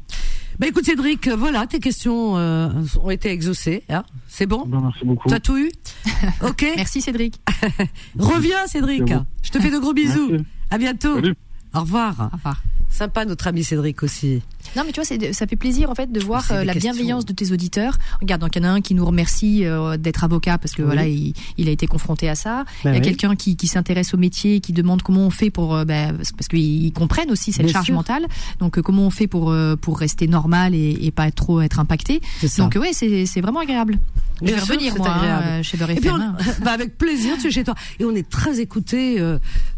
[0.59, 2.69] Bah écoute Cédric, voilà, tes questions euh,
[3.03, 3.83] ont été exaucées.
[3.89, 4.03] Hein.
[4.27, 4.63] C'est bon?
[4.65, 5.27] Ben, merci beaucoup.
[5.29, 5.69] T'as tout eu?
[6.43, 6.65] Ok.
[6.77, 7.39] Merci Cédric.
[8.17, 9.03] Reviens Cédric.
[9.07, 9.25] C'est.
[9.43, 10.29] Je te fais de gros bisous.
[10.31, 10.45] Merci.
[10.71, 11.15] À bientôt.
[11.15, 11.35] Salut.
[11.75, 12.29] Au revoir.
[12.33, 12.63] Au revoir.
[12.97, 14.41] Sympa notre ami Cédric aussi.
[14.75, 16.91] Non, mais tu vois, ça fait plaisir en fait de voir euh, la questions.
[16.91, 17.97] bienveillance de tes auditeurs.
[18.21, 20.81] Regarde, donc il y en a un qui nous remercie euh, d'être avocat parce que
[20.81, 20.87] Oui.
[20.87, 22.65] voilà, il, il a été confronté à ça.
[22.83, 23.01] Ben il y a oui.
[23.05, 26.17] quelqu'un qui, qui s'intéresse au métier, et qui demande comment on fait pour, euh, ben,
[26.17, 27.95] parce qu'ils comprennent aussi cette Bien charge sûr.
[27.95, 28.25] mentale.
[28.59, 31.79] Donc euh, comment on fait pour pour rester normal et, et pas être trop être
[31.79, 32.19] impacté.
[32.57, 33.99] Donc ouais, c'est vraiment agréable.
[34.41, 35.63] Je Bien vais sûr, revenir moi agréable.
[35.63, 36.35] chez Beurre Et puis on- hein.
[36.63, 37.75] bah, avec plaisir, tu es chez toi.
[37.99, 39.19] Et on est très écouté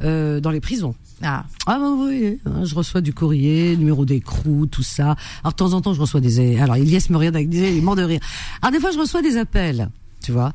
[0.01, 0.95] dans les prisons.
[1.21, 5.15] Ah, Ah bah oui, hein, je reçois du courrier, numéro d'écrou, tout ça.
[5.43, 6.59] Alors de temps en temps, je reçois des...
[6.59, 7.81] Alors Elias me regarde avec des...
[7.81, 8.21] Mort de rire.
[8.61, 9.89] Alors des fois, je reçois des appels,
[10.23, 10.53] tu vois.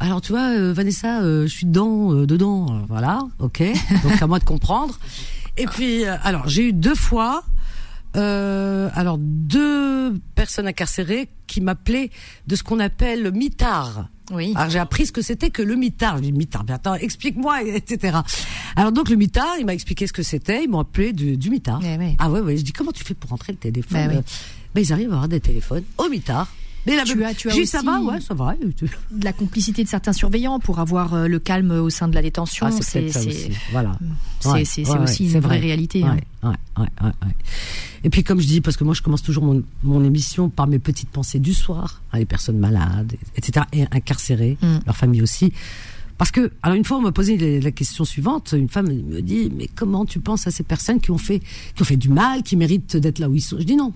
[0.00, 3.62] Alors tu vois, euh, Vanessa, euh, je suis dedans, euh, dedans, voilà, ok.
[4.04, 4.98] Donc à moi de comprendre.
[5.56, 7.42] Et puis, alors j'ai eu deux fois,
[8.16, 12.10] euh, alors deux personnes incarcérées qui m'appelaient
[12.46, 14.08] de ce qu'on appelle le mitard.
[14.32, 14.52] oui.
[14.56, 16.16] Alors j'ai appris ce que c'était que le mitard.
[16.18, 18.18] Je dis mitard, mais attends, explique-moi, etc.
[18.76, 20.64] Alors donc le mitard, il m'a expliqué ce que c'était.
[20.64, 21.80] Ils m'ont appelé du, du mitard.
[21.84, 22.16] Eh.
[22.18, 22.56] Ah ouais, ouais.
[22.56, 24.16] Je dis comment tu fais pour rentrer le téléphone oui.
[24.16, 24.22] Euh,
[24.74, 26.48] Ben ils arrivent à avoir des téléphones au mitard.
[26.86, 28.54] Mais Tu as- tu as dit, ça aussi- va, ouais, ça va.
[28.54, 32.22] De la complicité de certains surveillants pour avoir euh, le calme au sein de la
[32.22, 32.66] détention.
[32.66, 33.50] Ah, c'est aussi.
[33.72, 33.98] Voilà.
[34.40, 34.64] c'est- Ouais,
[34.96, 35.58] ouais, aussi une vraie vrai.
[35.58, 36.02] réalité.
[36.04, 36.16] Hein.
[38.04, 40.66] Et puis comme je dis, parce que moi je commence toujours mon, mon émission par
[40.66, 44.78] mes petites pensées du soir, hein, les personnes malades, etc., et incarcérées, Mm.
[44.86, 45.52] leur famille aussi.
[46.16, 49.20] Parce que, alors une fois on m'a posé la, la question suivante, une femme me
[49.20, 51.40] dit, mais comment tu penses à ces personnes qui ont fait,
[51.74, 53.58] qui ont fait du mal, qui méritent d'être là où ils sont?
[53.58, 53.92] Je dis non.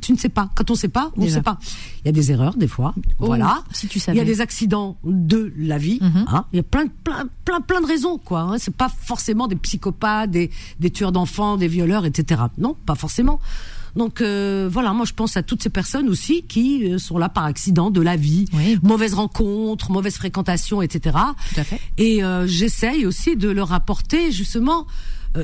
[0.00, 0.50] Tu ne sais pas.
[0.54, 1.58] Quand on ne sait pas, on ne sait pas.
[2.04, 2.94] Il y a des erreurs des fois.
[3.18, 3.64] Oh, voilà.
[3.72, 4.18] Si tu Il savais.
[4.18, 5.98] y a des accidents de la vie.
[6.00, 6.26] Mhm.
[6.28, 6.44] hein.
[6.52, 8.40] Il y a plein, de- plein, plein, plein de raisons, quoi.
[8.42, 8.58] Hein.
[8.58, 12.42] C'est pas forcément des psychopathes, des, des tueurs d'enfants, des violeurs, etc.
[12.58, 13.40] Non, pas forcément.
[13.96, 17.30] Donc euh, voilà, moi je pense à toutes ces personnes aussi qui euh, sont là
[17.30, 18.78] par accident de la vie, Oui.
[18.82, 21.16] mauvaise rencontre, mauvaise fréquentation, etc.
[21.54, 21.80] Tout à fait.
[21.96, 24.86] Et euh, j'essaye aussi de leur apporter justement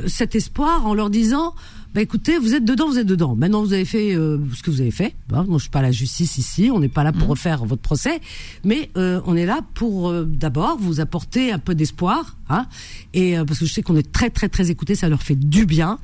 [0.07, 1.55] cet espoir en leur disant
[1.95, 3.37] bah écoutez, vous êtes dedans, vous êtes dedans.
[3.37, 5.15] Maintenant, vous avez fait euh, ce que vous avez fait.
[5.31, 6.71] Hein, moi, je suis pas à la justice ici.
[6.73, 8.23] On n'est pas là pour refaire votre procès,
[8.65, 12.67] mais euh, on est là pour euh, d'abord vous apporter un peu d'espoir, hein,
[13.13, 15.35] et euh, parce que je sais qu'on est très très très écoutés, ça leur fait
[15.35, 15.99] du bien.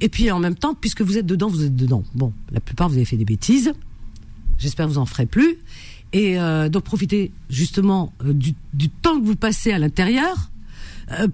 [0.00, 2.02] Et puis en même temps, puisque vous êtes dedans, vous êtes dedans.
[2.14, 3.72] Bon, la plupart vous avez fait des bêtises.
[4.58, 5.58] J'espère que vous en ferez plus.
[6.12, 10.57] Et euh, donc profitez justement euh, du, du temps que vous passez à l'intérieur euh,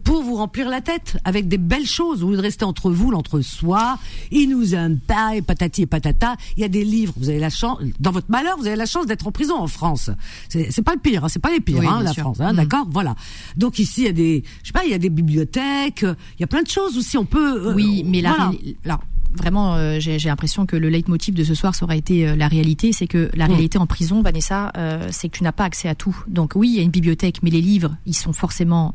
[0.05, 3.99] pour vous remplir la tête avec des belles choses de rester entre vous, l'entre-soi.
[4.31, 6.37] Il nous aime pas et patati et patata.
[6.57, 7.13] Il y a des livres.
[7.17, 9.67] Vous avez la chance, dans votre malheur, vous avez la chance d'être en prison en
[9.67, 10.11] France.
[10.49, 12.23] C'est pas le pire, hein, c'est pas les pires, Oui, hein, la sûr.
[12.23, 12.41] France.
[12.41, 12.57] Hein, Mm.
[12.57, 13.15] D'accord, voilà.
[13.57, 16.15] Donc ici il y a des, je sais pas, il y a des bibliothèques, euh,
[16.39, 17.19] il y a plein de choses aussi.
[17.19, 17.69] On peut.
[17.71, 18.53] euh, Oui, mais voilà.
[18.85, 19.01] alors
[19.37, 22.47] vraiment, euh, j'ai l'impression que le leitmotiv de ce soir, ça aurait été euh, la
[22.49, 22.93] réalité.
[22.93, 23.51] C'est que la Mm.
[23.53, 26.17] réalité en prison, Vanessa, euh, c'est que tu n'as pas accès à tout.
[26.29, 28.95] Donc oui, il y a une bibliothèque, mais les livres, ils sont forcément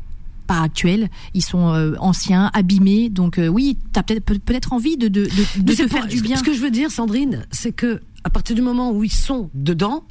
[0.50, 3.08] pas actuels, ils sont euh, anciens, abîmés.
[3.08, 5.28] Donc euh, oui, tu as peut-être peut- peut-être envie de, de,
[5.58, 6.36] de, te faire du bien.
[6.36, 9.48] Ce que je veux dire, Sandrine, c'est que à partir du moment où ils sont
[9.54, 10.02] dedans,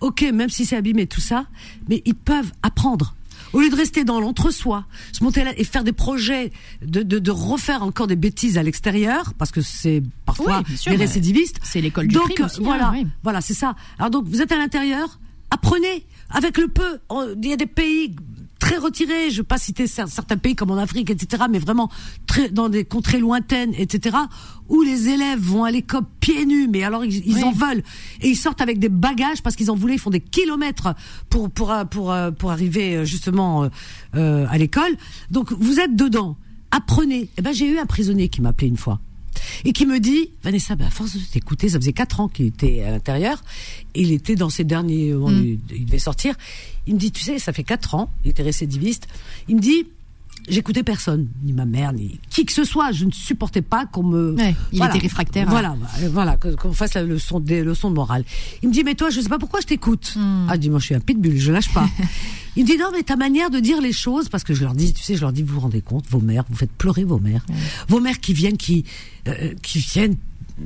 [0.00, 1.46] ok, même si c'est abîmé tout ça,
[1.88, 3.14] mais ils peuvent apprendre.
[3.52, 6.50] Au lieu de rester dans l'entre-soi, se monter là et faire des projets
[6.84, 10.90] de, de, de refaire encore des bêtises à l'extérieur, parce que c'est parfois Oui, sûr,
[10.92, 11.58] des récidivistes.
[11.62, 13.06] c'est l'école du donc crime aussi, hein, voilà, oui.
[13.22, 13.76] voilà, c'est ça.
[13.98, 15.18] Alors donc vous êtes à l'intérieur,
[15.50, 16.98] apprenez avec le peu.
[17.08, 18.14] Oh, Il y a des pays
[18.60, 21.58] très retirés, je ne vais pas citer cer- certains pays comme en Afrique, etc., mais
[21.58, 21.90] vraiment
[22.28, 24.16] très, dans des contrées lointaines, etc.,
[24.68, 27.42] où les élèves vont à l'école pieds nus, mais alors ils, ils Oui.
[27.42, 27.82] en veulent,
[28.20, 30.94] et ils sortent avec des bagages parce qu'ils en voulaient, ils font des kilomètres
[31.28, 33.68] pour pour euh, pour euh, pour arriver euh, justement
[34.14, 34.92] euh, à l'école.
[35.32, 36.36] Donc vous êtes dedans,
[36.70, 37.28] apprenez.
[37.38, 39.00] Eh ben j'ai eu un prisonnier qui m'a appelé une fois
[39.64, 42.46] et qui me dit Vanessa, ben, à force de t'écouter, ça faisait quatre ans qu'il
[42.46, 43.42] était à l'intérieur,
[43.94, 45.58] il était dans ses derniers, Mm.
[45.72, 46.34] il devait sortir.
[46.86, 49.06] Il me dit, tu sais, ça fait quatre ans, il était récidiviste.
[49.48, 49.86] Il me dit,
[50.48, 52.92] j'écoutais personne, ni ma mère, ni qui que ce soit.
[52.92, 54.34] Je ne supportais pas qu'on me.
[54.34, 55.50] Ouais, il était réfractaire, hein.
[55.50, 55.76] Voilà,
[56.10, 58.24] voilà, qu'on fasse la leçon, des leçons de morale.
[58.62, 60.14] Il me dit, mais toi, je sais pas pourquoi je t'écoute.
[60.16, 60.46] Hmm.
[60.48, 61.88] Ah, je dis, moi, je suis un pitbull, je lâche pas.
[62.56, 64.74] il me dit, non, mais ta manière de dire les choses, parce que je leur
[64.74, 67.04] dis, tu sais, je leur dis, vous vous rendez compte, vos mères, vous faites pleurer
[67.04, 67.44] vos mères.
[67.88, 68.84] Vos mères qui viennent, qui,
[69.28, 70.16] euh, qui viennent,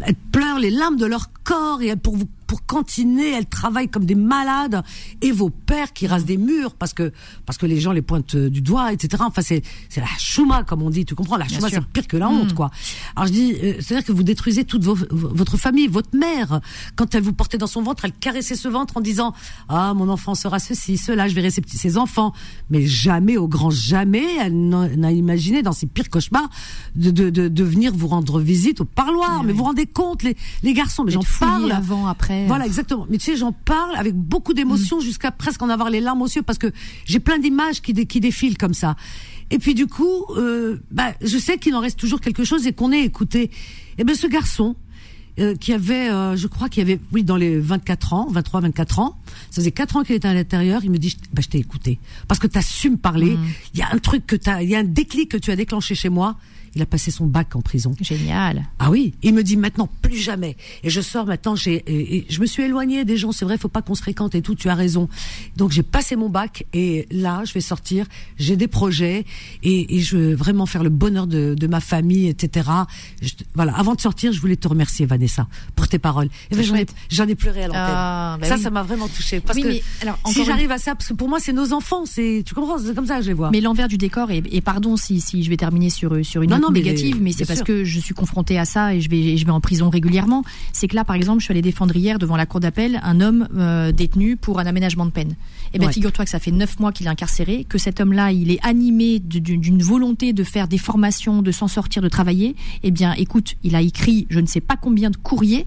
[0.02, 3.88] elles pleurent les larmes de leur corps et elles, pour vous, pour cantiner, elles travaillent
[3.88, 4.82] comme des malades.
[5.22, 7.12] Et vos pères qui rasent des murs parce que,
[7.46, 9.22] parce que les gens les pointent du doigt, etc.
[9.26, 11.04] Enfin, c'est, c'est la chouma, comme on dit.
[11.04, 11.36] Tu comprends?
[11.36, 12.70] La chouma, c'est pire que la honte, quoi.
[13.16, 16.60] Alors je dis, euh, c'est-à-dire que vous détruisez toute vos- votre famille, votre mère.
[16.96, 19.32] Quand elle vous portait dans son ventre, elle caressait ce ventre en disant,
[19.68, 22.32] ah, mon enfant sera ceci, cela, je verrai ses petits, ses enfants.
[22.70, 26.48] Mais jamais, au grand jamais, elle n'a imaginé dans ses pires cauchemars
[26.96, 29.42] de, de, de, de venir vous rendre visite au parloir.
[29.44, 31.70] mais vous vous rendez compte, les, les garçons, mais j'en parle.
[31.72, 32.46] avant, après.
[32.46, 33.06] Voilà, exactement.
[33.10, 36.26] Mais tu sais, j'en parle avec beaucoup d'émotion jusqu'à presque en avoir les larmes aux
[36.28, 36.72] yeux parce que
[37.04, 38.96] j'ai plein d'images qui, dé- qui défilent comme ça.
[39.54, 42.72] Et puis du coup, euh, bah, je sais qu'il en reste toujours quelque chose et
[42.72, 43.52] qu'on est écouté.
[43.98, 44.74] Et ben ce garçon
[45.38, 48.98] euh, qui avait, euh, je crois qu'il avait, oui, dans les 24 ans, 23, 24
[48.98, 49.16] ans,
[49.52, 52.00] ça faisait 4 ans qu'il était à l'intérieur, il me dit, bah, je t'ai écouté.
[52.26, 53.38] Parce que tu as su me parler,
[53.74, 55.56] il y a un truc que t'as, il y a un déclic que tu as
[55.56, 56.36] déclenché chez moi.
[56.76, 57.92] Il a passé son bac en prison.
[58.00, 58.64] Génial.
[58.78, 60.56] Ah oui, il me dit maintenant plus jamais.
[60.82, 63.32] Et je sors maintenant, j'ai, je me suis éloignée des gens.
[63.32, 64.54] C'est vrai, faut pas qu'on se fréquente et tout.
[64.54, 65.08] Tu as raison.
[65.56, 68.06] Donc j'ai passé mon bac et là, je vais sortir.
[68.38, 69.24] J'ai des projets
[69.62, 72.68] et, et je veux vraiment faire le bonheur de, de ma famille, etc.
[73.22, 73.72] Je- voilà.
[73.76, 75.46] Avant de sortir, je voulais te remercier, Vanessa,
[75.76, 76.28] pour tes paroles.
[76.50, 77.82] Et ben, j'en ai, j'en ai pleuré à l'antenne.
[77.86, 78.62] Ah, bah ça, oui.
[78.62, 79.40] ça m'a vraiment touchée.
[79.40, 81.72] Parce Oui, que mais alors, si j'arrive à ça, parce que pour moi, c'est nos
[81.72, 82.04] enfants.
[82.06, 83.50] C'est, tu comprends C'est comme ça que je les vois.
[83.50, 86.50] Mais l'envers du décor, et, et pardon si, si je vais terminer sur, sur une
[86.50, 87.66] Non, non, mais négative, mais c'est parce sûr.
[87.66, 90.42] que je suis confrontée à ça et je vais, je vais en prison régulièrement.
[90.72, 93.20] C'est que là, par exemple, je suis allée défendre hier devant la cour d'appel un
[93.20, 95.34] homme euh, détenu pour un aménagement de peine.
[95.72, 95.92] Et bien, Ouais.
[95.94, 99.18] figure-toi que ça fait neuf mois qu'il est incarcéré, que cet homme-là, il est animé
[99.18, 102.54] d'une volonté de faire des formations, de s'en sortir, de travailler.
[102.82, 105.66] Eh bien, écoute, il a écrit je ne sais pas combien de courriers.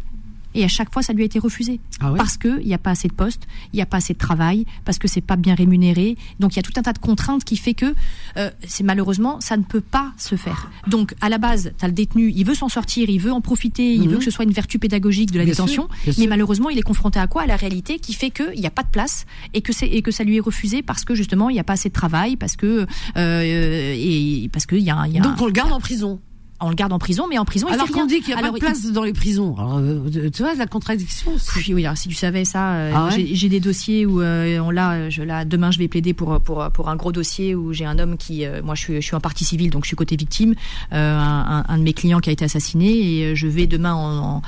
[0.55, 1.79] Et à chaque fois, ça lui a été refusé.
[1.99, 3.43] Ah ouais Parce qu'il n'y a pas assez de postes,
[3.73, 6.17] il n'y a pas assez de travail, parce que c'est pas bien rémunéré.
[6.39, 7.93] Donc il y a tout un tas de contraintes qui fait que
[8.37, 10.71] euh, c'est malheureusement, ça ne peut pas se faire.
[10.87, 13.41] Donc à la base, tu as le détenu, il veut s'en sortir, il veut en
[13.41, 14.07] profiter, il Mhm.
[14.09, 15.87] veut que ce soit une vertu pédagogique de la Bien détention.
[16.05, 17.43] sûr, mais malheureusement, il est confronté à quoi?
[17.43, 20.01] À la réalité qui fait qu'il n'y a pas de place et que, c'est, et
[20.01, 22.35] que ça lui est refusé parce que justement, il n'y a pas assez de travail,
[22.35, 22.85] parce que.
[23.17, 26.19] Euh, et parce qu'il y a, y a un- Donc on le garde en prison.
[26.59, 28.07] On le garde en prison, mais en prison, il Alors fait qu'on rien.
[28.07, 29.55] dit qu'il n'y a Alors, pas de place dans les prisons.
[29.57, 31.31] Alors, euh, tu vois la contradiction.
[31.55, 34.59] Oui, oui, alors, si tu savais ça, euh, Ah ouais j'ai- des dossiers où euh,
[34.59, 37.73] on l'a, je, là, demain je vais plaider pour pour pour un gros dossier où
[37.73, 39.87] j'ai un homme qui, euh, moi je suis je suis en partie civile donc je
[39.87, 40.53] suis côté victime,
[40.93, 42.87] euh, un, de mes clients qui a été assassiné
[43.19, 44.41] et euh, je vais demain en, en-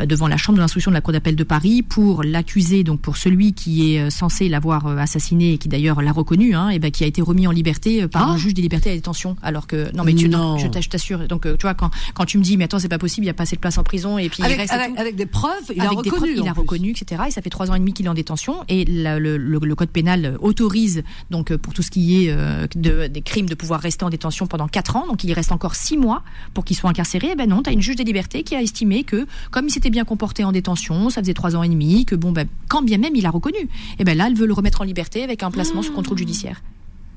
[0.00, 3.00] euh, devant la chambre de l'instruction de la cour d'appel de Paris pour l'accuser donc
[3.00, 6.68] pour celui qui est euh, censé l'avoir euh, assassiné et qui d'ailleurs l'a reconnu, hein,
[6.70, 8.32] et ben qui a été remis en liberté euh, par Ah.
[8.32, 10.56] un juge des libertés à détention alors que non mais tu Non.
[10.70, 12.98] t'a- je t'assure donc tu vois quand quand tu me dis mais attends c'est pas
[12.98, 14.72] possible il y a pas assez de place en prison et puis il Avec, reste
[14.72, 16.32] et avec, tout avec des preuves, il avec des reconnu.
[16.34, 17.22] preuves, il a reconnu, etc.
[17.28, 18.56] Et ça fait trois ans et demi qu'il est en détention.
[18.68, 22.30] Et la- le, le- le code pénal autorise donc euh, pour tout ce qui est
[22.30, 25.06] euh, de, des crimes de pouvoir rester en détention pendant quatre ans.
[25.06, 26.22] Donc il reste encore six mois
[26.54, 27.28] pour qu'il soit incarcéré.
[27.32, 29.90] Eh ben non, t'as une juge des libertés qui a estimé que comme il s'était
[29.90, 32.98] bien comporté en détention, ça faisait trois ans et demi, que bon ben quand bien
[32.98, 33.68] même il a reconnu.
[33.98, 36.62] Et ben là, elle veut le remettre en liberté avec un placement sous contrôle judiciaire.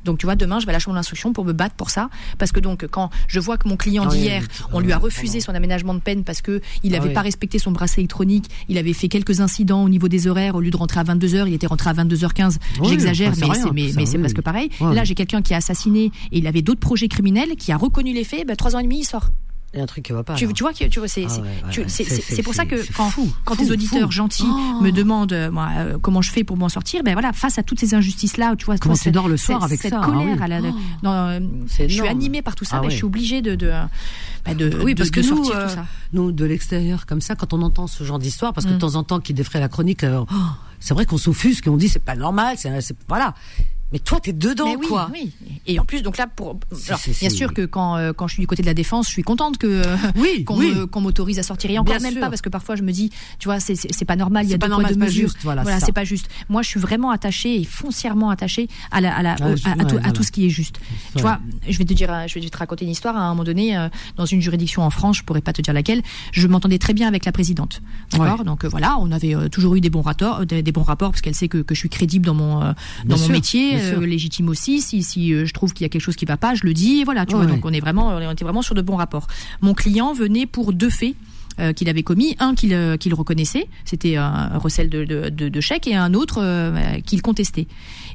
[0.05, 2.09] Donc tu vois, demain je vais à la chambre d'instruction pour me battre pour ça,
[2.37, 5.41] parce que donc quand je vois que mon client Ah d'hier, on lui a refusé
[5.41, 7.13] son aménagement de peine parce que il Ah n'avait oui.
[7.13, 10.61] pas respecté son bracelet électronique, il avait fait quelques incidents au niveau des horaires, au
[10.61, 12.57] lieu de rentrer à 22 h il était rentré à 22h15.
[12.79, 14.69] Oui, J'exagère, c'est mais c'est presque pareil.
[14.79, 18.13] Là, j'ai quelqu'un qui a assassiné et il avait d'autres projets criminels, qui a reconnu
[18.13, 18.47] les faits.
[18.47, 19.29] Ben, trois ans et demi, il sort.
[19.75, 20.35] Il y a un truc qui va pas.
[20.35, 20.53] Tu, là.
[20.53, 21.85] tu vois, que- tu vois, c'est Ah c'est- ouais,
[22.37, 24.11] ouais, pour ça que quand, fou, quand fou, tes auditeurs fou.
[24.11, 24.81] gentils Oh.
[24.81, 27.63] me demandent euh, moi, euh, comment je fais pour m'en sortir, ben voilà, face à
[27.63, 30.37] toutes ces injustices-là, tu vois, Comment tu dors le soir avec cette ça, ah colère,
[30.37, 30.41] oui.
[30.43, 30.73] à la- Oh.
[31.03, 31.39] dans, euh,
[31.77, 33.69] je suis animée par tout ça, Ah ben, je suis obligée de, de,
[34.45, 35.85] ben, de, Oui, parce de que nous, sortir euh, tout ça.
[36.13, 38.75] nous de l'extérieur comme ça, quand on entend ce genre d'histoire, parce que Mm.
[38.75, 40.25] de temps en temps, qui défraie la chronique, oh,
[40.79, 43.33] c'est vrai qu'on s'offusque, et on dit c'est pas normal, c'est- voilà.
[43.95, 45.09] Mais toi, t'es dedans, Mais oui, quoi.
[45.13, 45.31] oui.
[45.67, 48.41] Et en plus, donc là, pour, alors, bien sûr que quand, euh, quand je suis
[48.41, 50.73] du côté de la défense, je suis contente que euh, Oui, qu'on oui.
[50.97, 51.71] m'autorise à sortir.
[51.71, 52.19] Et encore Bien même sûr.
[52.19, 54.43] pas parce que parfois je me dis, tu vois, c'est pas normal.
[54.47, 55.29] Il y a pas deux normal, poids, deux mesures.
[55.29, 55.85] juste, voilà, c'est ça.
[55.85, 56.27] c'est pas juste.
[56.49, 59.65] Moi, je suis vraiment attachée et foncièrement attachée à la, à la, Ah, au- je-
[59.69, 60.11] à, tout, à voilà.
[60.11, 60.81] tout ce qui est juste.
[61.15, 63.15] Tu vois, je vais te dire, je vais te raconter une histoire.
[63.15, 63.87] À un moment donné, euh,
[64.17, 66.01] dans une juridiction en France, je pourrais pas te dire laquelle,
[66.33, 67.81] je m'entendais très bien avec la présidente.
[68.11, 68.39] D'accord.
[68.39, 68.43] Ouais.
[68.45, 71.33] Donc voilà, on avait toujours eu des bons rapports, des, des bons rapports parce qu'elle
[71.33, 72.73] sait que, que je suis crédible dans mon dans
[73.05, 73.77] Bien mon sûr, métier.
[73.93, 74.81] Euh, légitime aussi.
[74.81, 76.73] Si si euh, je trouve qu'il y a quelque chose qui va pas, je le
[76.73, 76.99] dis.
[76.99, 77.45] Et voilà, tu vois.
[77.45, 77.51] ouais.
[77.51, 79.27] Donc on est vraiment, on était vraiment sur de bons rapports.
[79.61, 81.15] Mon client venait pour deux faits.
[81.59, 85.61] euh, qu'il avait commis, un qu'il euh, reconnaissait, c'était un recel de, de, de, de
[85.61, 87.67] chèque, et un autre euh, qu'il contestait.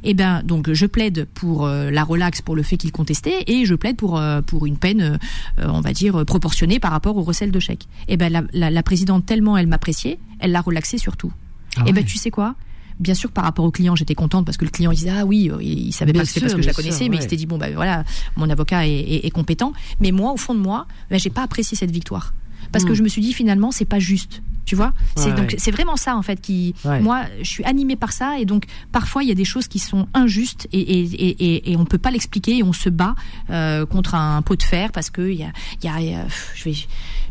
[0.02, 3.64] Et ben donc je plaide pour euh, la relaxe pour le fait qu'il contestait, et
[3.64, 5.18] je plaide pour euh, pour une peine,
[5.58, 7.86] euh, on va dire proportionnée par rapport au recel de chèque.
[8.08, 11.32] Et ben la, la, la présidente tellement elle m'appréciait, elle l'a relaxé surtout.
[11.76, 12.04] Ah et ben ouais.
[12.04, 12.54] tu sais quoi?
[13.00, 15.24] Bien sûr, par rapport au client, j'étais contente parce que le client il disait ah
[15.24, 17.06] oui, euh, il, il savait Bien pas que c'était parce que je la connaissais, sûr,
[17.10, 17.20] mais ouais.
[17.20, 18.04] il s'était dit bon ben voilà,
[18.36, 19.72] mon avocat est, est- est compétent.
[20.00, 22.34] Mais moi, au fond de moi, ben, j'ai pas apprécié cette victoire
[22.72, 22.94] parce que Mm.
[22.94, 24.42] je me suis dit finalement c'est pas juste.
[24.66, 25.56] Tu vois, c'est Ouais, donc ouais.
[25.58, 27.00] c'est vraiment ça en fait qui, Ouais.
[27.00, 29.78] moi, je suis animée par ça et donc parfois il y a des choses qui
[29.80, 33.14] sont injustes et et et, et, et on peut pas l'expliquer et on se bat
[33.50, 35.50] euh, contre un pot de fer parce que il y a
[35.82, 36.74] il y a euh, je vais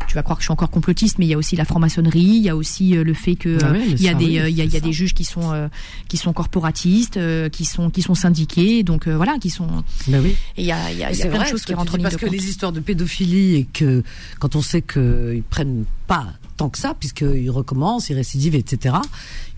[0.08, 2.20] tu vas croire que je suis encore complotiste mais il y a aussi la franc-maçonnerie,
[2.20, 4.38] il y a aussi euh, le fait que Ah il y a ça, des oui,
[4.40, 5.68] euh, il y a, il y a des juges qui sont euh,
[6.08, 9.68] qui sont corporatistes, euh, qui sont qui sont syndiqués donc euh, voilà qui sont
[10.08, 10.30] Ben oui.
[10.56, 11.74] et il y a il y a, il y a C'est plein de choses qui
[11.74, 12.34] rentrent en ligne parce de que compte.
[12.34, 14.02] les histoires de pédophilie et que
[14.40, 16.26] quand on sait qu'ils prennent pas
[16.60, 18.96] tant que ça, puisqu'ils recommencent, ils récidivent, etc.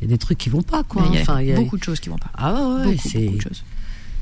[0.00, 1.02] Il y a des trucs qui vont pas, quoi.
[1.08, 2.30] Il y a Enfin, il y a- beaucoup de choses qui vont pas.
[2.34, 3.30] Ah ouais, ouais, c'est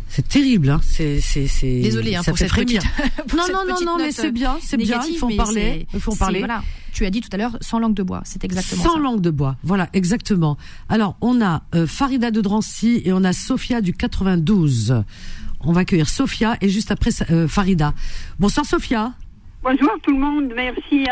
[0.09, 0.81] c'est terrible, hein.
[0.83, 1.81] C'est c'est c'est.
[1.83, 2.83] Désolée hein, ça pour fait cette frémir.
[2.83, 3.25] petite.
[3.29, 5.01] pour Non cette non non petite non, mais c'est bien, c'est bien.
[5.09, 5.87] Il faut en parler.
[5.95, 6.39] Il faut en parler.
[6.41, 6.63] Voilà.
[6.93, 8.99] Tu as dit tout à l'heure sans langue de bois, c'est exactement Sans ça.
[8.99, 9.57] langue de bois.
[9.63, 10.57] Voilà, exactement.
[10.89, 15.05] Alors, on a euh, Farida de Drancy et on a Sophia du 92.
[15.61, 17.93] On va accueillir Sophia et juste après euh, Farida.
[18.41, 19.13] Bonsoir Sophia.
[19.63, 21.05] Bonjour tout le monde, merci.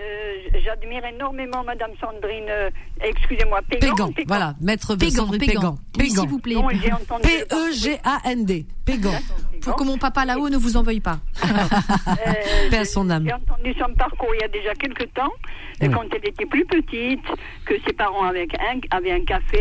[0.00, 0.34] Euh,
[0.64, 2.70] J'admire énormément Madame Sandrine, euh,
[3.02, 3.90] excusez-moi, Pégan.
[3.94, 4.10] Pégan.
[4.26, 5.60] Voilà, maître Pégan, Sandrine Pégan.
[5.60, 5.76] Pégan.
[5.98, 6.56] Oui, s'il vous plaît.
[7.22, 8.66] P-E-G-A-N-D.
[8.84, 9.12] Pégan.
[9.60, 11.18] Pour que mon papa là-haut ne vous en veuille pas.
[12.08, 13.24] Euh, Paix à son âme.
[13.26, 15.32] J'ai entendu son parcours il y a déjà quelques temps,
[15.80, 15.88] Ouais.
[15.88, 17.24] quand elle était plus petite,
[17.64, 19.58] que ses parents avaient un, avaient un café,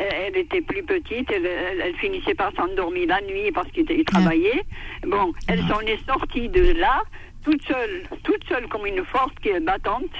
[0.00, 3.88] euh, elle était plus petite, elle, elle- elle finissait par s'endormir la nuit parce qu'il
[3.90, 4.62] il travaillait.
[5.06, 7.02] Bon, elle s'en est sortie de là,
[7.42, 10.14] toute seule, toute seule comme une force qui est battante.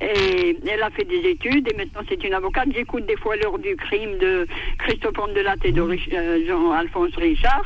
[0.00, 2.68] Et elle a fait des études et maintenant c'est une avocate.
[2.74, 4.46] J'écoute des fois l'heure du crime de
[4.78, 7.64] Christophe Andelat et de euh, Jean-Alphonse Richard.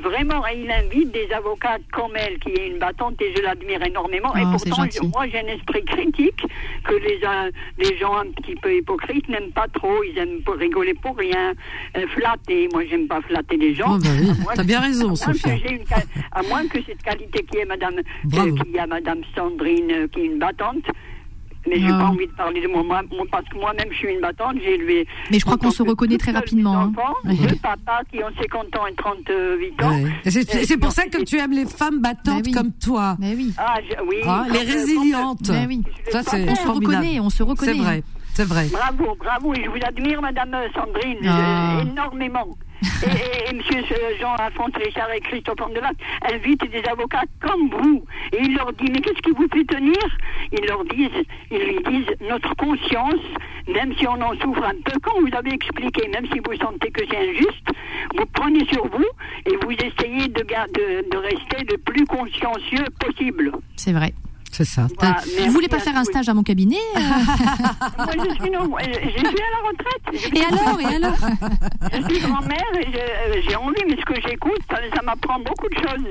[0.00, 4.34] Vraiment, il invite des avocates comme elle, qui est une battante, et je l'admire énormément.
[4.36, 6.42] et Oh, c'est pourtant, je- moi, j'ai un esprit critique
[6.84, 10.02] que les, euh, les gens un petit peu hypocrites n'aiment pas trop.
[10.02, 11.52] Ils aiment pas rigoler pour rien,
[11.96, 12.68] euh, flatter.
[12.72, 13.96] Moi, j'aime pas flatter les gens.
[13.96, 14.28] Oh, bah oui.
[14.54, 15.14] T'as bien raison,
[15.74, 19.20] une ca- à moins que cette qualité qui est Madame, euh, qu'il y a Madame
[19.34, 20.84] Sandrine, euh, qui est une battante.
[21.68, 21.98] Mais j'ai Ah.
[21.98, 24.56] pas envie de parler de moi, moi, moi, parce que moi-même je suis une battante,
[24.62, 25.06] j'ai élevé.
[25.30, 26.92] Mais je crois qu'on se reconnaît très rapidement, des hein.
[26.98, 27.34] enfants, Ouais.
[27.34, 29.90] Deux papas qui ont 50 ans et 38 ans.
[30.02, 30.10] Ouais.
[30.24, 32.50] Et C'est Euh, c'est pour ça que tu aimes les femmes battantes Bah oui.
[32.52, 33.16] comme toi.
[33.20, 33.52] Mais oui.
[33.58, 34.16] Ah, je- oui.
[34.26, 35.50] Hein, quand, les résilientes.
[35.68, 35.82] Oui.
[36.10, 37.72] Ça, c'est On se reconnaît, on se reconnaît.
[37.74, 38.02] C'est vrai,
[38.34, 38.66] c'est vrai.
[38.72, 41.78] Bravo, bravo, et je vous admire, Madame Sandrine, Ah.
[41.78, 42.48] euh, énormément.
[42.82, 43.54] Et,
[43.92, 48.04] euh, Jean-Alphonse Richard et Christophe Andelat invitent des avocats comme vous.
[48.32, 49.98] Et il leur dit, mais qu'est-ce qui vous fait tenir?
[50.52, 53.20] Ils leur disent, ils lui disent, notre conscience,
[53.68, 56.90] même si on en souffre un peu, quand vous avez expliqué, même si vous sentez
[56.90, 57.68] que c'est injuste,
[58.16, 59.06] vous prenez sur vous
[59.46, 63.52] et vous essayez de rester le plus consciencieux possible.
[63.76, 64.12] C'est vrai.
[64.52, 64.86] C'est ça.
[64.98, 67.00] Voilà, merci Vous voulez pas faire un stage à mon cabinet euh
[67.98, 70.34] Moi, je suis, non, je, je suis à la retraite.
[70.34, 71.16] Et alors Et alors
[72.08, 75.68] Je suis grand-mère et euh, j'ai envie, mais ce que j'écoute, ça, ça m'apprend beaucoup
[75.68, 76.06] de choses.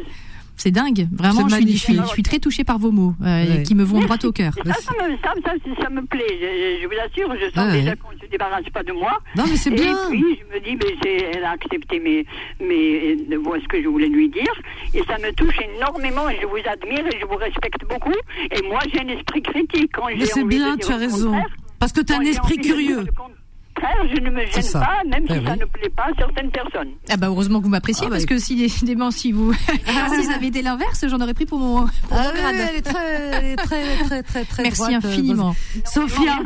[0.57, 1.07] C'est dingue.
[1.11, 2.09] Vraiment, je suis, je, suis, magnifique.
[2.09, 3.25] je suis très touchée par vos mots, euh,
[3.57, 3.63] Ouais.
[3.63, 4.53] qui me vont droit au cœur.
[4.63, 5.51] Et ça, ça me, ça, ça,
[5.83, 6.21] ça me plaît.
[6.29, 7.79] Je, je vous assure, je sens Ouais.
[7.81, 9.17] déjà qu'on ne se débarrasse pas de moi.
[9.35, 9.97] Non, mais c'est et bien.
[10.09, 12.25] puis, je me dis, mais elle a accepté mes,
[12.59, 14.53] mes, de voir ce que je voulais lui dire.
[14.93, 18.13] Et ça me touche énormément et je vous admire et je vous respecte beaucoup.
[18.51, 19.91] Et moi, j'ai un esprit critique.
[19.93, 21.33] Quand Mais c'est bien, tu as raison.
[21.79, 23.05] Parce que tu as un esprit curieux.
[23.81, 24.79] Contraire, je ne me gêne ça.
[24.79, 25.59] pas, même Eh si ça oui.
[25.59, 26.89] ne plaît pas à certaines personnes.
[27.09, 29.53] Ah bah heureusement que vous m'appréciez Ah bah, parce que si décidément si vous
[30.15, 32.55] si ça avait été l'inverse, j'en aurais pris pour mon, pour Ah mon oui, grade.
[32.69, 35.55] elle est très, elle est très, très, très, très Merci droite, euh, infiniment.
[35.85, 36.39] Sophia,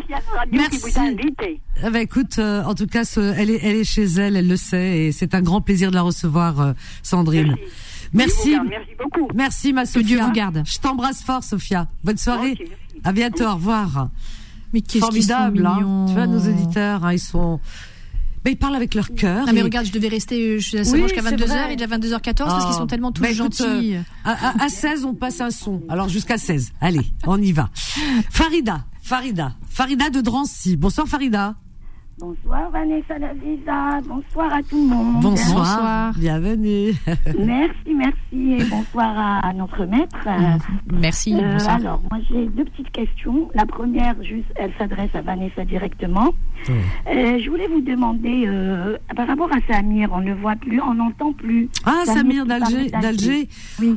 [0.52, 1.24] Merci qui vous a merci.
[1.24, 1.62] invité.
[1.86, 4.48] Eh ben, écoute, euh, en tout cas, ce- elle est, elle est chez elle, elle
[4.48, 6.74] le sait, et c'est un grand plaisir de la recevoir, euh,
[7.04, 7.56] Sandrine.
[8.14, 8.36] Merci.
[8.48, 8.52] Merci.
[8.54, 8.68] Garde.
[8.70, 9.28] Merci beaucoup.
[9.36, 10.04] Merci, ma Sophia.
[10.04, 10.62] Dieu vous garde.
[10.66, 11.88] Je t'embrasse fort, Sophia.
[12.04, 12.56] Bonne soirée.
[12.58, 12.74] Merci.
[13.04, 13.44] À bientôt.
[13.46, 14.10] Au revoir.
[14.84, 16.06] Mais sont Formidable, hein.
[16.08, 17.60] Tu vois, nos auditeurs, hein, ils sont,
[18.44, 19.46] ben, ils parlent avec leur cœur.
[19.48, 21.66] Ah mais et- regarde, je devais rester je suis Oui, seulement jusqu'à c'est 22h, vrai.
[21.70, 22.68] il est déjà 22h14 parce Ah.
[22.68, 23.96] qu'ils sont tellement tous Bah, écoute, gentils.
[23.96, 25.82] euh, à, à- à 16, on passe un son.
[25.90, 26.72] Alors jusqu'à 16.
[26.82, 27.70] Allez, on y va.
[28.30, 30.78] Farida, Farida, Farida de Drancy.
[30.78, 31.56] Bonsoir Farida.
[32.18, 35.22] Bonsoir Vanessa Lavisa, bonsoir à tout le monde.
[35.22, 36.14] Bonsoir.
[36.18, 36.94] Bienvenue.
[37.38, 40.26] Merci, merci et bonsoir à notre maître.
[40.94, 41.76] Merci, Euh, bonsoir.
[41.76, 43.50] alors, moi j'ai deux petites questions.
[43.54, 46.34] La première, juste, elle s'adresse à Vanessa directement.
[46.70, 50.80] Euh, je voulais vous demander, euh, par rapport à Samir, on ne le voit plus,
[50.82, 51.68] on n'entend plus.
[51.84, 53.50] Ah, Samir d'Alger.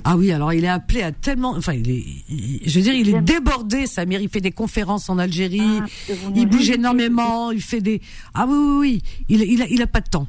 [0.05, 2.95] Ah oui, alors il est appelé à tellement, enfin, il est, il- je veux dire,
[2.95, 4.21] il est débordé, Samir.
[4.21, 5.61] Il fait des conférences en Algérie.
[5.83, 7.53] Ah, il bouge énormément.
[7.53, 8.01] Il fait des,
[8.35, 9.03] ah oui, oui, oui.
[9.29, 10.27] Il, il a, il a pas de temps.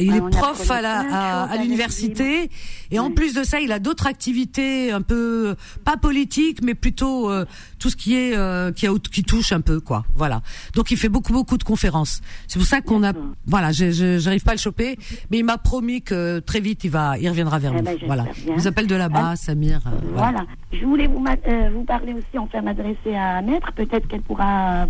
[0.00, 2.50] Il Ah, est prof à la, l'université.
[2.90, 7.30] Et en plus de ça, il a d'autres activités un peu, pas politiques, mais plutôt,
[7.30, 7.44] euh,
[7.78, 10.04] tout ce qui est, euh, qui, a- qui touche un peu, quoi.
[10.16, 10.42] Voilà.
[10.74, 12.22] Donc il fait beaucoup, beaucoup de conférences.
[12.48, 13.12] C'est pour ça qu'on a,
[13.46, 14.98] voilà, j'arrive pas à le choper,
[15.30, 17.82] mais il m'a promis que très vite il va, il reviendra vers Eh nous.
[17.84, 18.24] ben, voilà.
[18.24, 18.32] bien.
[18.48, 19.80] Il nous appelle de là-bas, Ah, Samir.
[19.86, 20.30] euh, voilà.
[20.32, 20.46] Voilà.
[20.72, 21.24] Je voulais vous,
[21.72, 23.70] vous parler aussi, enfin m'adresser à Maître.
[23.76, 24.86] Peut-être qu'elle pourra.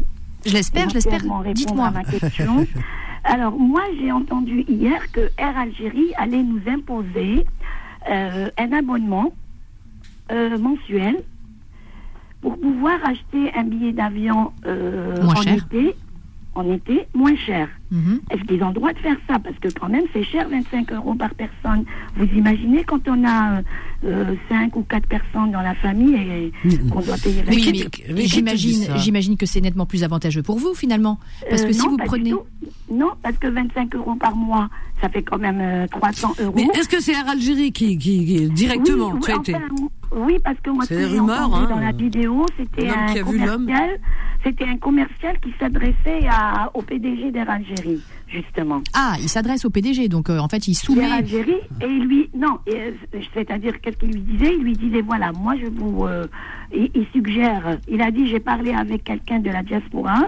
[0.46, 1.20] Je l'espère, je l'espère.
[1.52, 1.86] Dites-moi.
[1.86, 2.66] à ma question.
[3.24, 7.44] Alors, moi, j'ai entendu hier que Air Algérie allait nous imposer
[8.08, 9.32] euh, un abonnement
[10.30, 11.22] euh, mensuel
[12.40, 15.54] pour pouvoir acheter un billet d'avion euh, en cher.
[15.56, 15.94] été,
[16.54, 17.68] en été moins cher.
[17.90, 18.20] Mhm.
[18.30, 19.38] Est-ce qu'ils ont le droit de faire ça?
[19.38, 21.84] Parce que quand même, c'est cher, 25 euros par personne.
[22.16, 23.62] Vous imaginez quand on a
[24.48, 26.52] 5 ou 4 personnes dans la famille et
[26.90, 27.72] qu'on doit payer 25 Oui,
[28.08, 31.72] mais mais j'imagine, j'imagine que c'est nettement plus avantageux pour vous finalement, parce que Euh,
[31.72, 32.32] si non, vous prenez.
[32.92, 34.68] Non, parce que 25 euros par mois,
[35.00, 36.52] ça fait quand même euh, 300 euros.
[36.56, 39.54] Mais est-ce que c'est Air Algérie qui, qui, qui- directement, oui, tu as oui, été?
[39.54, 39.64] enfin,
[40.16, 41.66] oui, parce que moi, C'est des rumeurs, hein.
[41.68, 43.90] dans la vidéo, c'était un commercial.
[44.44, 47.77] C'était un commercial qui s'adressait à- au PDG d'Air Algérie,
[48.28, 48.82] justement.
[48.94, 51.02] ah, il s'adresse au PDG, donc euh, en fait il soumet.
[51.02, 52.92] D'Air Algérie, et il lui, non, euh,
[53.34, 54.54] c'est-à-dire qu'est-ce qu'il lui disait?
[54.54, 56.26] Il lui disait voilà, moi je vous, euh,
[56.74, 60.26] il, il suggère, il a dit j'ai parlé avec quelqu'un de la diaspora.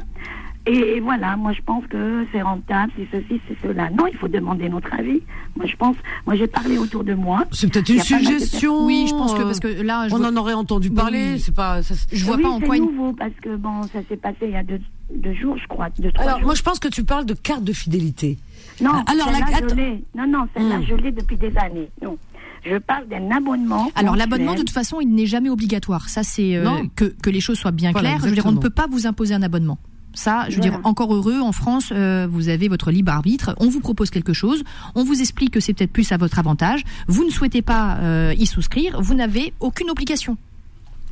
[0.66, 3.88] Et, et voilà, moi je pense que c'est rentable, c'est ceci, c'est cela.
[3.90, 5.22] Non, il faut demander notre avis.
[5.56, 5.96] Moi je pense,
[6.26, 7.44] moi j'ai parlé autour de moi.
[7.50, 8.84] C'est peut-être une suggestion.
[8.84, 11.32] Oui, je pense que parce que là, je on vois- en aurait entendu parler.
[11.34, 11.40] Oui.
[11.40, 11.82] C'est pas.
[11.82, 12.76] ça- je vois oui, pas en c'est quoi.
[12.76, 14.80] une- nouveau parce que bon, ça s'est passé il y a deux,
[15.14, 16.46] deux jours, je crois, deux trois Alors, jours.
[16.46, 18.36] moi, je pense que tu parles de carte de fidélité.
[18.82, 19.68] non, alors, la- celle-là, attends.
[19.70, 20.04] je l'ai.
[20.14, 20.84] Non, non, celle-là Hmm.
[20.88, 21.88] je l'ai depuis des années.
[22.02, 22.18] Non,
[22.66, 23.90] je parle d'un abonnement.
[23.94, 26.10] Alors l'abonnement, de toute façon, il n'est jamais obligatoire.
[26.10, 28.20] Ça, c'est euh, que, que les choses soient bien Voilà, claires.
[28.22, 29.78] Je veux dire, on ne peut pas vous imposer un abonnement.
[30.20, 30.76] Ça, je veux Voilà.
[30.76, 33.54] dire, encore heureux, en France, euh, vous avez votre libre arbitre.
[33.58, 34.62] On vous propose quelque chose,
[34.94, 36.82] on vous explique que c'est peut-être plus à votre avantage.
[37.08, 40.36] Vous ne souhaitez pas euh, y souscrire, vous n'avez aucune obligation.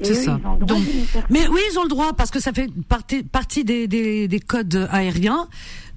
[0.03, 0.39] C'est ça.
[0.61, 0.83] Donc,
[1.31, 4.41] Mais oui, ils ont le droit parce que ça fait partie, partie des, des, des
[4.41, 5.49] codes aériens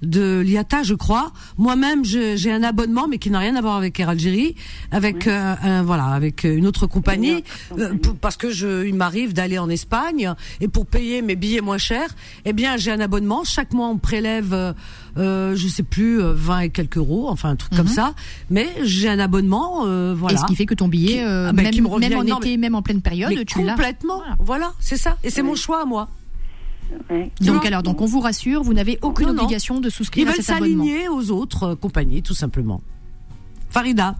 [0.02, 1.32] de l'IATA, je crois.
[1.58, 4.54] Moi-même, j'ai un abonnement, mais qui n'a rien à voir avec Air Algérie,
[4.90, 7.98] avec euh, un, voilà, avec une autre compagnie, Une autre euh, compagnie.
[8.00, 11.78] pour- parce que je, il m'arrive d'aller en Espagne et pour payer mes billets moins
[11.78, 12.08] chers,
[12.44, 13.44] eh bien, j'ai un abonnement.
[13.44, 14.72] Chaque mois, on prélève, euh,
[15.18, 18.14] euh, je sais plus, euh, 20 et quelques euros, enfin un truc comme ça.
[18.50, 20.34] Mais j'ai un abonnement, euh, voilà.
[20.34, 22.08] Et ce qui fait que ton billet, Qui- euh, ah ben, même, qui me revient
[22.08, 23.72] même en été, même en pleine période, Mais tu l'as.
[23.74, 24.18] complètement.
[24.18, 24.36] Voilà.
[24.52, 25.16] Voilà, c'est ça.
[25.24, 26.08] Et c'est mon choix à moi.
[27.10, 27.30] Ouais.
[27.40, 29.42] Donc alors, donc on vous rassure, vous n'avez aucune Non, non.
[29.42, 30.84] obligation de Ils souscrire à veulent cet abonnement.
[30.84, 32.80] s'aligner aux autres euh, compagnies, tout simplement.
[33.70, 34.16] Farida.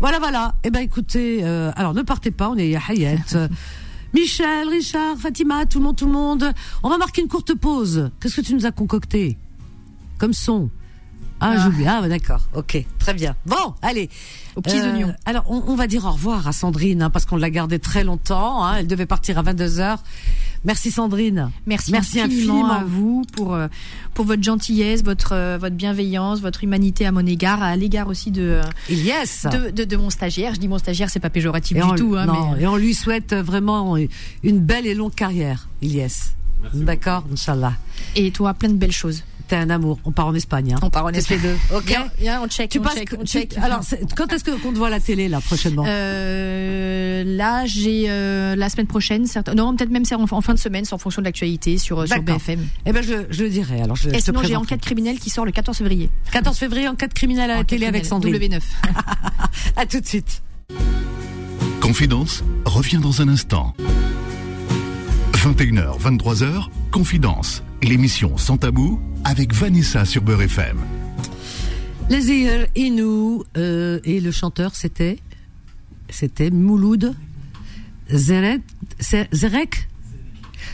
[0.00, 0.54] Voilà, voilà.
[0.64, 3.48] Eh ben, écoutez, euh, alors ne partez pas, on est à Hayat.
[4.14, 6.52] Michel, Richard, Fatima, tout le monde, tout le monde.
[6.82, 8.10] On va marquer une courte pause.
[8.20, 9.36] Qu'est-ce que tu nous as concocté
[10.18, 10.70] comme son?
[11.40, 11.60] Ah, Ah.
[11.62, 11.86] j'ai oublié.
[11.88, 12.40] Ah, bah, d'accord.
[12.54, 13.36] Ok, très bien.
[13.44, 14.08] Bon, allez.
[14.54, 15.14] Aux petits Euh, oignons.
[15.26, 18.04] Alors, on, on va dire au revoir à Sandrine, hein, parce qu'on l'a gardée très
[18.04, 18.64] longtemps.
[18.64, 18.76] hein.
[18.78, 19.98] elle devait partir à 22h.
[20.66, 21.50] Merci Sandrine.
[21.64, 22.72] Merci, Merci infiniment, infiniment.
[22.80, 23.68] à vous pour euh,
[24.14, 28.30] pour votre gentillesse, votre euh, votre bienveillance, votre humanité à mon égard, à l'égard aussi
[28.32, 28.60] de,
[28.90, 29.46] Yes.
[29.50, 30.54] de de de mon stagiaire.
[30.54, 32.66] Je dis mon stagiaire, c'est pas péjoratif Et du on, tout, hein, non, mais et
[32.66, 33.96] on lui souhaite vraiment
[34.42, 36.32] une belle et longue carrière, Ilyes.
[36.74, 37.74] D'accord, Inch'Allah.
[38.16, 39.22] et toi plein de belles choses.
[39.48, 39.98] T'es un amour.
[40.04, 40.74] On part en Espagne.
[40.74, 40.78] Hein.
[40.82, 41.40] On part en Toutes les Espagne.
[41.70, 41.76] deux.
[41.76, 41.84] Ok.
[41.86, 42.94] Viens, viens, on check, Tu on passes.
[42.96, 43.56] check, on tu- check.
[43.62, 43.80] alors,
[44.16, 48.56] quand est-ce que qu'on te voit à la télé là prochainement Euh, là, j'ai euh,
[48.56, 50.98] la semaine prochaine, certain- non, peut-être même c'est en, en fin de semaine, c'est en
[50.98, 52.22] fonction de l'actualité sur, sur.
[52.22, 52.60] BFM.
[52.86, 53.80] Eh ben, je, je le dirai.
[53.82, 54.56] Alors, je, Et je te sinon, j'ai.
[54.56, 56.10] Enquête criminelle qui sort le 14 février.
[56.32, 58.34] 14 février, enquête criminelle à la Enquête télé avec Sandrine.
[58.36, 58.60] W9.
[59.76, 60.42] À tout de suite.
[61.80, 63.74] Confidence revient dans un instant.
[65.46, 70.76] 21h, 23h, Confidence, l'émission sans tabou avec Vanessa sur Beurre FM.
[72.10, 75.20] Les Eir Inou euh, et le chanteur c'était
[76.08, 77.14] c'était Mouloud
[78.10, 79.88] Zerek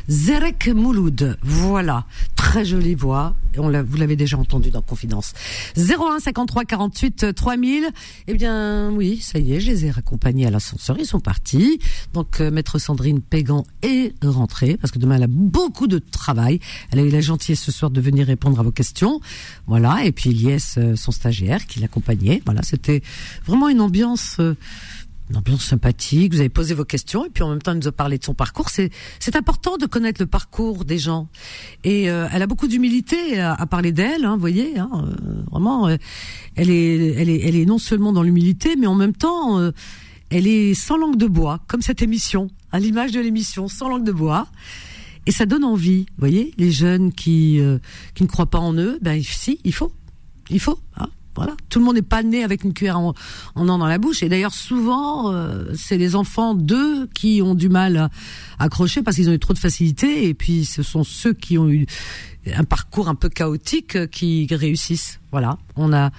[0.09, 1.39] Zerek Mouloud.
[1.43, 2.07] Voilà,
[2.37, 5.33] très jolie voix, on vous l'avez déjà entendu dans Confidence.
[5.77, 7.85] 01 53 48 3000.
[8.29, 10.97] Eh bien, oui, ça y est, je les ai raccompagnés à l'ascenseur.
[10.99, 11.79] Ils sont partis.
[12.12, 16.61] Donc, euh, maître Sandrine Pégan est rentrée parce que demain elle a beaucoup de travail.
[16.91, 19.20] Elle a eu la gentillesse ce soir de venir répondre à vos questions.
[19.66, 20.05] Voilà.
[20.05, 20.33] Et puis
[20.79, 22.43] euh, son stagiaire, qui l'accompagnait.
[22.45, 23.03] Voilà, c'était
[23.47, 24.37] vraiment une ambiance.
[24.41, 24.57] euh,
[25.32, 27.88] une ambiance sympathique, vous avez posé vos questions et puis en même temps elle nous
[27.88, 28.68] a parlé de son parcours.
[28.68, 31.28] C'est c'est important de connaître le parcours des gens
[31.84, 35.42] et euh, elle a beaucoup d'humilité à, à parler d'elle, hein, vous voyez, hein, euh,
[35.50, 35.96] vraiment, euh,
[36.54, 39.72] elle est elle est elle est non seulement dans l'humilité mais en même temps euh,
[40.28, 44.04] elle est sans langue de bois, comme cette émission, à l'image de l'émission, sans langue
[44.04, 44.46] de bois.
[45.26, 47.78] Et ça donne envie, vous voyez, les jeunes qui euh,
[48.14, 49.92] qui ne croient pas en eux, ben si, il faut,
[50.50, 50.78] il faut.
[50.96, 53.14] Hein, voilà, tout le monde n'est pas né avec une cuillère en,
[53.54, 54.22] en dans la bouche.
[54.22, 58.10] Et d'ailleurs, souvent, euh, c'est les enfants d'eux qui ont du mal à
[58.59, 60.28] accrocher parce qu'ils ont eu trop de facilité.
[60.28, 61.86] Et puis, ce sont ceux qui ont eu
[62.54, 65.20] un parcours un peu chaotique euh, qui réussissent.
[65.30, 66.10] Voilà, on a,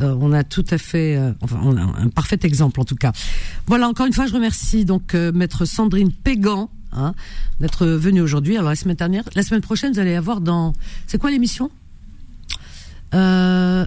[0.00, 2.96] euh, on a tout à fait, euh, enfin, on a un parfait exemple en tout
[2.96, 3.12] cas.
[3.66, 6.70] Voilà, encore une fois, je remercie donc euh, maître Sandrine Pégan.
[6.90, 7.12] Hein,
[7.60, 8.56] d'être venue aujourd'hui.
[8.56, 10.72] Alors la semaine dernière, la semaine prochaine, vous allez avoir dans,
[11.06, 11.70] c'est quoi l'émission?
[13.12, 13.84] Euh,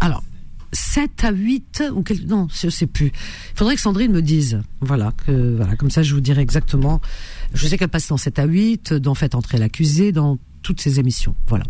[0.00, 0.22] alors,
[0.72, 2.26] 7 à 8 ou quel...
[2.26, 3.06] non, je sais plus.
[3.06, 4.60] Il faudrait que Sandrine me dise.
[4.80, 7.00] Voilà, que voilà, comme ça je vous dirai exactement.
[7.54, 11.00] Je sais qu'elle passe dans 7 à 8, dans Faites entrer l'accusé, dans toutes ces
[11.00, 11.34] émissions.
[11.46, 11.64] Voilà.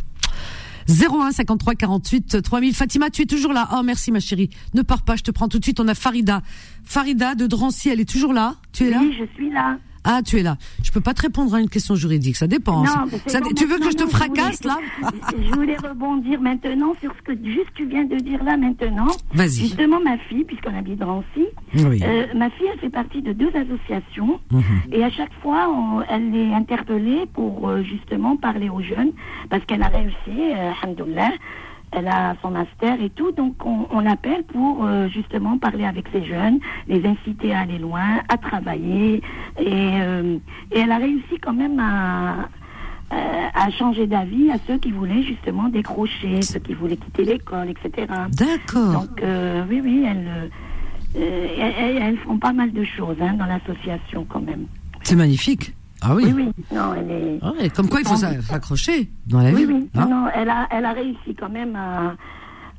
[0.89, 2.75] 01 53 48 3000.
[2.75, 3.69] Fatima, tu es toujours là.
[3.75, 4.49] Oh, merci ma chérie.
[4.75, 5.81] Ne pars pas, je te prends tout de suite.
[5.81, 6.43] On a Farida.
[6.85, 8.57] Farida de Drancy, elle est toujours là?
[8.73, 9.01] Tu es là?
[9.03, 9.79] Oui, je suis là.
[10.05, 10.57] Ah, tu es là.
[10.83, 12.81] Je peux pas te répondre à une question juridique, ça dépend.
[12.83, 12.87] Non,
[13.27, 15.11] Ça- bon, tu veux que je te fracasse voulais- là
[15.47, 19.09] Je voulais rebondir maintenant sur ce que juste tu viens de dire là maintenant.
[19.33, 19.61] Vas-y.
[19.69, 20.99] Justement, ma fille, puisqu'on habite
[21.75, 22.01] Oui.
[22.03, 24.41] euh, ma fille, elle fait partie de deux associations.
[24.51, 24.63] Mhm.
[24.93, 29.13] Et à chaque fois, on- elle est interpellée pour euh, justement parler aux jeunes,
[29.51, 31.31] parce qu'elle a réussi, euh, alhamdoulilah,
[31.93, 36.07] elle a son master et tout, donc on, on l'appelle pour euh, justement parler avec
[36.13, 39.23] ces jeunes, les inciter à aller loin, à travailler,
[39.59, 40.37] et, euh,
[40.71, 42.49] et elle a réussi quand même à,
[43.13, 47.69] euh, à changer d'avis à ceux qui voulaient justement décrocher, ceux qui voulaient quitter l'école,
[47.71, 48.07] etc.
[48.33, 48.93] D'accord.
[48.93, 50.51] Donc euh, oui, oui, elles,
[51.15, 54.67] elles, elles- elles font pas mal de choses hein, dans l'association quand même.
[55.03, 55.75] C'est magnifique.
[56.01, 56.25] Ah oui.
[56.27, 56.65] Oui, oui.
[56.75, 57.39] Non, elle est.
[57.43, 59.73] Ah ouais, comme quoi il faut s'a- s'accrocher dans la Oui, vie.
[59.73, 59.91] oui.
[59.95, 60.07] hein.
[60.07, 62.15] Non, non, elle a, elle a réussi quand même à,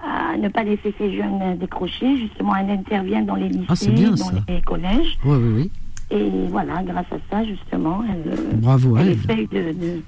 [0.02, 2.18] à ne pas laisser ces jeunes décrocher.
[2.18, 4.34] Justement, elle intervient dans les lycées, Ah, bien, dans ça.
[4.48, 5.18] les collèges.
[5.26, 5.72] Oui, oui, oui.
[6.12, 9.10] Et voilà, grâce à ça, justement, elle, Bravo elle.
[9.10, 10.02] essaye de, de,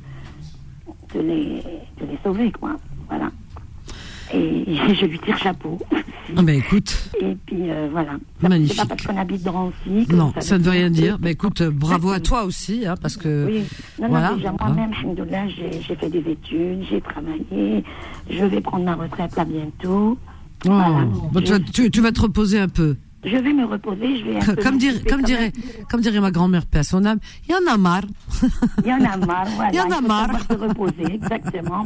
[1.13, 1.61] de les,
[1.99, 2.77] de les sauver, quoi.
[3.09, 3.29] Voilà.
[4.33, 5.79] Et je lui tire chapeau.
[6.37, 8.11] Ah ben écoute, Et puis euh, voilà.
[8.41, 8.75] Ça- Magnifique.
[8.79, 10.05] C'est pas parce qu'on habite Drancy.
[10.09, 11.19] que non, ça ne veut rien dire.
[11.19, 13.63] Ben écoute, euh, bravo à toi aussi, hein, parce que Oui,
[14.01, 14.29] non, voilà.
[14.31, 14.55] non, déjà hein.
[14.59, 17.83] moi-même, alhamdoulilah, j'ai j'ai fait des études, j'ai travaillé,
[18.29, 20.17] je vais prendre ma retraite là bientôt.
[20.65, 21.05] Oh, Voilà.
[21.05, 21.41] bon,
[21.73, 22.95] tu- tu vas te reposer un peu.
[23.23, 25.51] Je vais me reposer, je vais un peu Comme, dire, comme, dirait,
[25.89, 28.01] comme dirait ma grand-mère, paix à son âme, il y en a marre.
[28.83, 29.71] Il y en a marre, voilà.
[29.71, 30.39] Il y en a marre.
[30.49, 31.83] se reposer, exactement.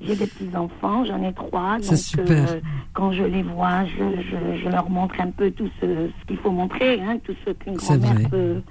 [0.00, 1.78] J'ai des petits-enfants, j'en ai trois.
[1.80, 2.50] C'est Donc, super.
[2.52, 2.60] euh,
[2.92, 6.36] quand je les vois, je, je, je leur montre un peu tout ce, ce qu'il
[6.38, 8.62] faut montrer, hein, tout ce qu'une grand-mère peut,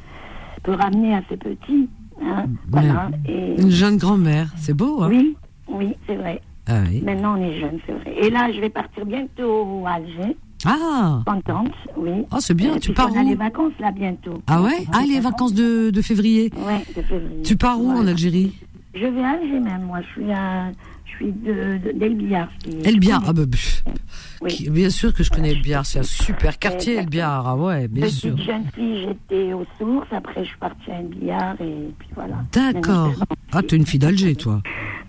[0.64, 1.90] peut ramener à ses petits.
[2.22, 3.10] Hein, voilà.
[3.28, 5.36] Et, Une jeune grand-mère, c'est beau, hein oui,
[5.68, 6.42] oui, c'est vrai.
[6.68, 7.02] Ah oui.
[7.02, 8.16] Maintenant, on est jeunes, c'est vrai.
[8.18, 10.38] Et là, je vais partir bientôt à Alger.
[10.64, 12.12] Ah Contente, oui.
[12.32, 14.42] Oh, c'est bien, Euh, tu pars a où les vacances, là, bientôt.
[14.48, 14.86] Ah ouais?
[14.94, 17.42] Ah, les vacances de, de février Ouais, de février.
[17.44, 18.08] Tu pars où en.
[18.08, 18.54] Algérie?
[18.94, 20.00] Je vais à Alger même, moi.
[20.02, 20.72] Je suis à...
[21.06, 22.50] Je suis de, de, d'Elbiar.
[22.60, 23.44] qui- Elbiar, ah bah,
[24.42, 24.50] Oui.
[24.50, 27.04] qui- bien sûr que je connais Elbiar, c'est un super quartier Exactement.
[27.04, 28.38] Elbiar, ah ouais, bien Petite sûr.
[28.38, 30.08] jeune fille, j'étais aux sources.
[30.12, 32.36] Après, je suis partie à Elbiar et puis voilà.
[32.52, 33.12] D'accord.
[33.54, 34.62] Ah, t'es une fille d'Alger, toi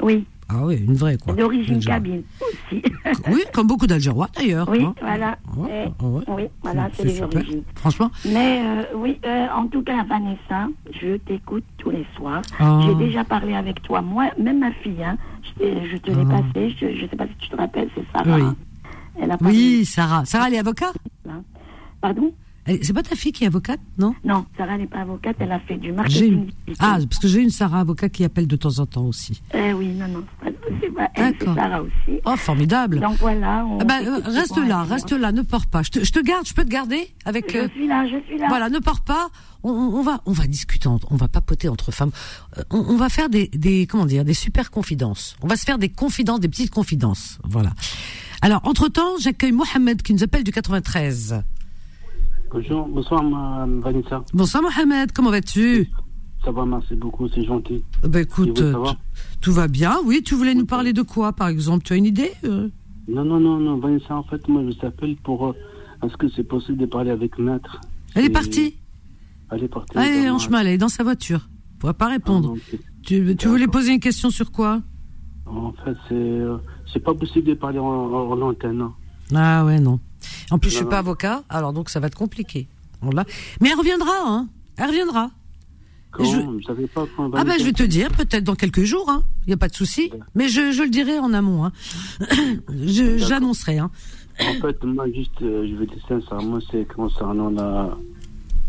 [0.02, 1.34] Oui, Ah oui, une vraie, quoi.
[1.34, 2.82] d'origine cabine aussi.
[3.32, 4.68] Oui, comme beaucoup d'Algérois, d'ailleurs.
[4.70, 4.94] oui, hein.
[5.00, 5.36] voilà.
[5.56, 6.22] Ouais, Eh, ouais.
[6.28, 7.62] Oui, voilà, c'est les origines.
[7.74, 10.68] Franchement, Mais euh, oui, euh, en tout cas, Vanessa,
[11.00, 12.42] je t'écoute tous les soirs.
[12.60, 12.80] Ah.
[12.84, 15.16] J'ai déjà parlé avec toi, moi, même ma fille, hein,
[15.58, 16.40] je, te l'ai Ah.
[16.52, 18.36] passé, je ne sais pas si tu te rappelles, c'est Sarah.
[18.38, 18.44] Oui.
[19.20, 20.24] Elle a parlé- oui, Sarah.
[20.26, 20.96] Sarah, elle est avocate?
[22.00, 22.30] Pardon?
[22.82, 24.14] C'est pas ta fille qui est avocate, non?
[24.24, 26.50] Non, Sarah n'est pas avocate, elle a fait du marketing.
[26.66, 26.74] une...
[26.80, 29.40] Ah, parce que j'ai une Sarah avocat qui appelle de temps en temps aussi.
[29.54, 31.44] Eh oui, non, non, c'est pas, c'est pas elle, c'est.
[31.54, 32.20] Sarah aussi.
[32.24, 32.98] Oh, formidable.
[33.00, 33.64] Donc voilà.
[33.66, 35.20] On Ah bah, euh, reste là, reste moi.
[35.20, 35.82] là, ne pars pas.
[35.84, 37.52] Je te, je te garde, je peux te garder avec.
[37.52, 38.46] Je euh, suis là, je suis là.
[38.48, 39.28] Voilà, ne pars pas.
[39.62, 42.10] On, on- va, on va discuter, on va papoter entre femmes.
[42.58, 45.36] Euh, On, on va faire des, des, comment dire, des super confidences.
[45.42, 47.38] On va se faire des confidences, des petites confidences.
[47.44, 47.70] Voilà.
[48.42, 51.42] Alors, entre temps, j'accueille Mohamed qui nous appelle du 93.
[52.56, 53.22] Bonjour, bonsoir
[53.82, 54.24] Vanessa.
[54.32, 55.90] Bonsoir Mohamed, comment vas-tu?
[56.42, 57.84] Ça va, merci beaucoup, c'est gentil.
[58.02, 58.96] Bah écoute, vous, euh, va?
[59.42, 59.96] tout- va bien.
[60.06, 61.84] Oui, tu voulais nous parler de quoi, par exemple?
[61.84, 62.70] Tu as une idée euh?
[63.08, 65.48] Non, non, non, non, Vanessa, en fait, moi, je t'appelle pour.
[65.48, 65.52] euh,
[66.02, 67.78] Est-ce que c'est possible de parler avec Maître?
[68.14, 68.74] Elle est partie
[69.50, 69.92] Elle est partie.
[69.98, 71.50] Elle est en chemin, elle est dans sa voiture.
[71.74, 72.54] Elle pourra pas répondre.
[72.56, 72.76] Ah.
[73.02, 74.80] Tu, tu voulais poser une question sur quoi?
[75.44, 76.14] En fait, c'est.
[76.14, 76.56] euh,
[76.90, 78.80] C'est pas possible de parler en, en, en antenne.
[78.80, 78.94] hein.
[79.34, 80.00] Ah ouais, non.
[80.50, 81.00] En plus, je suis Non, pas non.
[81.08, 82.68] avocat, alors donc ça va être compliqué.
[83.02, 83.10] On.
[83.60, 84.48] Mais elle reviendra, hein.
[84.76, 85.30] Elle reviendra.
[86.12, 88.84] Quand Je- Je savais pas quand Ah ben je vais te dire, peut-être dans quelques
[88.84, 89.22] jours, hein.
[89.46, 90.10] Il n'y a pas de souci.
[90.34, 91.72] Mais je, je le dirai en amont, hein.
[92.70, 93.90] Je- J'annoncerai, hein.
[94.40, 97.96] En fait, moi, juste, euh, je vais dire sincèrement, c'est concernant la.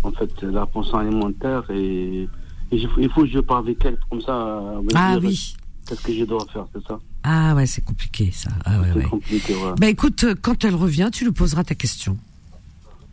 [0.03, 2.24] En fait, la pension alimentaire et.
[2.24, 2.30] et
[2.72, 4.61] il faut- il faut que je parle avec elle, comme ça.
[4.95, 5.56] Ah dire oui.
[5.88, 6.99] Qu'est-ce que je dois faire, c'est ça?
[7.30, 8.49] Ah ouais, c'est compliqué, ça.
[8.64, 9.04] Ah ouais, C'est ouais.
[9.06, 9.74] compliqué, ouais.
[9.78, 12.18] Ben écoute, euh, quand elle revient, tu lui poseras ta question.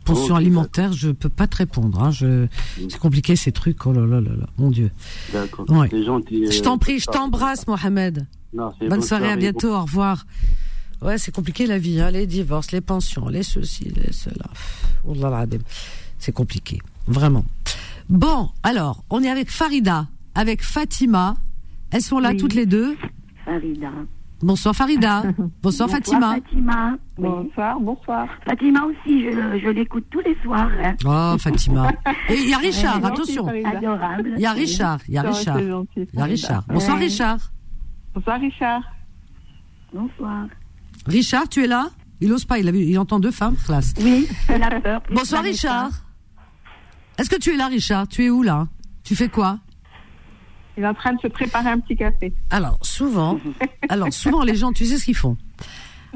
[0.05, 2.01] Pension Ok, alimentaire, je peux pas te répondre.
[2.01, 2.11] Hein.
[2.11, 2.47] Je...
[2.77, 3.85] C'est compliqué ces trucs.
[3.85, 4.89] Oh là là là là, mon Dieu.
[5.33, 5.69] D'accord.
[5.69, 5.89] Ouais.
[5.91, 6.49] C'est gentil.
[6.49, 8.25] Je euh, t'en prie, je t'embrasse, Mohamed.
[8.53, 10.25] Non, Bonne soirée, à bientôt, au revoir.
[11.01, 14.45] Ouais, c'est compliqué la vie, hein, les divorces, les pensions, les ceci, les cela.
[16.19, 17.43] C'est compliqué, vraiment.
[18.07, 21.35] Bon, alors, on est avec Farida, avec Fatima.
[21.91, 22.37] Elles sont là Oui.
[22.37, 22.95] toutes les deux?
[23.45, 23.91] Farida.
[24.41, 25.23] Bonsoir Farida.
[25.63, 26.35] Bonsoir, Fatima.
[26.35, 26.97] Fatima.
[27.17, 28.27] Bonsoir, bonsoir.
[28.45, 30.69] Fatima aussi, je, je l'écoute tous les soirs.
[30.83, 30.95] hein.
[31.05, 31.89] Oh, Fatima.
[32.29, 33.47] Et il y a Richard, attention.
[33.47, 34.33] Adorable.
[34.35, 35.59] Il y a Richard, il y a Richard.
[35.59, 36.63] Il y a Richard.
[36.67, 37.03] Bonsoir Ouais.
[37.05, 37.39] Richard.
[38.13, 38.81] Bonsoir Richard.
[39.93, 40.47] Bonsoir.
[41.07, 41.89] Richard, tu es là?
[42.21, 43.93] Il ose pas, il, a vu, il entend deux femmes, classe.
[44.01, 45.01] Oui, il a peur.
[45.13, 45.43] Bonsoir.
[45.43, 45.89] Richard.
[47.17, 48.07] Est-ce que tu es là Richard?
[48.07, 48.67] Tu es où là?
[49.03, 49.59] Tu fais quoi?
[50.77, 52.33] Il est en train de se préparer un petit café.
[52.49, 53.39] Alors souvent,
[53.89, 55.37] alors souvent les gens, tu sais ce qu'ils font?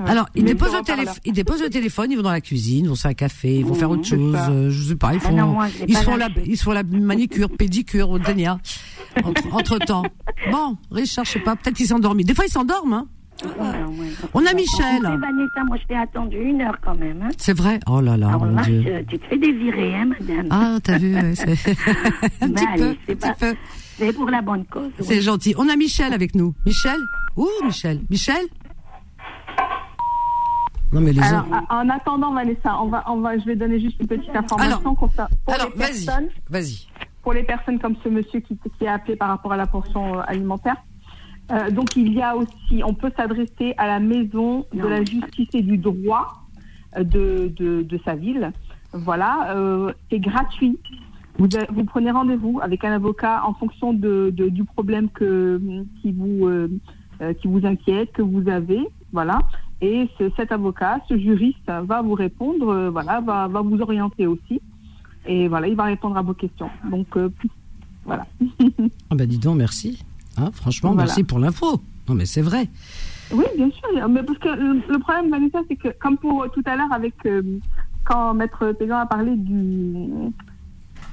[0.06, 1.06] Alors ils déposent, le haut-parleur.
[1.06, 3.16] télé- ils déposent le téléphone, ils vont dans la cuisine, ils vont se faire un
[3.16, 5.68] café, ils vont faire autre chose, euh, je sais pas, ils Ah font, non, moi,
[5.88, 8.60] ils pas font la, ils font la manicure, pédicure, au Dania,
[9.26, 10.04] entre, entre temps.
[10.52, 12.22] Bon, Richard, je sais pas, peut-être qu'ils s'endorment.
[12.22, 12.94] Des fois ils s'endorment.
[12.94, 13.08] Hein.
[14.34, 15.02] On a Michel.
[15.02, 17.22] Oui, Vanessa, moi je t'ai attendu une heure quand même.
[17.22, 17.30] Hein.
[17.38, 17.80] C'est vrai?
[17.88, 18.84] Oh là là, Alors mon Dieu.
[18.86, 20.48] je- tu te fais désirer, hein, madame.
[20.50, 21.50] Ah, t'as vu, ouais, c'est
[22.42, 23.56] un petit allez, un petit peu.
[24.00, 24.92] C'est pour la bonne cause.
[25.00, 25.22] C'est oui.
[25.22, 25.54] gentil.
[25.58, 26.54] On a Michel avec nous.
[26.66, 27.00] Michel
[27.38, 28.00] Ouh, Michel.
[28.10, 28.46] Michel
[30.92, 31.66] Non, mais les Alors, gens.
[31.70, 35.10] en attendant, Vanessa, on va, on va, je vais donner juste une petite information pour
[35.48, 36.06] alors, les vas-y.
[36.06, 36.88] personnes, Vas-y.
[37.22, 40.18] pour les personnes comme ce monsieur qui, qui a appelé par rapport à la pension
[40.18, 40.78] euh, alimentaire.
[41.52, 45.50] Euh, donc, il y a aussi, on peut s'adresser à la maison de la justice
[45.54, 46.44] et du droit
[46.98, 48.52] euh, de, de, de sa ville.
[48.94, 50.80] Voilà, euh, c'est gratuit.
[51.40, 55.62] Vous, prenez rendez-vous avec un avocat en fonction de, de- du problème que,
[56.02, 56.70] qui, vous, euh,
[57.22, 58.82] euh, qui vous inquiète, que vous avez.
[59.14, 59.40] Voilà.
[59.82, 64.28] Et ce- cet avocat, ce juriste, va vous répondre, euh, voilà, va, va vous orienter
[64.28, 64.62] aussi.
[65.26, 66.70] Et voilà, il va répondre à vos questions.
[66.92, 67.30] Donc, euh,
[68.06, 68.26] voilà.
[69.10, 70.04] Ah bah dis donc, merci.
[70.38, 71.06] Hein, franchement, Voilà.
[71.06, 71.82] merci pour l'info.
[72.08, 72.68] Non, mais c'est vrai.
[73.34, 74.10] Oui, bien sûr.
[74.10, 77.14] Mais parce que le, le problème, Vanessa, c'est que, comme pour tout à l'heure, avec
[77.26, 77.42] euh,
[78.06, 80.08] quand Maître Pégan a parlé du,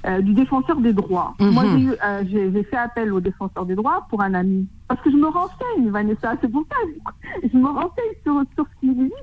[0.06, 1.34] euh, du défenseur des droits.
[1.40, 1.50] Mhm.
[1.50, 4.68] Moi, j'ai euh, j'ai fait appel au défenseur des droits pour un ami.
[4.86, 6.34] Parce que je me renseigne, Vanessa.
[6.40, 6.76] C'est pour ça.
[7.42, 9.14] Je, je me renseigne sur, sur ce qui existe.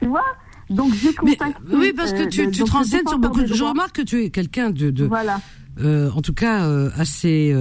[0.00, 0.24] Tu vois?
[0.70, 1.62] Donc, j'ai contacté.
[1.70, 3.46] Oui, parce que euh, tu, tu te renseignes sur beaucoup de...
[3.46, 4.90] Je remarque que tu es quelqu'un de...
[4.90, 5.38] de Voilà.
[5.78, 6.66] en tout cas,
[6.96, 7.54] assez...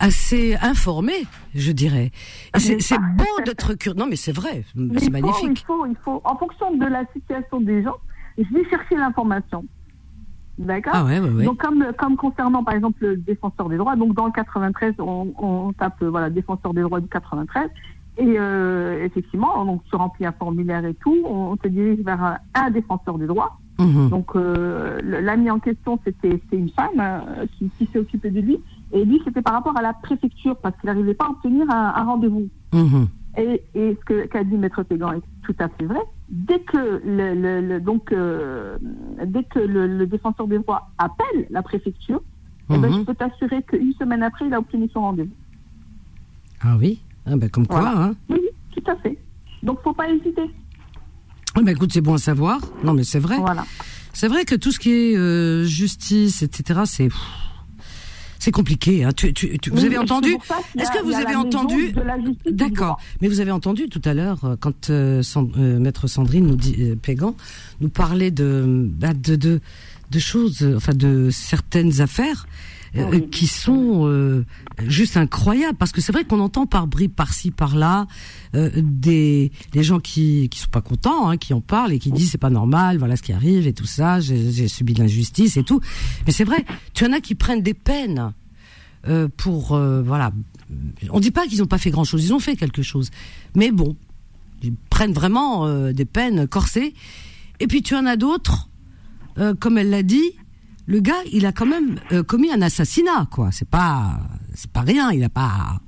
[0.00, 1.14] assez informé,
[1.54, 2.10] je dirais.
[2.54, 3.98] Et c'est beau d'être curieux.
[3.98, 5.60] Non, mais c'est vrai, Mais c'est il faut, magnifique.
[5.62, 7.96] Il faut, il faut, en fonction de la situation des gens,
[8.36, 9.64] je vais chercher l'information.
[10.58, 11.44] D'accord Ah ouais, ouais, ouais.
[11.44, 15.32] Donc, comme, comme concernant, par exemple, le défenseur des droits, donc dans le 93, on,
[15.38, 17.70] on tape, euh, voilà, défenseur des droits du 93.
[18.18, 22.38] Et euh, effectivement, donc, tu remplis un formulaire et tout, on, te dirige vers un,
[22.54, 23.58] un défenseur des droits.
[23.78, 24.08] Mhm.
[24.08, 28.40] Donc, euh, l'ami en question, c'était c'était une femme euh, qui, qui s'est occupée de
[28.40, 28.58] lui.
[28.92, 31.92] Et lui, c'était par rapport à la préfecture, parce qu'il n'arrivait pas à obtenir un,
[31.94, 32.48] un rendez-vous.
[32.74, 33.06] Mhm.
[33.36, 36.00] Et, et ce que qu'a dit Maître Pégan est tout à fait vrai.
[36.30, 38.76] Dès que le, le- le- donc euh,
[39.24, 42.22] dès que le, le défenseur des droits appelle la préfecture,
[42.70, 42.98] eh ben, Mhm.
[42.98, 45.32] je peux t'assurer qu'une semaine après, il a obtenu son rendez-vous.
[46.60, 47.96] Ah oui ah ben, Comme quoi, Voilà.
[48.02, 48.48] hein Oui, oui,
[48.82, 49.16] tout à fait.
[49.62, 50.50] Donc, faut pas hésiter.
[51.54, 52.60] Ah ben, écoute, c'est bon à savoir.
[52.84, 53.38] Non, mais c'est vrai.
[53.38, 53.64] Voilà.
[54.12, 57.08] C'est vrai que tout ce qui est euh, justice, etc., c'est...
[58.48, 59.04] C'est compliqué.
[59.04, 59.10] Hein.
[59.14, 60.34] Tu, tu, tu- vous Oui, avez entendu
[60.78, 61.92] Est-ce que vous avez entendu
[62.50, 62.98] D'accord.
[63.20, 66.56] Mais vous avez entendu tout à l'heure euh, quand euh, Sand- euh, maître Sandrine nous
[66.56, 67.36] dit euh, Pégan
[67.82, 69.60] nous parlait de, bah, de de
[70.10, 72.46] de choses, enfin de certaines affaires
[72.98, 74.44] euh, qui sont euh,
[74.86, 78.06] juste incroyables parce que c'est vrai qu'on entend par bribes par-ci par-là
[78.54, 82.10] euh, des des gens qui qui sont pas contents, hein, qui en parlent et qui
[82.10, 85.56] disent c'est pas normal, voilà ce qui arrive et tout ça, j'ai subi de l'injustice
[85.56, 85.80] et tout.
[86.26, 86.64] Mais c'est vrai,
[86.94, 88.32] tu en as qui prennent des peines
[89.36, 90.32] pour voilà.
[91.10, 93.10] On dit pas qu'ils ont pas fait grand-chose, ils ont fait quelque chose,
[93.54, 93.96] mais bon,
[94.62, 96.94] ils prennent vraiment des peines corsées.
[97.60, 98.68] Et puis tu en as d'autres,
[99.60, 100.32] comme elle l'a dit,
[100.88, 103.50] le gars, il a quand même euh, commis un assassinat, quoi.
[103.52, 104.20] C'est pas,
[104.54, 105.12] c'est pas rien.
[105.12, 105.82] Il a pas,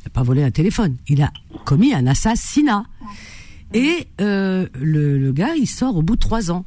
[0.00, 0.96] il a pas volé un téléphone.
[1.08, 1.32] Il a
[1.64, 2.84] commis un assassinat.
[3.74, 6.64] Et euh, le, le gars, il sort au bout de trois ans.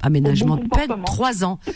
[0.00, 1.60] Aménagement de peine, trois ans.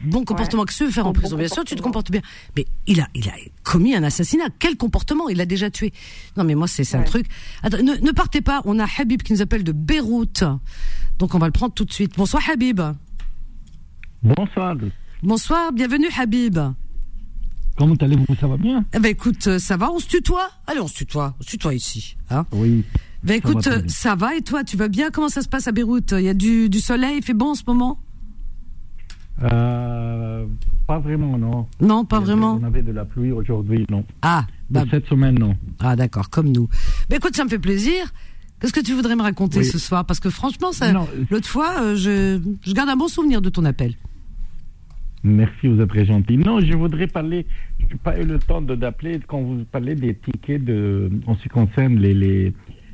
[0.00, 2.20] Bon comportement que tu veux faire en prison, bien sûr, tu te comportes bien.
[2.56, 3.32] Mais il a, il a
[3.64, 4.44] commis un assassinat.
[4.60, 5.92] Quel comportement Il a déjà tué?
[6.36, 7.26] Non, mais moi, c'est c'est un truc.
[7.64, 8.62] Attends, ne, ne partez pas.
[8.64, 10.44] On a Habib qui nous appelle de Beyrouth.
[11.18, 12.12] Donc, on va le prendre tout de suite.
[12.16, 12.80] Bonsoir, Habib.
[14.22, 14.76] Bonsoir.
[15.22, 16.58] Bonsoir, bienvenue, Habib.
[17.76, 18.26] Comment allez-vous?
[18.40, 18.84] Ça va bien?
[18.92, 21.34] Eh ben, écoute, euh, ça va On se tutoie Allez, on se tutoie.
[21.38, 22.16] On se tutoie ici.
[22.30, 22.84] Hein Oui.
[23.22, 25.10] ben, ça écoute, va euh, ça va et toi, tu vas bien?
[25.10, 26.12] Comment ça se passe à Beyrouth?
[26.12, 27.98] Il y a du, du soleil, il fait bon en ce moment?
[29.44, 30.44] Euh,
[30.88, 31.68] pas vraiment, non.
[31.80, 32.58] Non, pas vraiment?
[32.60, 34.04] On avait de la pluie aujourd'hui, non.
[34.22, 35.56] Ah, bah, Cette semaine, non.
[35.78, 36.68] Ah d'accord, comme nous.
[37.08, 38.12] Mais écoute, ça me fait plaisir.
[38.60, 39.64] Qu'est-ce que tu voudrais me raconter Oui.
[39.64, 40.04] ce soir?
[40.04, 40.70] Parce que franchement,
[41.30, 43.94] l'autre fois, euh, je, je garde un bon souvenir de ton appel.
[45.28, 46.36] Merci, vous êtes très gentil.
[46.36, 47.46] Non, je voudrais parler,
[47.78, 51.42] je n'ai pas eu le temps d'appeler quand vous parlez des tickets de, en ce
[51.44, 52.52] qui concerne les, les,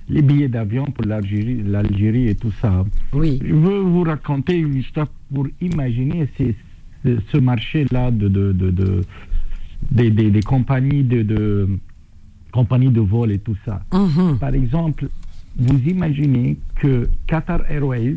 [0.09, 2.85] les billets d'avion pour l'Algérie, l'Algérie et tout ça.
[3.12, 3.40] Oui.
[3.44, 6.55] Je veux vous raconter une histoire pour imaginer ces-
[7.32, 9.01] ce, marché-là de, de, de, de-
[9.90, 11.69] des, des, des compagnies de, de
[12.52, 13.82] compagnies de vol et tout ça.
[13.93, 14.39] Mhm.
[14.39, 15.09] Par exemple,
[15.59, 18.16] vous imaginez que Qatar Airways,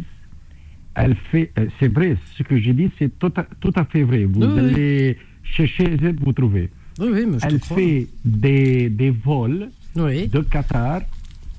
[0.97, 4.03] elle fait, euh, c'est vrai, ce que j'ai dit, c'est tout à, tout à fait
[4.03, 4.25] vrai.
[4.25, 4.59] Vous Oui, oui.
[4.59, 6.69] allez chercher, vous trouvez.
[6.99, 10.27] Oui, oui, mais je Elle fait des, des vols Oui.
[10.27, 11.01] de Qatar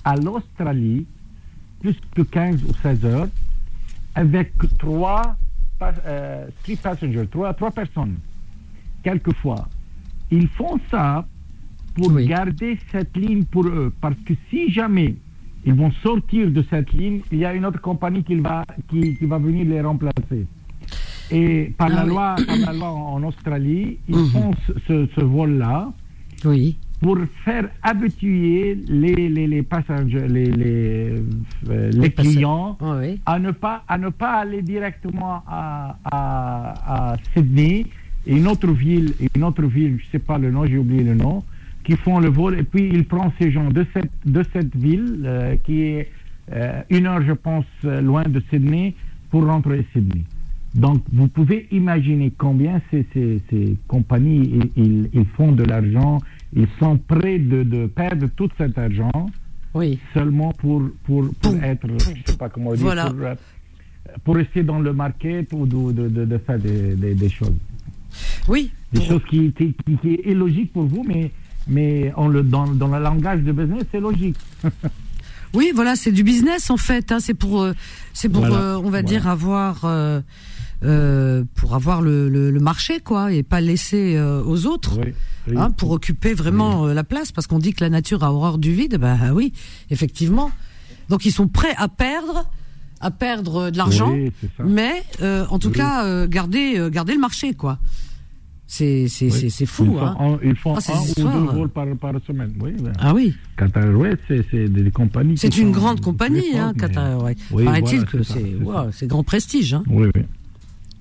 [0.04, 1.06] à l'Australie,
[1.80, 3.28] plus que 15 ou 16 heures,
[4.14, 5.36] avec trois,
[5.82, 8.16] euh, three passengers, trois, trois personnes,
[9.04, 9.68] quelquefois.
[10.30, 11.26] Ils font ça
[11.94, 15.14] pour garder cette ligne pour eux, parce que si jamais
[15.64, 19.16] ils vont sortir de cette ligne, il y a une autre compagnie qui va, qui,
[19.16, 20.46] qui va venir les remplacer.
[21.30, 22.08] Et par, Ah la, oui.
[22.10, 24.28] loi, par la loi en Australie, ils Mhm.
[24.30, 24.50] font
[24.86, 25.92] ce, vol-là
[26.44, 26.78] Oui.
[27.02, 31.12] pour faire habituer les, les, les passagers, les, les,
[31.68, 33.20] euh, les clients Ah oui.
[33.26, 37.86] à ne pas à ne pas aller directement à, à, à Sydney,
[38.26, 41.44] une autre ville, une autre ville, je sais pas le nom, j'ai oublié le nom,
[41.88, 45.22] qui font le vol et puis il prend ces gens de cette de cette ville
[45.24, 46.10] euh, qui est
[46.52, 48.94] euh, une heure, je pense, loin de Sydney
[49.30, 50.24] pour rentrer à Sydney.
[50.74, 56.18] Donc, vous pouvez imaginer combien ces, ces, ces compagnies, ils, ils- font de l'argent,
[56.54, 59.30] ils sont prêts de, de perdre tout cet argent
[59.74, 59.98] oui.
[60.12, 63.06] seulement pour, pour, pour être, je sais pas comment dire, Voilà.
[63.10, 63.34] pour, euh,
[64.24, 67.56] pour rester dans le market ou de, de, de, faire des, des, des choses.
[68.46, 68.70] Oui.
[68.92, 71.30] Des choses qui, qui, qui, qui est illogique pour vous, mais,
[71.68, 74.36] mais on le, dans, dans le langage de business, c'est logique.
[75.54, 77.10] Oui, voilà, c'est du business en fait.
[77.10, 77.72] Hein, c'est pour, euh,
[78.12, 79.02] c'est pour, Voilà, euh, on va voilà.
[79.02, 80.20] dire avoir, euh,
[80.84, 84.98] euh, pour avoir le, le, le marché quoi, et pas laisser aux autres.
[85.00, 85.14] Oui,
[85.48, 85.54] oui.
[85.56, 88.74] Hein, pour occuper vraiment la place, parce qu'on dit que la nature a horreur du
[88.74, 88.98] vide.
[89.00, 89.54] Ben oui,
[89.88, 90.50] effectivement.
[91.08, 92.44] Donc ils sont prêts à perdre,
[93.00, 94.14] à perdre de l'argent,
[94.62, 95.02] mais
[95.48, 97.78] en tout cas garder, garder le marché quoi.
[98.70, 99.32] C'est c'est Oui.
[99.32, 99.84] c'est c'est fou.
[99.86, 100.16] Ils font, hein.
[100.20, 101.14] un- ils font Ah, ces un ou
[101.46, 102.52] deux vols par, par semaine.
[102.60, 102.92] Oui, ben.
[103.00, 103.34] Ah oui.
[103.56, 105.38] Qatar Airways, c'est des compagnies.
[105.38, 107.36] C'est une grande compagnie, hein, Qatar Airways.
[107.50, 109.72] Oui, Paraît-il voilà, que c'est wow, grand prestige.
[109.72, 109.82] Hein.
[109.88, 110.22] Oui, oui.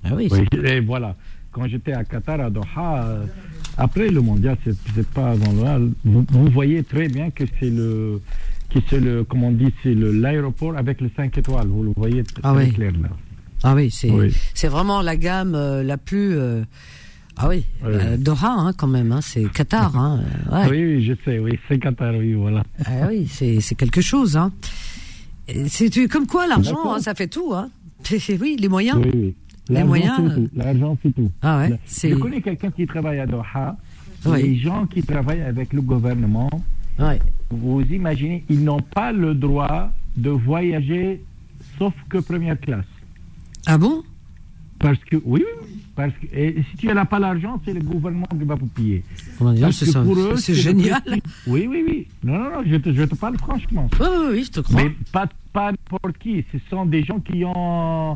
[0.02, 0.28] Ah oui.
[0.30, 1.14] Oui, et voilà.
[1.52, 3.26] Quand j'étais à Qatar, à Doha, euh,
[3.76, 5.92] après le mondial, c'est pas avant le.
[6.06, 8.22] Vous, vous voyez très bien que c'est le.
[8.70, 9.24] Que c'est le.
[9.24, 11.66] Comment on dit C'est l'aéroport avec le 5 étoiles.
[11.68, 12.72] Vous le voyez très, Ah très oui.
[12.72, 13.08] clair là.
[13.62, 14.10] Ah oui, c'est
[14.54, 16.34] c'est vraiment la gamme euh, la plus.
[16.38, 16.62] euh,
[17.38, 17.90] ah oui, Oui.
[17.92, 19.12] euh, Doha hein, quand même.
[19.12, 19.96] Hein, c'est Qatar.
[19.96, 20.20] Hein,
[20.50, 20.70] euh, ouais.
[20.70, 22.64] Oui, oui, je sais, oui, c'est Qatar, oui, voilà.
[22.84, 24.36] Ah oui, c'est quelque chose.
[24.36, 24.52] Hein.
[25.68, 27.54] C'est comme quoi l'argent, ça fait tout.
[27.54, 27.70] Hein.
[28.40, 28.98] oui, les moyens.
[29.02, 29.34] Oui, oui.
[29.70, 30.46] Les moyens, euh.
[30.54, 31.30] L'argent, c'est tout.
[31.42, 33.76] Ah ouais, Je connais quelqu'un qui travaille à Doha.
[34.26, 34.42] Oui.
[34.42, 36.50] Les gens qui travaillent avec le gouvernement,
[37.50, 41.22] vous imaginez, ils n'ont pas le droit de voyager
[41.78, 42.84] sauf que première classe.
[43.66, 44.02] Ah bon?
[44.78, 45.57] Parce que, oui, oui,
[45.98, 49.02] parce que, et si tu n'as pas l'argent, c'est le gouvernement qui va vous payer.
[50.36, 51.02] C'est génial.
[51.48, 52.06] Oui, oui, oui.
[52.22, 53.90] Non, non, non, je te, je te parle franchement.
[53.98, 54.80] Oui, oui, oui, je te crois.
[54.80, 56.44] Mais pas, pas n'importe qui.
[56.52, 58.14] Ce sont des gens qui ont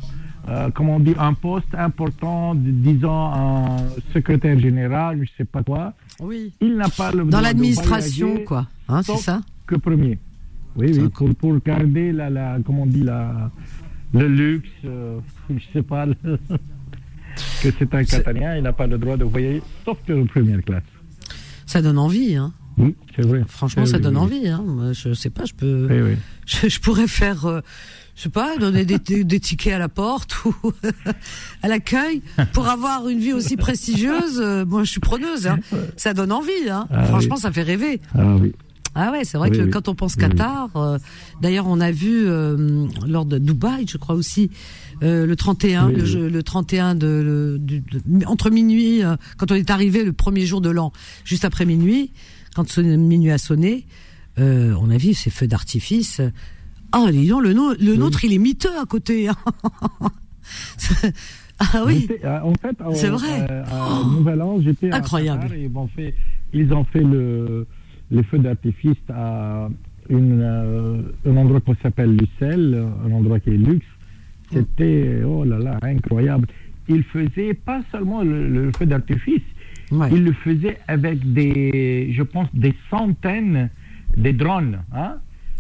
[0.49, 3.79] euh, comment on dit, un poste important, disons un
[4.15, 5.93] secrétaire général, je sais pas quoi.
[6.21, 6.53] Oui.
[6.61, 8.69] Il n'a pas le Dans l'administration, quoi.
[8.89, 10.21] Hein, c'est ça Que premier.
[10.77, 13.51] Oui, oui, pour, pour garder la, la, comment on dit, la,
[14.15, 15.19] le luxe, euh,
[15.51, 16.15] je sais pas, le-
[17.63, 20.63] que c'est un Catalan, il n'a pas le droit de voyager, sauf que en première
[20.63, 20.83] classe.
[21.67, 22.53] Ça donne envie, hein.
[22.79, 23.43] Oui, c'est vrai.
[23.47, 24.49] Franchement, Oui, ça donne envie.
[24.49, 24.65] Hein.
[24.93, 25.87] Je sais pas, je peux.
[25.91, 26.17] Oui, oui.
[26.47, 27.61] Je, je pourrais faire, euh,
[28.17, 30.55] je sais pas, donner des, des- des tickets à la porte ou
[31.63, 32.21] à l'accueil
[32.53, 34.41] pour avoir une vie aussi prestigieuse.
[34.41, 35.47] euh, moi, je suis preneuse.
[35.47, 35.59] Hein.
[35.97, 36.69] Ça donne envie.
[36.71, 36.89] Hein.
[36.91, 37.41] Ah Franchement, oui.
[37.43, 38.01] ça fait rêver.
[38.19, 38.53] Ah oui.
[38.95, 39.71] Ah ouais, c'est vrai Oui, que oui.
[39.71, 40.17] quand on pense.
[40.17, 40.99] Qatar, euh,
[41.41, 44.51] d'ailleurs on a vu euh, lors de Dubaï, je crois aussi,
[45.03, 46.07] euh, le 31, Oui, le, oui.
[46.07, 47.83] jeu- le 31 de, le- de-
[48.27, 50.93] entre minuit, euh, quand on est arrivé le premier jour de l'an,
[51.25, 52.13] juste après minuit,
[52.55, 53.87] quand son- minuit a sonné,
[54.39, 56.21] euh, on a vu ces feux d'artifice.
[56.93, 59.29] Ah, dis donc, le, no- le nôtre, il est miteux à côté.
[59.29, 59.37] hein.
[61.59, 62.09] ah oui.
[62.25, 63.47] En fait, C'est vrai.
[63.51, 65.53] à Nouvel An, j'étais à Incroyable.
[65.55, 66.15] Et ils ont fait,
[66.53, 67.67] ils ont fait le,
[68.11, 69.69] les feux d'artifice à
[70.09, 73.87] une, un endroit qui s'appelle Lucelle, un endroit qui est luxe.
[74.53, 76.47] C'était, oh là là, incroyable.
[76.89, 79.43] Ils faisaient pas seulement le, le feu d'artifice,
[80.11, 83.71] ils le faisaient avec des, je pense, des centaines
[84.17, 84.83] de drones.
[84.95, 85.17] Hein?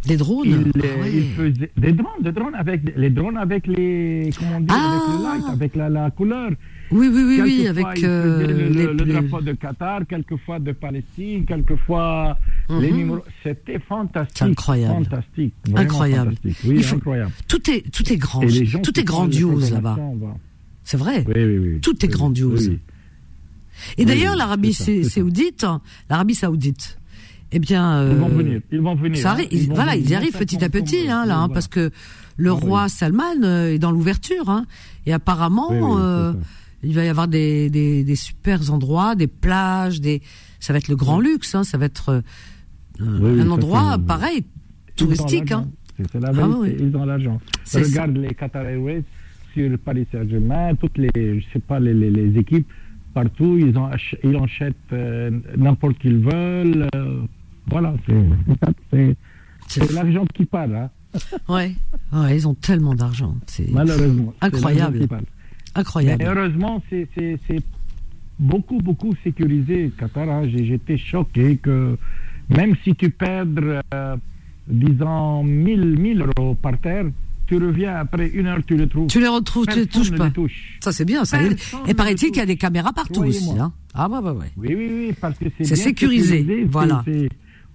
[0.06, 1.12] Des drones ils, Ah ouais.
[1.14, 5.02] ils faisaient des drones, des drones avec les drones avec les comment on dit avec
[5.08, 6.50] le light, avec la, la couleur.
[6.90, 11.44] Oui, oui, oui, oui, avec euh, le, les, le- drapeau de Qatar, quelquefois de Palestine,
[11.46, 12.36] quelquefois
[12.68, 12.96] les Mhm.
[12.96, 13.24] numéros.
[13.44, 14.42] C'était fantastique.
[14.42, 15.04] Incroyable.
[15.04, 15.54] Fantastique.
[15.74, 16.34] Incroyable.
[16.36, 16.58] fantastique.
[16.68, 17.32] Oui, Il faut- incroyable.
[17.48, 18.40] Tout est, tout est grand,
[18.82, 19.98] tout est grandiose là-bas.
[20.84, 21.24] C'est vrai.
[21.28, 21.80] Oui, oui, oui.
[21.80, 22.72] Tout est grandiose.
[23.98, 25.64] Et d'ailleurs, l'Arabie saoudite,
[26.10, 26.98] l'Arabie saoudite,
[27.52, 28.60] eh bien, Ils vont euh, venir.
[28.72, 29.18] Ils vont venir.
[29.18, 29.32] ça hein.
[29.34, 30.04] arrive- Ils voilà, venir.
[30.06, 31.54] ils y arrivent petit à petit, hein, là, hein, voilà.
[31.54, 31.90] parce que
[32.36, 32.90] le roi oui.
[32.90, 34.64] Salman euh, est dans l'ouverture, hein,
[35.06, 36.32] et apparemment, Oui, oui, c'est euh,
[36.84, 40.20] il va y avoir des, des, des super endroits, des plages, des,
[40.60, 42.08] ça va être le grand luxe, hein, ça va être
[43.00, 44.44] euh, un endroit pareil,
[44.96, 45.68] touristique, hein.
[46.12, 47.38] C'est la Ah vérité, ils ont l'argent.
[47.74, 49.04] Regarde les Qatar Airways
[49.54, 51.10] sur Paris Saint-Germain, toutes les,
[51.40, 52.66] je sais pas, les, les, les équipes
[53.14, 53.90] partout, ils, ont
[54.24, 56.88] ils achètent euh, n'importe qu'ils veulent.
[56.96, 57.20] euh,
[57.66, 59.16] voilà, c'est- c'est
[59.68, 60.74] c'est l'argent qui parle.
[60.76, 60.90] Hein.
[61.48, 61.74] Ouais,
[62.12, 64.32] ouais, ils ont tellement d'argent, c'est Malheureusement.
[64.40, 65.24] c'est incroyable, l'argent qui parle.
[65.74, 66.22] incroyable.
[66.24, 67.08] Mais heureusement, c'est-
[68.38, 70.28] beaucoup, beaucoup sécurisé, Qatar.
[70.28, 70.42] hein.
[70.48, 71.96] J'étais choqué que
[72.48, 73.46] même si tu perds,
[73.94, 74.16] euh,
[74.66, 77.04] disons, 1000, 1000 euros par terre,
[77.46, 79.08] tu reviens après une heure, tu le trouves.
[79.08, 80.26] Tu les retrouves, tu les Personne touches ne pas.
[80.26, 80.78] les touche.
[80.80, 81.42] Ça c'est bien, ça.
[81.42, 83.50] Et, Personne paraît-il qu'il y a des caméras partout aussi.
[83.58, 83.72] Hein.
[83.94, 84.50] Ah ouais, ouais, ouais.
[84.56, 87.04] Oui, oui, oui, parce que c'est sécurisé, sécurisé, voilà.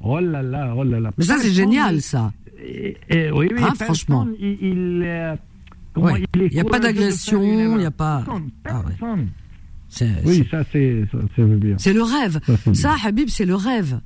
[0.02, 1.12] Oh là là, oh là là.
[1.18, 2.32] Mais ça c'est génial, ça.
[2.64, 4.28] Et- et- oui, oui, Hein, franchement.
[4.40, 5.36] Il, il, euh,
[5.96, 6.24] Ouais.
[6.36, 7.42] il est Il y a pas d'agression,
[7.78, 8.24] il y a pas-
[8.66, 9.26] Ah ouais.
[9.90, 11.06] C'est Oui, ça c'est
[11.36, 11.76] c'est bien.
[11.78, 12.40] c'est le rêve.
[12.74, 14.00] Ça, Habib, c'est le rêve.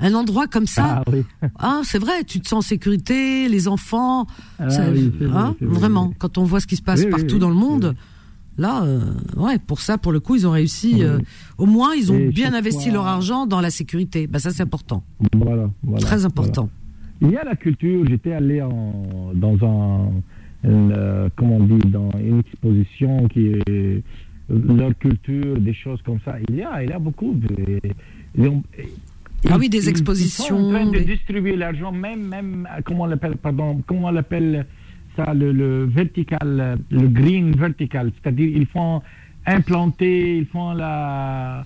[0.00, 1.24] Un endroit comme ça, Ah oui.
[1.58, 4.26] hein, c'est vrai, tu te sens en sécurité, les enfants,
[4.58, 5.00] Ah ça- vrai,
[5.32, 7.94] hein, vrai, vraiment, quand on voit ce qui se passe partout dans le monde,
[8.58, 9.00] là, euh,
[9.36, 10.94] ouais, pour ça, pour le coup, ils ont réussi.
[10.96, 11.02] Oui.
[11.04, 11.18] euh,
[11.58, 14.26] au moins, ils ont Et bien investi fois- leur argent dans la sécurité.
[14.26, 15.02] Bah ça, c'est important,
[15.34, 16.00] Voilà, voilà.
[16.04, 16.68] très important.
[17.20, 17.32] voilà.
[17.32, 18.04] Il y a la culture.
[18.08, 20.10] J'étais allé en, dans un,
[20.64, 24.00] une, euh, comment on dit, dans une exposition qui est euh,
[24.50, 26.36] leur culture, des choses comme ça.
[26.48, 27.80] Il y a, il y a beaucoup de.
[28.36, 28.62] ils ont-
[29.48, 32.80] Ah oui, des ils- Ils sont expositions, en train de distribuer l'argent, même, même, euh,
[32.84, 34.66] comment on l'appelle, pardon, comment on l'appelle
[35.18, 39.02] ça, le, le vertical, le green vertical, c'est-à-dire ils font
[39.46, 41.64] implanter, ils font la,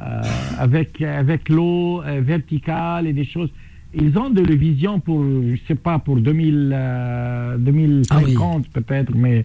[0.00, 0.22] euh,
[0.58, 3.50] avec, avec l'eau euh, verticale et des choses.
[3.94, 9.44] Ils ont de la vision pour, je sais pas, pour 2000, euh, 2050 peut-être, mais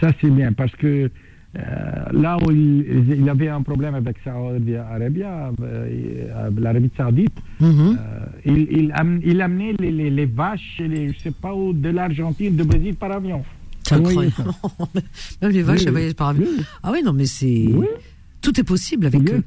[0.00, 1.10] ça c'est bien parce que
[1.54, 7.98] là où il, il avait un problème avec Saudi Arabia, euh, l'Arabie Saoudite, Mhm.
[7.98, 11.72] euh, il, il, am- il amenait les, les, les vaches, les, je sais pas où,
[11.72, 13.42] de l'Argentine, de Brésil par avion.
[13.82, 14.34] C'est incroyable.
[15.42, 16.46] Même les vaches, Oui, elles voyagent par avion.
[16.48, 16.64] Oui.
[16.82, 17.66] Ah oui, non, mais c'est.
[18.40, 19.42] Tout est possible avec eux.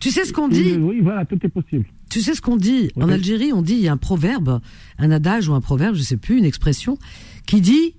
[0.00, 1.84] Tu sais ce qu'on dit Oui, voilà, tout est possible.
[2.10, 3.08] Tu sais ce qu'on dit En.
[3.08, 4.60] Algérie, on dit, il y a un proverbe,
[4.98, 6.98] un adage ou un proverbe, je sais plus, une expression,
[7.46, 7.94] qui dit,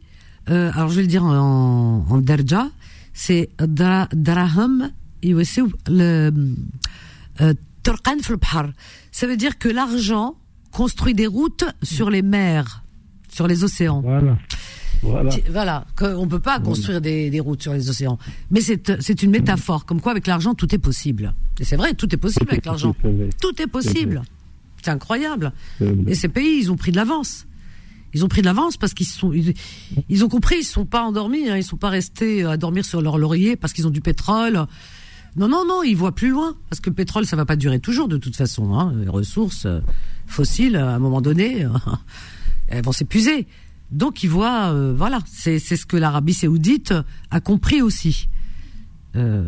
[0.50, 2.70] euh, alors je vais le dire en, en derja,
[3.16, 4.92] c'est Draham
[5.24, 6.30] le
[7.42, 8.68] euh, Turkan Fulbhar.
[9.12, 10.36] Ça veut dire que l'argent
[10.72, 12.84] construit des routes sur les mers,
[13.30, 14.02] sur les océans.
[14.02, 14.38] Voilà.
[15.02, 15.36] Voilà.
[15.50, 18.18] voilà qu'on peut pas construire des, des, routes sur les océans.
[18.52, 21.34] Mais c'est une métaphore, comme quoi avec l'argent, tout est possible.
[21.60, 22.96] Et c'est vrai, tout est possible avec l'argent.
[23.42, 24.24] Tout est possible.
[24.82, 25.52] C'est incroyable.
[26.08, 27.46] Et ces pays, ils ont pris de l'avance.
[28.16, 29.54] Ils ont pris de l'avance parce qu'ils sont, ils,
[30.08, 33.02] ils ont compris, ils sont pas endormis, hein, ils sont pas restés à dormir sur
[33.02, 34.66] leur laurier parce qu'ils ont du pétrole.
[35.36, 37.82] Non, non, non, ils voient plus loin parce que le pétrole, ça va pas durer
[37.82, 38.74] toujours de toute façon.
[38.74, 38.94] Hein.
[39.02, 39.82] Les ressources euh,
[40.28, 41.68] fossiles, à un moment donné,
[42.70, 43.48] elles vont s'épuiser.
[43.92, 46.94] Donc ils voient, euh, voilà, c'est c'est ce que l'Arabie Saoudite
[47.32, 48.30] a compris aussi.
[49.18, 49.44] Euh,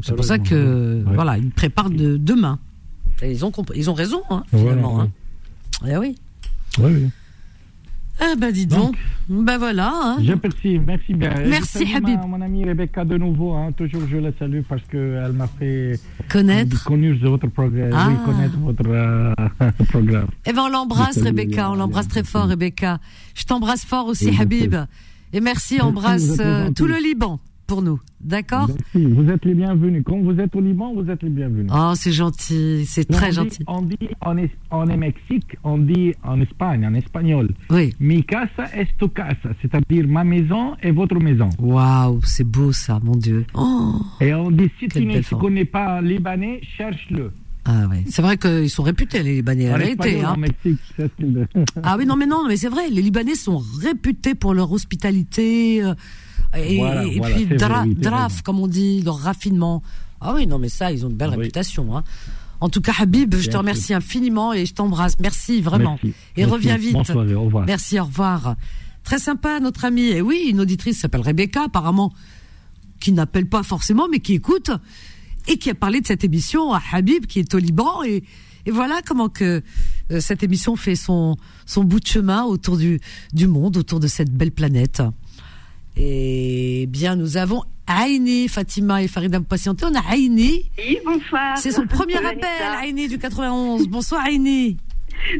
[0.00, 2.58] c'est pour ça que voilà, ils préparent de, demain.
[3.20, 4.94] Et ils ont ils ont raison, hein, finalement.
[4.94, 5.10] Voilà,
[5.82, 5.86] hein.
[5.86, 6.16] Eh oui.
[6.78, 7.10] Oui, oui.
[8.20, 8.96] Ah ben dis donc.
[9.28, 9.90] Ben voilà.
[9.94, 10.16] hein.
[10.20, 11.32] J'apprécie, merci bien.
[11.46, 12.18] Merci, je Habib.
[12.20, 15.98] Ma, mon amie Rebecca de nouveau, hein, toujours je la salue parce qu'elle m'a fait
[16.28, 16.90] Connaître.
[17.22, 18.08] votre programme, Ah.
[18.10, 19.34] oui, connaître votre euh,
[19.88, 20.26] programme.
[20.46, 22.98] Eh ben on l'embrasse Je Rebecca, on euh, l'embrasse très fort Rebecca.
[23.34, 24.74] Je t'embrasse fort aussi Oui, je Habib.
[25.32, 27.38] Et merci, embrasse euh, tout le Liban
[27.70, 28.00] pour nous.
[28.20, 28.68] D'accord?
[28.68, 30.02] Merci, vous êtes les bienvenus.
[30.04, 31.70] Quand vous êtes au Liban, vous êtes les bienvenus.
[31.74, 33.62] Oh, c'est gentil, c'est On très dit- gentil.
[33.68, 37.46] On dit en, es- en Mexique, on dit en Espagne, en espagnol.
[37.70, 37.94] Oui.
[38.00, 41.48] Mi casa es tu casa, c'est-à-dire ma maison et votre maison.
[41.60, 43.46] Waouh, c'est beau ça, mon Dieu.
[43.54, 43.94] Oh.
[44.20, 47.30] Et on dit si tu ne connais pas libanais, cherche-le.
[47.66, 50.22] Ah ouais, c'est vrai qu'ils sont réputés les Libanais, la vérité.
[50.22, 50.34] hein.
[50.36, 50.80] Mexique.
[51.82, 55.82] Ah oui, non mais non, mais c'est vrai, les Libanais sont réputés pour leur hospitalité
[55.84, 55.94] euh,
[56.56, 59.82] et, Voilà, et voilà, puis dra- vrai, draf, comme on dit, leur raffinement.
[60.20, 61.42] Ah oui, non mais ça, ils ont une belle Ah oui.
[61.42, 61.96] réputation.
[61.96, 62.04] Hein.
[62.60, 65.18] En tout cas, Habib, je te remercie infiniment et je t'embrasse.
[65.18, 65.98] Merci vraiment.
[66.02, 66.08] Merci.
[66.36, 66.52] Et Merci.
[66.52, 67.06] reviens vite.
[67.06, 67.64] Soirée, au revoir.
[67.66, 68.56] Merci, au revoir.
[69.02, 70.08] Très sympa, notre amie.
[70.08, 72.12] Et oui, une auditrice s'appelle Rebecca, apparemment,
[73.00, 74.70] qui n'appelle pas forcément, mais qui écoute
[75.48, 78.02] et qui a parlé de cette émission à Habib, qui est au Liban.
[78.04, 78.22] Et,
[78.66, 79.62] et voilà comment que
[80.12, 83.00] euh, cette émission fait son, son bout de chemin autour du,
[83.32, 85.02] du monde, autour de cette belle planète.
[85.96, 89.84] Et bien, nous avons Aïni, Fatima et Farida, vous patientez.
[89.84, 90.70] On a Aïni.
[90.78, 91.58] Oui, bonsoir.
[91.58, 92.44] C'est son premier appel,
[92.78, 93.88] Aïni du 91.
[93.88, 94.76] Bonsoir, Aïni.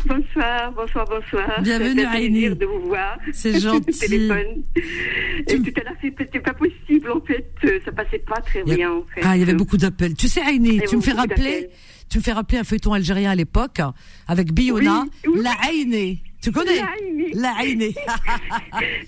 [0.05, 1.63] Bonsoir, bonsoir, bonsoir.
[1.63, 2.29] Bienvenue, C'est un Aïni.
[2.41, 3.19] plaisir de vous voir.
[3.33, 3.99] C'est gentil.
[3.99, 4.63] Téléphone.
[4.77, 7.51] Et tout à l'heure, c'était pas possible, en fait.
[7.65, 9.21] Euh, Ça passait pas très a- bien, en fait.
[9.23, 10.15] Ah, il y avait beaucoup d'appels.
[10.15, 11.71] Tu sais, y tu me fais rappeler,
[12.11, 13.81] tu me fais rappeler un feuilleton algérien à l'époque,
[14.27, 15.41] avec Biona, Oui, oui.
[15.45, 16.23] la Aïni.
[16.41, 16.77] Tu connais?
[16.77, 17.33] L'Aïni.
[17.35, 17.95] La Aïni.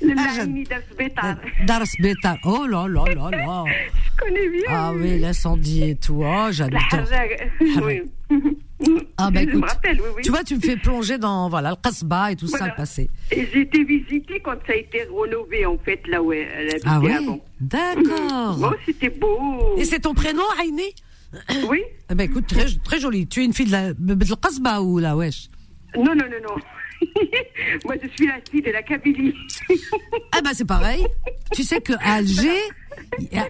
[0.02, 1.36] Le Ah, je- Laïni d'Asbetar.
[1.66, 2.36] Dars Betar.
[2.44, 3.64] Oh là là là là.
[4.04, 4.62] Je connais bien.
[4.68, 6.18] Ah oui, l'incendie et tout.
[6.20, 6.80] Oh, La j'adore.
[7.84, 8.02] Oui.
[9.16, 10.22] Ah bah Je me écoute, rappelle, oui, oui.
[10.22, 13.08] tu vois, tu me fais plonger dans voilà le Kasbah et tout ça le passé.
[13.30, 16.80] Et j'ai été visiter quand ça a été rénové, en fait, là où elle habitait
[16.84, 17.40] Ah ouais, avant.
[17.60, 18.58] d'accord.
[18.60, 19.76] Oh, c'était beau.
[19.78, 20.94] Et c'est ton prénom, Aïni?
[21.68, 21.80] Oui.
[22.10, 23.26] Eh ben écoute, très, très joli.
[23.28, 25.48] Tu es une fille de la de la Kasbah ou la wesh?
[25.96, 26.56] Non, non, non, non.
[27.84, 29.34] Moi, je suis la fille de la Kabylie.
[30.32, 31.04] Ah bah c'est pareil.
[31.52, 32.50] tu sais que Alger,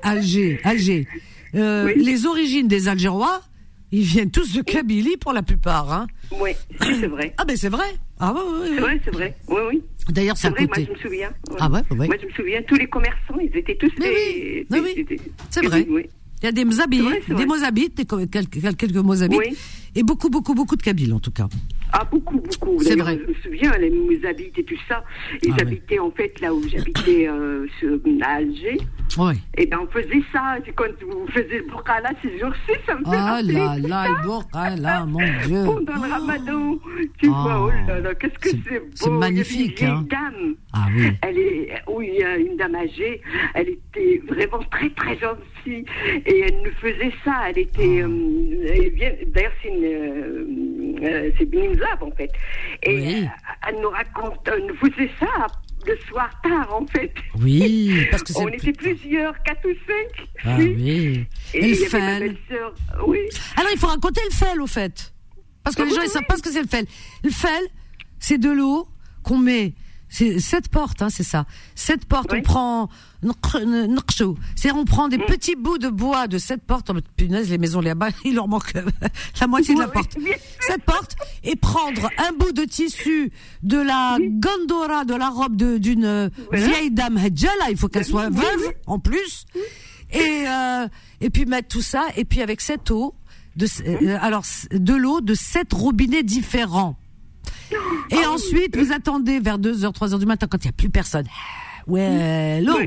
[0.03, 1.07] Alger, Alger,
[1.55, 3.43] euh, les origines des Algérois,
[3.91, 5.93] ils viennent tous de Kabylie pour la plupart.
[5.93, 6.07] Hein.
[6.41, 6.51] Oui,
[6.81, 7.35] c'est vrai.
[7.37, 7.87] Ah ben c'est vrai.
[8.19, 8.69] Ah ouais, ouais, ouais.
[8.75, 9.37] C'est vrai, c'est vrai.
[9.49, 9.83] Oui, oui.
[10.09, 10.87] D'ailleurs, c'est vrai, moi, côté.
[10.87, 11.29] je me souviens.
[11.51, 11.57] Ouais.
[11.61, 12.07] Ah ouais, ouais.
[12.07, 14.67] Moi, je me souviens, tous les commerçants, ils étaient tous des...
[14.71, 15.21] oui, des- des-
[15.51, 15.87] C'est vrai.
[15.89, 16.07] oui.
[16.43, 16.65] Il y a des.
[16.65, 19.57] Mozabites, des co- quelques, quelques Mozabites, Oui.
[19.95, 21.49] et beaucoup, beaucoup, beaucoup de Kabyles en tout cas.
[21.93, 22.79] Ah, beaucoup, beaucoup.
[22.81, 23.19] C'est vrai.
[23.23, 25.05] Je me souviens, les Mouzabites et tout ça,
[25.43, 25.63] ils Ah ouais.
[25.63, 27.67] habitaient en fait là où j'habitais euh,
[28.23, 28.79] à Alger.
[29.19, 29.35] Ouais.
[29.59, 30.57] Et ben on faisait ça.
[30.65, 35.01] C'est Quand vous faisiez le burqa là, ces jours-ci, ça me fait Ah là là,
[35.05, 35.65] le mon Dieu.
[35.67, 36.79] Pendant le ramadan,
[37.19, 37.43] tu Ah.
[37.43, 38.87] vois, oh là là, qu'est-ce que c'est beau.
[38.95, 40.07] c'est magnifique, Il y a une hein.
[40.11, 40.55] dame.
[40.73, 41.09] Ah oui.
[41.21, 43.21] Elle est, oui, il y a une dame âgée.
[43.55, 45.85] Elle était vraiment très très gentille
[46.25, 47.51] et elle nous faisait ça.
[47.51, 48.07] Elle était, Ah.
[48.07, 50.47] euh, d'ailleurs c'est une, euh,
[51.05, 51.45] euh, c'est
[52.01, 52.31] En fait.
[52.83, 53.27] Et euh,
[53.69, 55.47] elle nous raconte, elle nous faisait ça
[55.87, 57.13] le soir tard en fait.
[57.41, 60.27] Oui, parce que c'est On était plusieurs, quatre ou cinq.
[60.45, 61.27] Ah oui.
[61.55, 62.37] Et le fel.
[63.07, 63.19] oui.
[63.57, 65.13] Alors, il faut raconter le fel, au fait.
[65.65, 66.87] Parce que Ah les gens, ils savent pas ce que c'est le fel.
[67.25, 67.63] Le fel,
[68.19, 68.89] c'est de l'eau
[69.23, 69.75] qu'on met.
[70.15, 71.47] C'est sept portes, hein, c'est ça.
[71.75, 72.91] Sept portes, on prend.
[73.23, 75.25] C'est-à-dire, on prend des Mm.
[75.27, 76.91] petits bouts de bois de sept portes.
[76.95, 78.83] Oh, punaise, les maisons là-bas, il leur manque euh,
[79.41, 80.13] la moitié de la porte.
[80.61, 81.17] Sept portes.
[81.45, 83.33] Et prendre un bout de tissu
[83.63, 87.71] de la gondora, de la robe d'une euh, vieille dame Hedjala.
[87.71, 89.47] Il faut qu'elle soit veuve, en plus.
[90.13, 90.89] Et, euh,
[91.23, 92.05] et puis mettre tout ça.
[92.17, 93.15] Et puis avec cette eau,
[93.57, 96.97] de, euh, alors, de l'eau de sept robinets différents.
[98.12, 101.26] Et ensuite, vous attendez vers 2h, 3h du matin quand il n'y a plus personne.
[101.88, 102.78] Ouais, l'eau.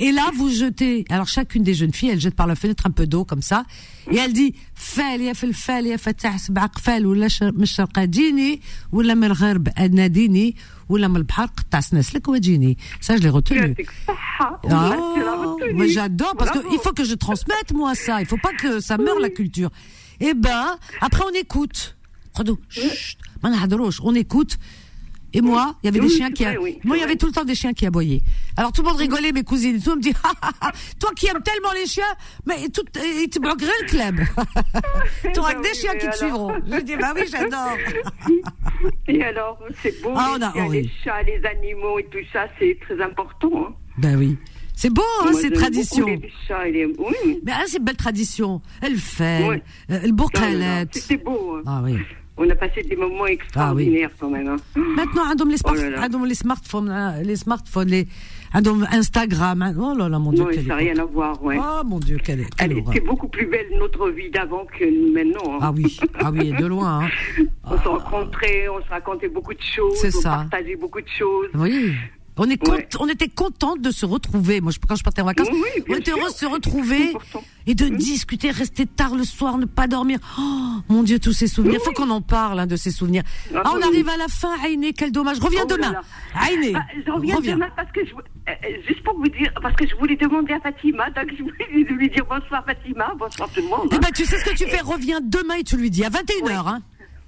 [0.00, 1.04] Et là, vous jetez.
[1.10, 3.64] Alors, chacune des jeunes filles, elle jette par la fenêtre un peu d'eau comme ça.
[4.12, 8.60] Et elle dit فال يا فلفال يا فتح سبع قفال ولا ش- من الشرق جيني
[8.92, 10.56] ولا من الغرب ناديني
[10.88, 12.76] ولا من البحر قطع سنسلك وجيني.
[13.00, 13.74] Ça, je l'ai retenu.
[14.08, 15.74] Ah, Ah, tu l'as retenu.
[15.74, 16.68] mais j'adore parce Bravo.
[16.68, 18.20] qu'il faut que je transmette moi ça.
[18.20, 19.70] Il faut pas que ça meure la culture.
[20.20, 21.96] Eh ben, après on écoute.
[24.03, 24.57] on écoute.
[25.35, 26.45] Et moi, il y avait des chiens qui,
[26.83, 28.21] moi, il y avait tout le temps des chiens qui aboyaient.
[28.55, 30.71] Alors tout le monde rigolait, mes cousines, tout le monde me dit, ah, ah, ah,
[30.99, 32.03] toi qui aimes tellement les chiens,
[32.45, 34.15] mais tout, ils te bloqueraient le club.
[35.33, 36.53] tu auras que des chiens qui te suivront.
[36.67, 37.77] Je dis, bah oui, j'adore.
[39.07, 43.69] et alors, c'est beau, oh les, chats, les animaux et tout ça, c'est très important.
[43.69, 43.73] Hein.
[43.97, 44.37] Ben oui.
[44.75, 46.05] C'est beau, hein, ces traditions.
[46.05, 46.85] Les chats les...
[46.85, 47.39] Oui.
[47.43, 48.61] Mais hein, c'est une belle tradition.
[48.81, 49.57] Elle fait, euh,
[49.87, 50.89] elle bourrelette.
[50.93, 51.57] c'est beau.
[51.57, 51.63] Hein.
[51.65, 51.97] Ah oui.
[52.35, 54.47] On a passé des moments ah extraordinaires quand même.
[54.47, 54.55] Hein.
[54.75, 58.05] Maintenant, ils ont oh hein, les, smartphones, les smartphones,
[58.91, 59.61] Instagram.
[59.61, 59.75] Hein.
[59.79, 60.45] Oh là là, mon Dieu.
[60.51, 61.39] Ça n'a rien à voir.
[61.43, 65.55] Oh mon Dieu, quelle, quelle C'est beaucoup plus belle notre vie d'avant que maintenant.
[65.55, 65.59] Hein.
[65.61, 67.07] Ah oui, ah oui, de loin.
[67.65, 67.89] On se ah.
[67.89, 70.29] rencontrait, on se racontait beaucoup de choses, on ça.
[70.31, 71.47] partageait beaucoup de choses.
[71.55, 71.93] Oui.
[72.37, 72.87] On, est Ouais.
[72.99, 74.59] on était contente de se retrouver.
[74.59, 76.17] Moi, je- quand je partais en vacances, Oui, on était sûr.
[76.19, 77.13] heureux de se retrouver
[77.67, 80.19] et de discuter, rester tard le soir, ne pas dormir.
[80.39, 80.41] Oh,
[80.89, 81.79] mon Dieu, tous ces souvenirs.
[81.81, 83.23] Il faut qu'on en parle hein, de ces souvenirs.
[83.55, 83.83] Ah, Ah, on oui.
[83.83, 85.39] arrive à la fin, Aïné, quel dommage.
[85.39, 85.93] Reviens Oh demain.
[86.33, 87.53] Aïné, Ah, je reviens reviens.
[87.55, 88.53] demain parce que je, euh, euh,
[88.87, 92.09] juste pour vous dire, parce que je voulais demander à Fatima, donc je voulais lui
[92.09, 93.89] dire bonsoir Fatima, bonsoir tout le monde.
[93.91, 93.99] Eh hein.
[94.01, 96.67] ben, tu sais ce que tu fais, reviens demain et tu lui dis à 21h.
[96.67, 96.81] Hein.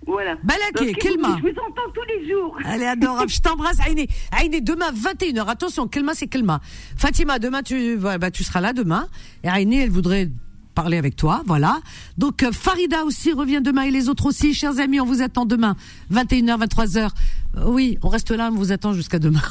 [0.07, 0.35] Voilà.
[0.43, 1.37] Balaké, Kelma.
[1.37, 2.57] Je vous entends tous les jours.
[2.65, 3.29] Elle est adorable.
[3.29, 4.07] Je t'embrasse, Aïné.
[4.31, 5.47] Aïné, demain, 21h.
[5.47, 6.61] Attention, Kelma, c'est Kelma.
[6.97, 9.07] Fatima, demain, tu, bah, tu seras là demain.
[9.43, 10.29] Et Aïné, elle voudrait
[10.75, 11.41] parler avec toi.
[11.47, 11.79] Voilà.
[12.17, 14.53] Donc, euh, Farida aussi revient demain et les autres aussi.
[14.53, 15.75] Chers amis, on vous attend demain.
[16.11, 17.09] 21h, 23h.
[17.57, 19.41] Euh, oui, on reste là, on vous attend jusqu'à demain.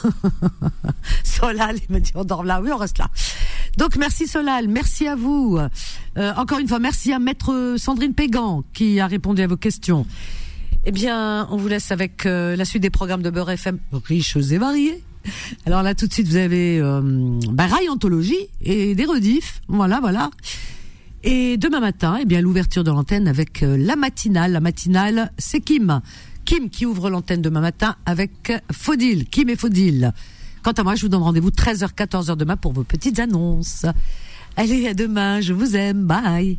[1.25, 2.61] Solal, il m'a dit, on dort là.
[2.63, 3.09] Oui, on reste là.
[3.79, 4.69] Donc, merci Solal.
[4.69, 5.59] Merci à vous.
[6.17, 10.07] Euh, encore une fois, merci à maître Sandrine Pégan qui a répondu à vos questions.
[10.87, 14.37] Eh bien, on vous laisse avec euh, la suite des programmes de Beurre FM, riches
[14.37, 15.03] et variés.
[15.67, 17.01] Alors là, tout de suite, vous avez euh,
[17.51, 19.63] bah, Anthologie et des rediffs.
[19.69, 20.31] Voilà, voilà.
[21.23, 24.53] Et demain matin, eh bien, l'ouverture de l'antenne avec euh, la matinale.
[24.53, 26.01] La matinale, c'est Kim.
[26.45, 29.25] Kim qui ouvre l'antenne demain matin avec euh, Faudil.
[29.27, 30.13] Kim et Faudil.
[30.63, 33.87] Quant à moi, je vous donne rendez-vous 13h, 14h demain pour vos petites annonces.
[34.57, 35.41] Allez, à demain.
[35.41, 36.05] Je vous aime.
[36.05, 36.59] Bye.